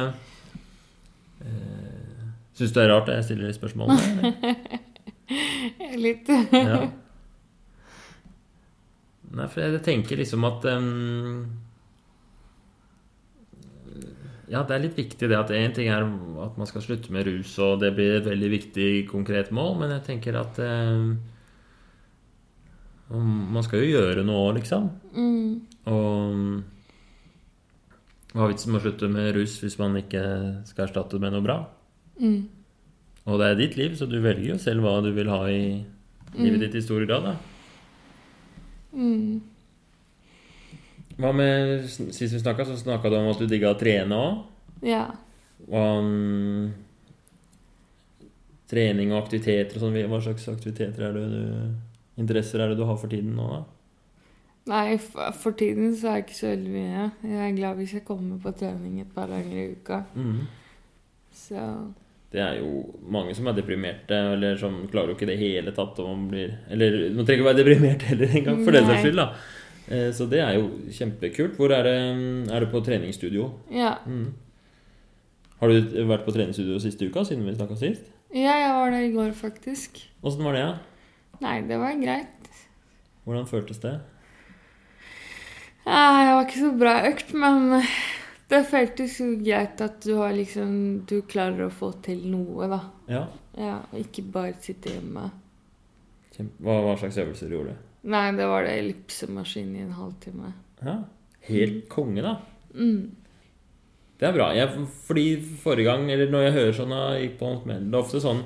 [1.41, 2.29] eh,
[2.59, 4.33] Syns du det er rart at jeg stiller de spørsmålene?
[6.05, 6.29] Litt.
[6.29, 6.83] Ja.
[9.29, 11.43] Nei, for jeg tenker liksom at um,
[14.49, 16.07] Ja, det er litt viktig det at én ting er
[16.45, 19.93] at man skal slutte med rus, og det blir et veldig viktig konkret mål, men
[19.99, 21.19] jeg tenker at um,
[23.13, 24.89] man skal jo gjøre noe liksom.
[25.13, 25.53] Mm.
[25.93, 26.65] Og
[28.33, 30.23] hva er vitsen med å slutte med rus hvis man ikke
[30.69, 31.59] skal erstatte det med noe bra?
[32.21, 32.58] Mm.
[33.29, 35.63] Og det er ditt liv, så du velger jo selv hva du vil ha i
[36.39, 37.29] livet ditt i stor grad.
[37.29, 37.37] da.
[38.97, 39.41] Mm.
[41.19, 44.45] Hva med Sist vi snakka, så snakka du om at du digga å trene òg.
[44.87, 45.07] Ja.
[45.69, 46.69] Hva mm,
[48.69, 49.99] Trening og aktiviteter og sånn.
[50.13, 51.43] Hva slags aktiviteter er det du
[52.19, 53.61] Interesser er det du har for tiden nå, da?
[54.69, 57.05] Nei, for tiden så er jeg ikke så veldig mye.
[57.31, 60.03] Jeg er glad hvis jeg kommer på trening et par ganger i uka.
[60.19, 60.43] Mm.
[61.33, 61.63] Så
[62.33, 65.99] Det er jo mange som er deprimerte, eller som klarer jo ikke det hele tatt.
[66.03, 68.91] Og man blir Eller man trenger ikke være deprimert heller engang, for den Nei.
[68.93, 69.29] saks skyld, da.
[69.89, 71.57] Eh, Så det er jo kjempekult.
[71.57, 73.53] Hvor er det Er du på treningsstudio?
[73.73, 73.95] ja.
[74.07, 74.35] Mm.
[75.61, 78.05] Har du vært på treningsstudio siste uka, siden vi snakka sist?
[78.31, 79.99] Ja, jeg var der i går, faktisk.
[80.23, 80.61] Åssen var det?
[80.61, 80.75] Ja?
[81.41, 82.53] Nei, det var greit.
[83.27, 83.97] Hvordan føltes det?
[85.87, 87.83] Ja, jeg var ikke så bra økt, men
[88.49, 90.71] det føltes jo greit at du har liksom
[91.09, 92.81] Du klarer å få til noe, da.
[93.11, 93.27] Ja.
[93.59, 95.27] Ja, og ikke bare sitte hjemme.
[96.39, 97.87] Hva, hva slags øvelser gjorde du?
[98.09, 100.53] Nei, det var det ellipsemaskin i en halvtime.
[100.85, 101.01] Ja.
[101.49, 102.37] Helt konge, da.
[102.79, 103.17] Mm.
[104.19, 104.49] Det er bra.
[104.57, 105.27] Jeg, fordi
[105.63, 108.41] forrige gang, eller når jeg hører sånn jeg gikk på Det er ofte sånn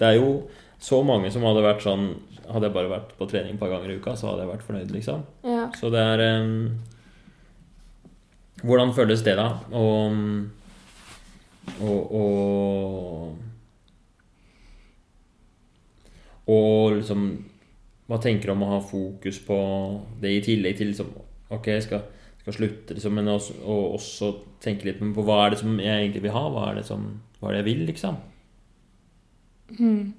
[0.00, 0.30] Det er jo
[0.82, 2.08] så mange som hadde vært sånn
[2.44, 4.64] Hadde jeg bare vært på trening et par ganger i uka, så hadde jeg vært
[4.66, 5.22] fornøyd, liksom.
[5.48, 5.62] Ja.
[5.78, 6.50] Så det er em,
[8.64, 9.48] Hvordan føles det, da?
[9.76, 10.14] Og,
[11.80, 13.38] og, og
[16.46, 17.28] Og liksom
[18.08, 19.56] Hva tenker du om å ha fokus på
[20.20, 21.12] det i tillegg til liksom
[21.54, 22.02] Ok, jeg skal,
[22.40, 24.30] skal slutte, liksom, men også, og også
[24.64, 26.44] tenke litt på hva er det som jeg egentlig vil ha?
[26.50, 27.04] Hva er det, som,
[27.38, 28.16] hva er det jeg vil, liksom?
[29.78, 30.14] Mm.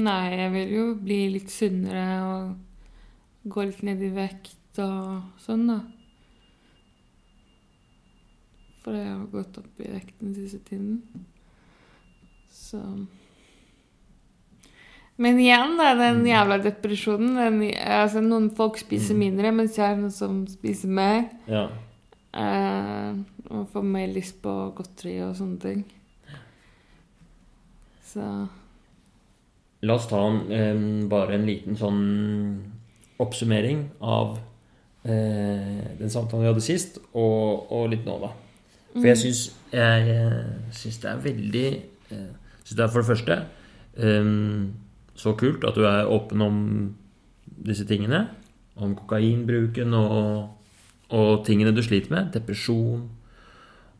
[0.00, 5.68] Nei, jeg vil jo bli litt sunnere og gå litt ned i vekt og sånn,
[5.70, 5.78] da.
[8.86, 11.00] For jeg har gått opp i vekt den siste tiden.
[12.54, 12.78] Så
[15.16, 17.34] Men igjen, da, den jævla depresjonen.
[17.34, 21.24] Den, altså, noen folk spiser mindre, mens jeg er noen som spiser mer.
[21.50, 21.64] Ja.
[22.36, 25.82] Uh, og får mer lyst på godteri og sånne ting.
[28.06, 28.30] Så
[29.82, 32.02] La oss ta em, bare en liten sånn
[33.18, 38.36] oppsummering av uh, den samtalen vi hadde sist, og, og litt nå, da.
[38.96, 39.42] For jeg syns
[39.72, 40.42] jeg, jeg
[40.72, 41.66] syns det er veldig
[42.14, 42.28] eh,
[42.64, 43.38] Syns det er for det første
[44.02, 44.72] um,
[45.16, 46.56] så kult at du er åpen om
[47.66, 48.26] disse tingene.
[48.76, 50.48] Om kokainbruken og,
[51.08, 52.32] og tingene du sliter med.
[52.34, 53.06] Depresjon.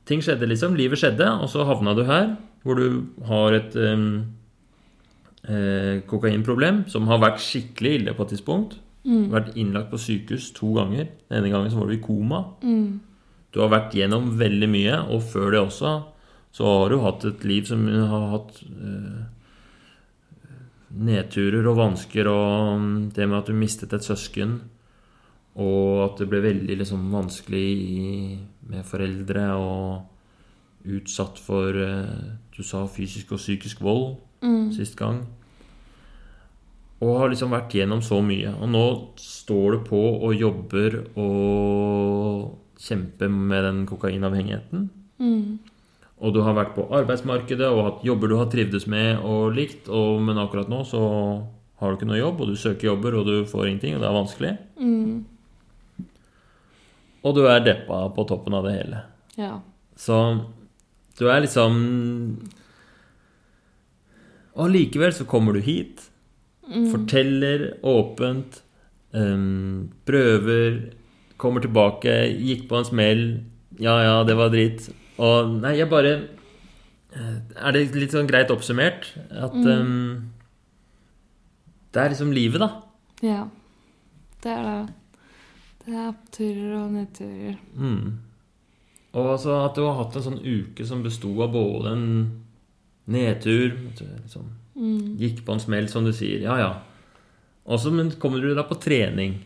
[0.07, 0.77] Ting skjedde, liksom.
[0.77, 4.27] Livet skjedde, og så havna du her, hvor du har et um,
[5.49, 8.77] eh, kokainproblem som har vært skikkelig ille på et tidspunkt.
[9.33, 11.07] Vært innlagt på sykehus to ganger.
[11.31, 12.43] Den ene gangen så var du i koma.
[12.63, 13.01] mm,
[13.57, 15.93] Du har vært gjennom veldig mye, og før det også
[16.57, 19.23] så har du hatt et liv som har hatt eh,
[21.09, 24.59] nedturer og vansker, og mm, det med at du mistet et søsken,
[25.57, 28.37] og at det ble veldig liksom, vanskelig i,
[28.69, 35.25] med foreldre, og utsatt for eh, Du sa fysisk og psykisk vold mm, sist gang.
[37.05, 38.53] Og har liksom vært gjennom så mye.
[38.57, 38.85] Og nå
[39.21, 44.89] står du på og jobber og kjemper med den kokainavhengigheten.
[45.19, 45.59] mm,
[46.21, 49.89] Og du har vært på arbeidsmarkedet og hatt jobber du har trivdes med og likt,
[49.89, 51.01] og, men akkurat nå så
[51.81, 54.09] har du ikke noe jobb, og du søker jobber, og du får ingenting, og det
[54.09, 54.53] er vanskelig.
[54.81, 55.25] mm,
[57.27, 59.03] Og du er deppa på toppen av det hele.
[59.37, 59.61] ja.
[59.97, 60.17] Så
[61.19, 61.77] du er liksom
[64.57, 66.03] Og likevel så kommer du hit.
[66.69, 68.63] Mm, Forteller åpent.
[69.13, 70.93] um, prøver.
[71.41, 72.13] Kommer tilbake.
[72.41, 73.23] Gikk på en smell.
[73.83, 74.89] Ja, ja, det var dritt.
[75.21, 76.13] Og nei, jeg bare
[77.17, 79.11] eh, Er det litt sånn greit oppsummert?
[79.33, 80.31] At em,
[81.93, 82.71] Det er liksom livet, da.
[83.25, 83.47] Ja.
[84.45, 84.95] Det er det.
[85.87, 87.57] Det er oppturer og nedturer.
[87.79, 88.19] Mm.
[89.17, 92.07] Og altså at du har hatt en sånn uke som besto av både en
[93.07, 95.17] nedtur liksom Mm.
[95.17, 96.43] Gikk på en smell, som du sier.
[96.45, 96.73] Ja, ja.
[97.67, 97.89] Og så
[98.21, 99.45] kommer du da på trening, Mm.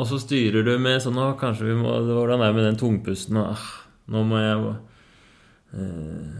[0.00, 2.80] Og så styrer du med sånn Å, kanskje vi må Hvordan er det med den
[2.80, 3.36] tungpusten?
[3.42, 3.66] Ah,
[4.10, 4.70] nå må jeg
[5.76, 6.38] eh,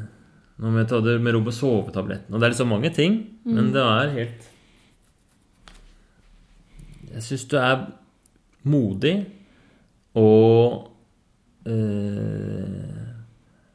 [0.61, 2.35] Nå må jeg ta det med ro på sovetabletten.
[2.35, 3.15] Og det er liksom mange ting,
[3.49, 4.49] men det er helt
[7.15, 7.87] Jeg syns du er
[8.69, 9.15] modig
[10.21, 10.91] og
[11.69, 13.07] eh,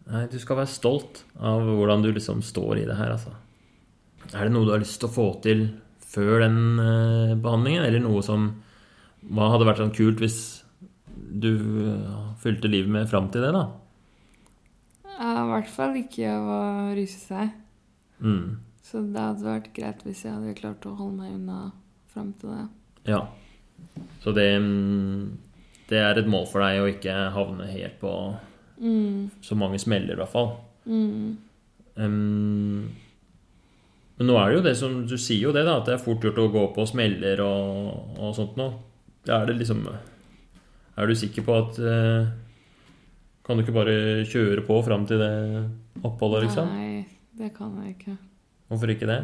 [0.05, 3.31] Nei, du skal være stolt av hvordan du liksom står i det her, altså.
[4.37, 5.63] Er det noe du har lyst til å få til
[6.05, 8.51] før den eh, behandlingen, eller noe som
[9.31, 10.37] Hva hadde vært sånn kult hvis
[11.15, 11.49] du
[11.87, 13.65] eh, fylte livet med fram til det, da?
[15.15, 16.57] Ja, I hvert fall ikke å
[16.97, 17.53] ruse seg.
[18.19, 18.57] Mm.
[18.85, 21.71] Så det hadde vært greit hvis jeg hadde klart å holde meg unna
[22.13, 22.65] fram til det.
[23.09, 23.23] Ja.
[24.23, 25.37] Så det mm,
[25.89, 28.11] Det er et mål for deg å ikke havne helt på
[28.75, 29.29] Mm.
[29.39, 30.49] så mange smeller, i hvert fall.
[30.83, 31.37] Mm.
[31.95, 32.89] Um,
[34.17, 36.03] men nå er det jo det som Du sier jo det, da, at det er
[36.03, 38.57] fort gjort å gå på smeller og, og sånt
[39.27, 39.87] Er det liksom
[40.97, 42.27] Er du sikker på at eh,
[43.45, 45.69] Kan du ikke bare kjøre på fram til det
[46.03, 46.69] oppholdet, liksom?
[46.69, 47.05] Nei,
[47.37, 48.17] det kan jeg ikke.
[48.67, 49.19] Hvorfor ikke det?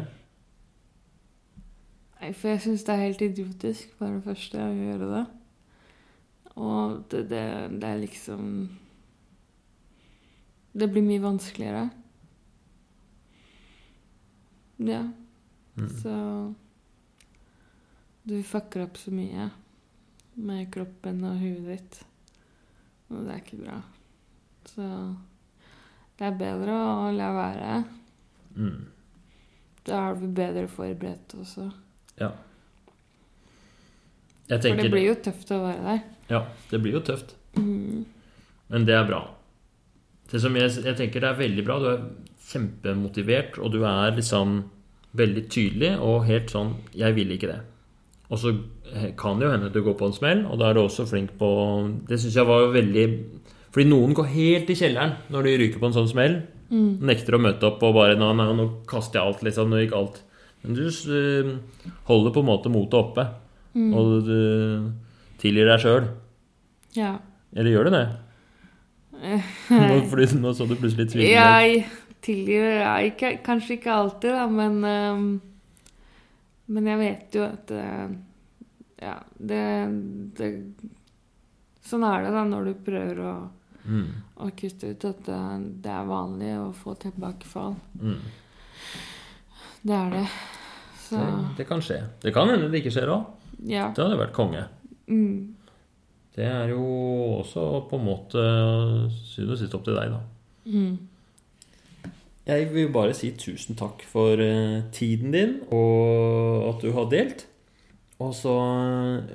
[2.20, 5.24] Nei, For jeg syns det er helt idiotisk, for det første, å gjøre det.
[6.54, 7.42] Og det, det,
[7.82, 8.46] det er liksom
[10.72, 11.86] Det blir mye vanskeligere.
[14.78, 15.02] Ja.
[15.76, 15.88] Mm.
[16.02, 16.14] Så
[18.28, 19.50] Du fucker opp så mye
[20.34, 21.98] med kroppen og huet ditt.
[23.12, 23.80] Og det er ikke bra.
[24.70, 24.86] Så
[26.18, 27.82] det er bedre å la være.
[28.56, 28.80] Mm.
[29.88, 31.68] Da er du bedre forberedt også.
[32.20, 32.30] Ja.
[34.48, 36.02] Jeg For det blir jo tøft å være der.
[36.32, 37.34] Ja, det blir jo tøft.
[37.56, 38.04] Mm.
[38.72, 39.22] Men det er bra.
[40.30, 41.78] Det som jeg, jeg tenker det er veldig bra.
[41.80, 42.04] Du er
[42.48, 44.62] kjempemotivert, og du er liksom
[45.18, 47.71] veldig tydelig og helt sånn 'Jeg vil ikke det'.
[48.32, 48.52] Og så
[49.20, 51.04] kan det jo hende at du går på en smell, og da er du også
[51.08, 51.48] flink på
[52.08, 53.04] Det syns jeg var veldig
[53.72, 56.34] Fordi noen går helt i kjelleren når de ryker på en sånn smell.
[56.72, 57.00] Mm.
[57.08, 59.68] Nekter å møte opp og bare 'Nå, nå, kaster jeg alt', liksom.
[59.70, 60.22] Nå gikk alt.
[60.62, 61.52] Men du eh,
[62.08, 63.26] holder på en måte motet oppe,
[63.74, 63.94] Mm.
[63.96, 64.92] og du
[65.40, 66.08] tilgir deg sjøl.
[66.92, 67.14] Ja.
[67.56, 68.08] Eller gjør du det?
[69.70, 71.36] Nå, fordi nå så du plutselig tvilende ut.
[71.38, 71.84] Jeg
[72.24, 75.40] tilgir jeg, Kanskje ikke alltid, da, men ehm,
[76.68, 78.08] Men jeg vet jo at eh,
[79.02, 79.62] Ja, det,
[80.38, 80.50] det
[81.82, 83.34] Sånn er det da når du prøver å,
[83.82, 85.36] Mm, å kutte ut at det,
[85.82, 87.72] det er vanlig å få tilbakefall.
[87.98, 88.20] mm.
[89.82, 90.26] Det er det.
[91.08, 91.96] Så Det, det kan skje.
[92.22, 93.24] Det kan hende det ikke skjer òg.
[93.66, 93.88] ja.
[93.90, 94.62] Det hadde vært konge.
[95.10, 95.56] Mm.
[96.36, 96.84] Det er jo
[97.40, 98.44] også på en måte
[99.26, 100.20] syvende og sist opp til deg, da.
[100.70, 100.94] Mm.
[102.46, 107.46] Jeg vil bare si tusen takk for eh, tiden din, og at du har delt.
[108.22, 108.54] Og så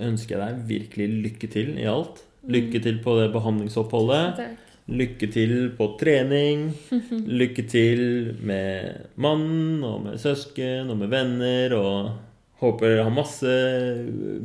[0.04, 2.24] ønsker jeg deg virkelig lykke til i alt.
[2.48, 4.40] Lykke til på det behandlingsoppholdet.
[4.40, 4.64] Takk.
[4.88, 6.70] Lykke til på trening.
[7.42, 8.04] Lykke til
[8.40, 11.76] med mann og med søsken og med venner.
[11.76, 13.58] Og håper dere har masse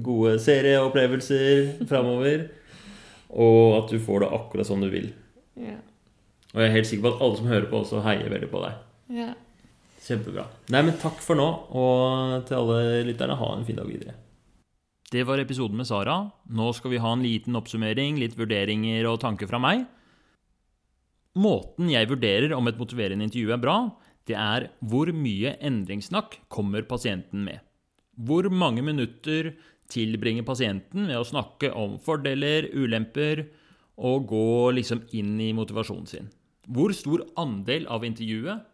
[0.03, 2.49] gode serieopplevelser framover.
[3.31, 5.13] Og at du får det akkurat som du vil.
[5.59, 5.79] Ja.
[6.53, 8.67] Og jeg er helt sikker på at alle som hører på, også heier veldig på
[8.67, 8.85] deg.
[9.23, 9.33] ja.
[10.03, 10.49] Kjempebra.
[10.75, 11.45] Nei, men takk for nå,
[11.79, 14.17] og til alle lytterne, ha en fin dag videre.
[15.13, 16.17] Det var episoden med Sara.
[16.51, 19.85] Nå skal vi ha en liten oppsummering, litt vurderinger og tanker fra meg.
[21.39, 23.77] Måten jeg vurderer om et motiverende intervju er bra,
[24.27, 27.63] det er hvor mye endringssnakk kommer pasienten med.
[28.19, 29.53] Hvor mange minutter
[29.93, 33.47] tilbringer pasienten med å snakke om fordeler, ulemper,
[34.03, 34.47] og gå
[34.81, 36.31] liksom inn i motivasjonen sin.
[36.73, 38.69] Hvor stor andel av intervjuet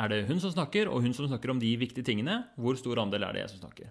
[0.00, 2.40] er det hun som snakker, og hun som snakker om de viktige tingene?
[2.58, 3.90] Hvor stor andel er det jeg som snakker?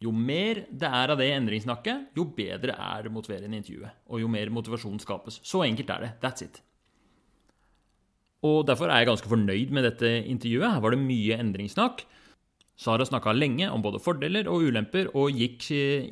[0.00, 3.98] Jo mer det er av det endringssnakket, jo bedre er det motiverende intervjuet.
[4.08, 5.40] Og jo mer motivasjon skapes.
[5.44, 6.10] Så enkelt er det.
[6.22, 6.60] That's it.
[8.48, 10.72] Og derfor er jeg ganske fornøyd med dette intervjuet.
[10.72, 12.06] Her var det mye endringssnakk.
[12.80, 15.66] Sara snakka lenge om både fordeler og ulemper, og gikk,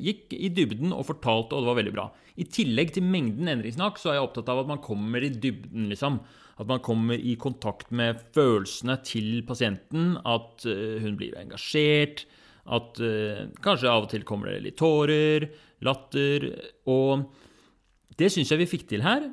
[0.05, 2.05] gikk, i dybden og fortalte, og det var veldig bra.
[2.37, 5.87] I tillegg til mengden endringssnakk, så er jeg opptatt av at man kommer i dybden,
[5.89, 6.19] liksom.
[6.61, 12.27] At man kommer i kontakt med følelsene til pasienten, at uh, hun blir engasjert,
[12.69, 15.49] at uh, kanskje av og til kommer det litt tårer,
[15.81, 16.51] latter,
[16.91, 17.25] og
[18.19, 19.29] det syns jeg vi fikk til her.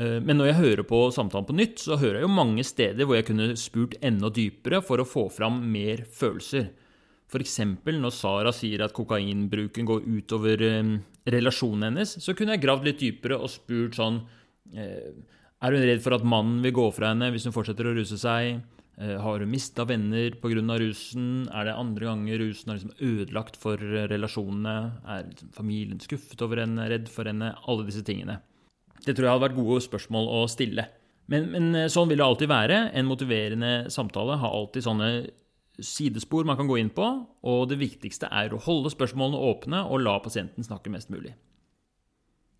[0.00, 3.18] Men når jeg hører på samtalen på nytt, så hører jeg jo mange steder hvor
[3.18, 6.70] jeg kunne spurt enda dypere for å få fram mer følelser.
[7.30, 7.60] F.eks.
[7.86, 10.96] når Sara sier at kokainbruken går utover eh,
[11.30, 14.24] relasjonen hennes, så kunne jeg gravd litt dypere og spurt sånn
[14.74, 15.14] eh,
[15.62, 18.18] Er hun redd for at mannen vil gå fra henne hvis hun fortsetter å ruse
[18.18, 18.64] seg?
[18.98, 20.78] Eh, har hun mista venner pga.
[20.82, 21.48] rusen?
[21.54, 24.76] Er det andre ganger rusen har liksom ødelagt for relasjonene?
[25.06, 27.54] Er liksom familien skuffet over henne, redd for henne?
[27.66, 28.40] Alle disse tingene.
[29.06, 30.90] Det tror jeg hadde vært gode spørsmål å stille.
[31.30, 32.78] Men, men sånn vil det alltid være.
[32.90, 35.10] En motiverende samtale har alltid sånne
[35.84, 40.02] sidespor man kan gå inn på, og det viktigste er å holde spørsmålene åpne og
[40.04, 41.34] la pasienten snakke mest mulig.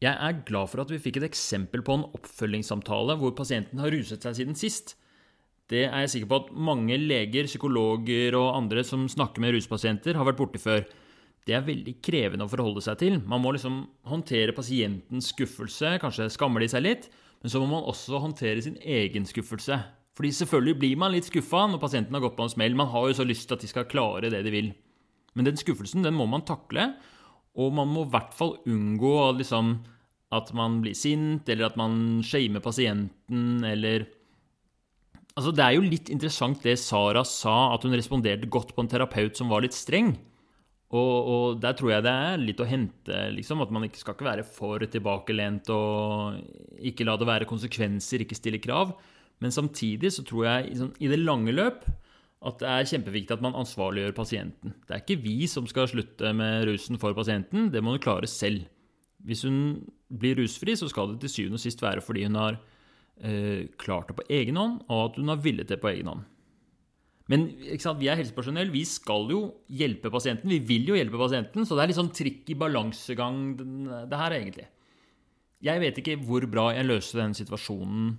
[0.00, 3.92] Jeg er glad for at vi fikk et eksempel på en oppfølgingssamtale hvor pasienten har
[3.92, 4.94] ruset seg siden sist.
[5.68, 10.16] Det er jeg sikker på at mange leger, psykologer og andre som snakker med ruspasienter,
[10.16, 10.86] har vært borti før.
[11.46, 13.20] Det er veldig krevende å forholde seg til.
[13.28, 17.10] Man må liksom håndtere pasientens skuffelse, kanskje skammer de seg litt,
[17.40, 19.78] men så må man også håndtere sin egen skuffelse.
[20.20, 22.74] Fordi selvfølgelig blir man litt skuffa når pasienten har gått på en smell.
[22.76, 24.66] Man har jo så lyst til at de skal klare det de vil.
[25.32, 26.90] Men den skuffelsen den må man takle,
[27.56, 29.78] og man må i hvert fall unngå liksom,
[30.36, 34.10] at man blir sint, eller at man shamer pasienten, eller
[35.38, 38.90] Altså, Det er jo litt interessant det Sara sa, at hun responderte godt på en
[38.90, 40.10] terapeut som var litt streng.
[40.90, 43.62] Og, og, der tror jeg det er litt å hente, liksom.
[43.62, 46.42] At man ikke skal ikke være for tilbakelent og
[46.76, 48.92] ikke la det være konsekvenser, ikke stille krav.
[49.40, 51.86] Men samtidig så tror jeg sånn, i det lange løp
[52.40, 54.74] at det er kjempeviktig at man ansvarliggjør pasienten.
[54.88, 58.28] Det er ikke vi som skal slutte med rusen for pasienten, det må hun klare
[58.30, 58.64] selv.
[59.28, 59.58] Hvis hun
[60.08, 62.56] blir rusfri, så skal det til syvende og sist være fordi hun har
[63.20, 66.24] eh, klart det på egen hånd, og at hun har villet det på egen hånd.
[67.30, 70.50] Men vi er helsepersonell, vi skal jo hjelpe pasienten.
[70.50, 74.34] Vi vil jo hjelpe pasienten, så det er litt sånn trikk i balansegang, det her,
[74.34, 74.66] egentlig.
[75.62, 78.16] Jeg vet ikke hvor bra jeg løser den situasjonen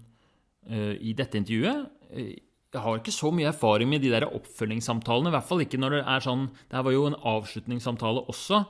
[0.70, 1.88] i dette intervjuet.
[2.12, 2.36] Eh,
[2.72, 5.32] jeg har ikke så mye erfaring med de der oppfølgingssamtalene.
[5.32, 8.62] I hvert fall ikke når det er sånn Det her var jo en avslutningssamtale også.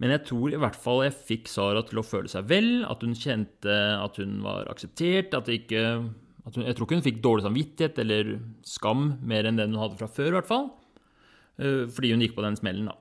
[0.00, 3.04] Men jeg tror i hvert fall jeg fikk Sara til å føle seg vel, at
[3.04, 5.36] hun kjente at hun var akseptert.
[5.36, 5.84] at ikke...
[6.40, 8.30] At hun, jeg tror ikke hun fikk dårlig samvittighet eller
[8.64, 10.70] skam mer enn den hun hadde fra før, i hvert fall.
[11.60, 12.96] Eh, fordi hun gikk på den smellen, da.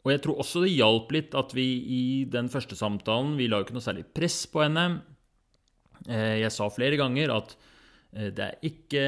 [0.00, 3.58] Og jeg tror også det hjalp litt at vi i den første samtalen Vi la
[3.60, 5.02] jo ikke noe særlig press på henne.
[6.08, 7.54] Eh, jeg sa flere ganger at
[8.14, 9.04] eh, det er ikke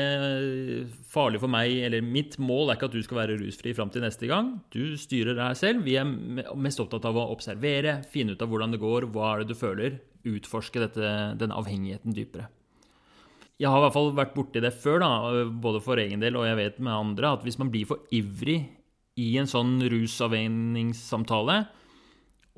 [1.13, 4.05] farlig for meg, eller mitt mål er ikke at du skal være rusfri fram til
[4.05, 4.55] neste gang.
[4.75, 5.85] Du styrer deg selv.
[5.87, 9.43] Vi er mest opptatt av å observere, finne ut av hvordan det går, hva er
[9.43, 12.51] det du føler, utforske dette, denne avhengigheten dypere.
[13.61, 15.11] Jeg har i hvert fall vært borti det før, da,
[15.63, 18.65] både for egen del og jeg vet med andre, at hvis man blir for ivrig
[19.21, 21.61] i en sånn rusavvenningssamtale,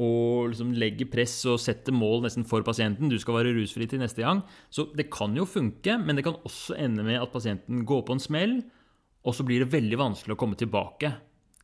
[0.02, 3.10] og liksom legger press og setter mål nesten for pasienten.
[3.10, 4.42] Du skal være rusfri til neste gang.
[4.70, 8.16] Så det kan jo funke, men det kan også ende med at pasienten går på
[8.16, 8.56] en smell,
[9.24, 11.12] og så blir det veldig vanskelig å komme tilbake.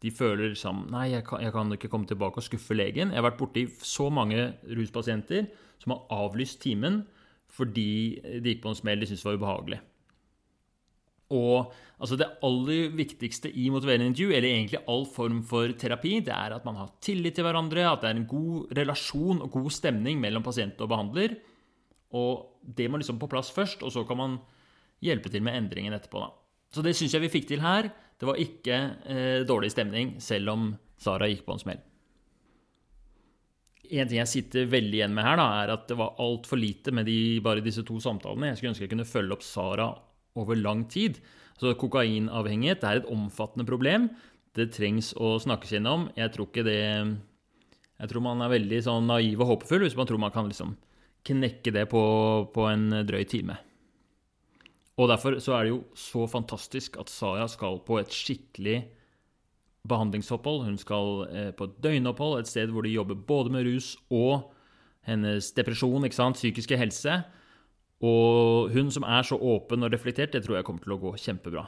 [0.01, 3.11] De føler liksom Nei, jeg kan, jeg kan ikke komme tilbake og skuffe legen.
[3.11, 5.51] Jeg har vært borti så mange ruspasienter
[5.83, 7.03] som har avlyst timen
[7.51, 9.81] fordi de gikk på en smell de syntes var ubehagelig.
[11.31, 11.71] Og
[12.03, 16.57] altså det aller viktigste i motiverende intervju, eller egentlig all form for terapi, det er
[16.57, 20.19] at man har tillit til hverandre, at det er en god relasjon og god stemning
[20.23, 21.37] mellom pasient og behandler.
[22.19, 24.39] Og det må liksom på plass først, og så kan man
[25.05, 26.25] hjelpe til med endringen etterpå.
[26.25, 26.33] da.
[26.75, 27.91] Så det syns jeg vi fikk til her.
[28.19, 30.67] Det var ikke eh, dårlig stemning, selv om
[31.01, 31.81] Sara gikk på en smell.
[33.91, 36.93] En ting jeg sitter veldig igjen med her, da, er at det var altfor lite
[36.95, 38.53] med de, bare disse to samtalene.
[38.53, 39.89] Jeg skulle ønske jeg kunne følge opp Sara
[40.39, 41.21] over lang tid.
[41.61, 44.09] Så kokainavhengighet er et omfattende problem.
[44.57, 46.09] Det trengs å snakkes gjennom.
[46.19, 46.81] Jeg tror ikke det
[48.01, 50.73] Jeg tror man er veldig sånn naiv og håpefull hvis man tror man kan liksom
[51.29, 52.01] knekke det på,
[52.49, 53.59] på en drøy time.
[54.97, 58.79] Og derfor så er det jo så fantastisk at Sara skal på et skikkelig
[59.89, 60.65] behandlingsopphold.
[60.65, 64.51] Hun skal eh, på et døgnopphold, et sted hvor de jobber både med rus og
[65.09, 67.21] hennes depresjon, ikke sant, psykiske helse.
[68.01, 71.13] Og hun som er så åpen og reflektert, det tror jeg kommer til å gå
[71.21, 71.67] kjempebra.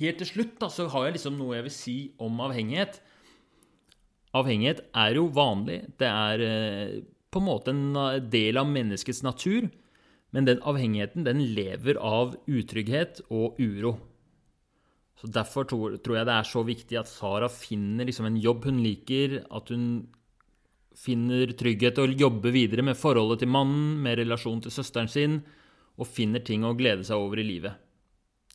[0.00, 2.98] Helt til slutt da, så har jeg liksom noe jeg vil si om avhengighet.
[4.36, 5.78] Avhengighet er jo vanlig.
[5.96, 6.96] Det er eh,
[7.32, 9.70] på en måte en eh, del av menneskets natur.
[10.34, 13.94] Men den avhengigheten den lever av utrygghet og uro.
[15.16, 18.82] Så Derfor tror, jeg det er så viktig at Sara finner liksom en jobb hun
[18.84, 19.86] liker, at hun
[20.96, 25.40] finner trygghet og jobber videre med forholdet til mannen, med relasjonen til søsteren sin,
[25.96, 27.76] og finner ting å glede seg over i livet.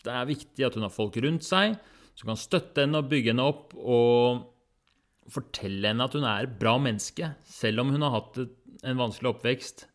[0.01, 1.77] Det er viktig at hun har folk rundt seg
[2.17, 4.47] som kan støtte henne og bygge henne opp og
[5.31, 9.31] fortelle henne at hun er et bra menneske, selv om hun har hatt en vanskelig
[9.35, 9.85] oppvekst,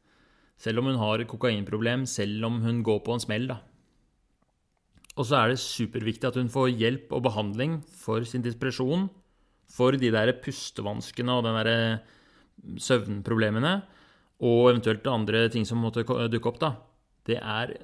[0.63, 3.49] selv om hun har et kokainproblem, selv om hun går på en smell.
[3.51, 3.61] da.
[5.17, 9.09] Og så er det superviktig at hun får hjelp og behandling for sin depresjon,
[9.67, 11.71] for de der pustevanskene og den der
[12.81, 13.75] søvnproblemene,
[14.45, 16.61] og eventuelt andre ting som måtte dukke opp.
[16.61, 16.73] da.
[17.27, 17.77] Det er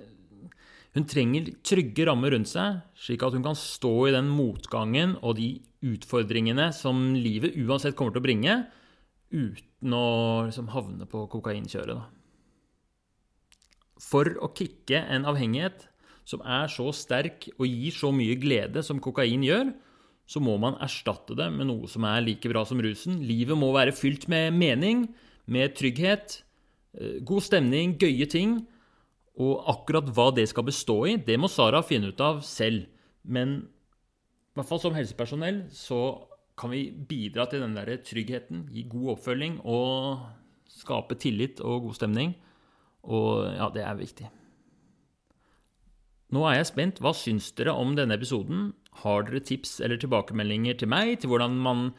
[0.93, 5.39] Hun trenger trygge rammer rundt seg, slik at hun kan stå i den motgangen og
[5.39, 8.57] de utfordringene som livet uansett kommer til å bringe,
[9.33, 11.97] uten å liksom havne på kokainkjøret.
[11.97, 12.05] da.
[13.97, 15.89] For å kicke en avhengighet
[16.29, 19.73] som er så sterk og gir så mye glede som kokain gjør,
[20.27, 23.21] så må man erstatte det med noe som er like bra som rusen.
[23.27, 25.07] Livet må være fylt med mening,
[25.51, 26.43] med trygghet,
[26.99, 28.61] eh, god stemning, gøye ting.
[29.41, 32.87] Og akkurat hva det skal bestå i, det må Sara finne ut av selv.
[33.25, 33.63] Men
[34.53, 36.03] i hvert fall som helsepersonell så
[36.59, 40.21] kan vi bidra til den der tryggheten, gi god oppfølging og
[40.69, 42.35] skape tillit og god stemning.
[43.03, 44.29] Og ja, det er viktig.
[46.33, 47.01] Nå er jeg spent.
[47.03, 48.71] Hva syns dere om denne episoden?
[49.01, 51.91] Har dere tips eller tilbakemeldinger til meg til hvordan man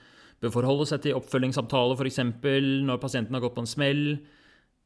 [0.44, 2.20] bør forholde seg til oppfølgingssamtale, f.eks.
[2.86, 4.04] når pasienten har gått på en smell?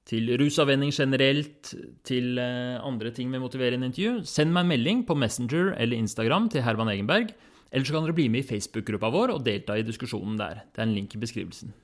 [0.08, 1.74] Til rusavvenning generelt,
[2.08, 4.22] til eh, andre ting med motiverende intervju?
[4.24, 7.34] Send meg en melding på Messenger eller Instagram til Herman Egenberg.
[7.72, 10.64] Eller så kan dere bli med i Facebook-gruppa vår og delta i diskusjonen der.
[10.72, 11.76] Det er en link i beskrivelsen.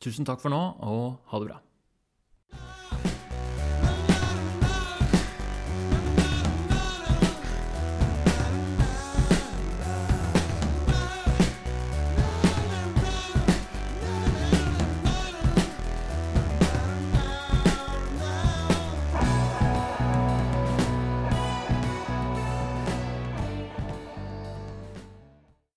[0.00, 1.60] Tusen takk for nå, og ha det bra.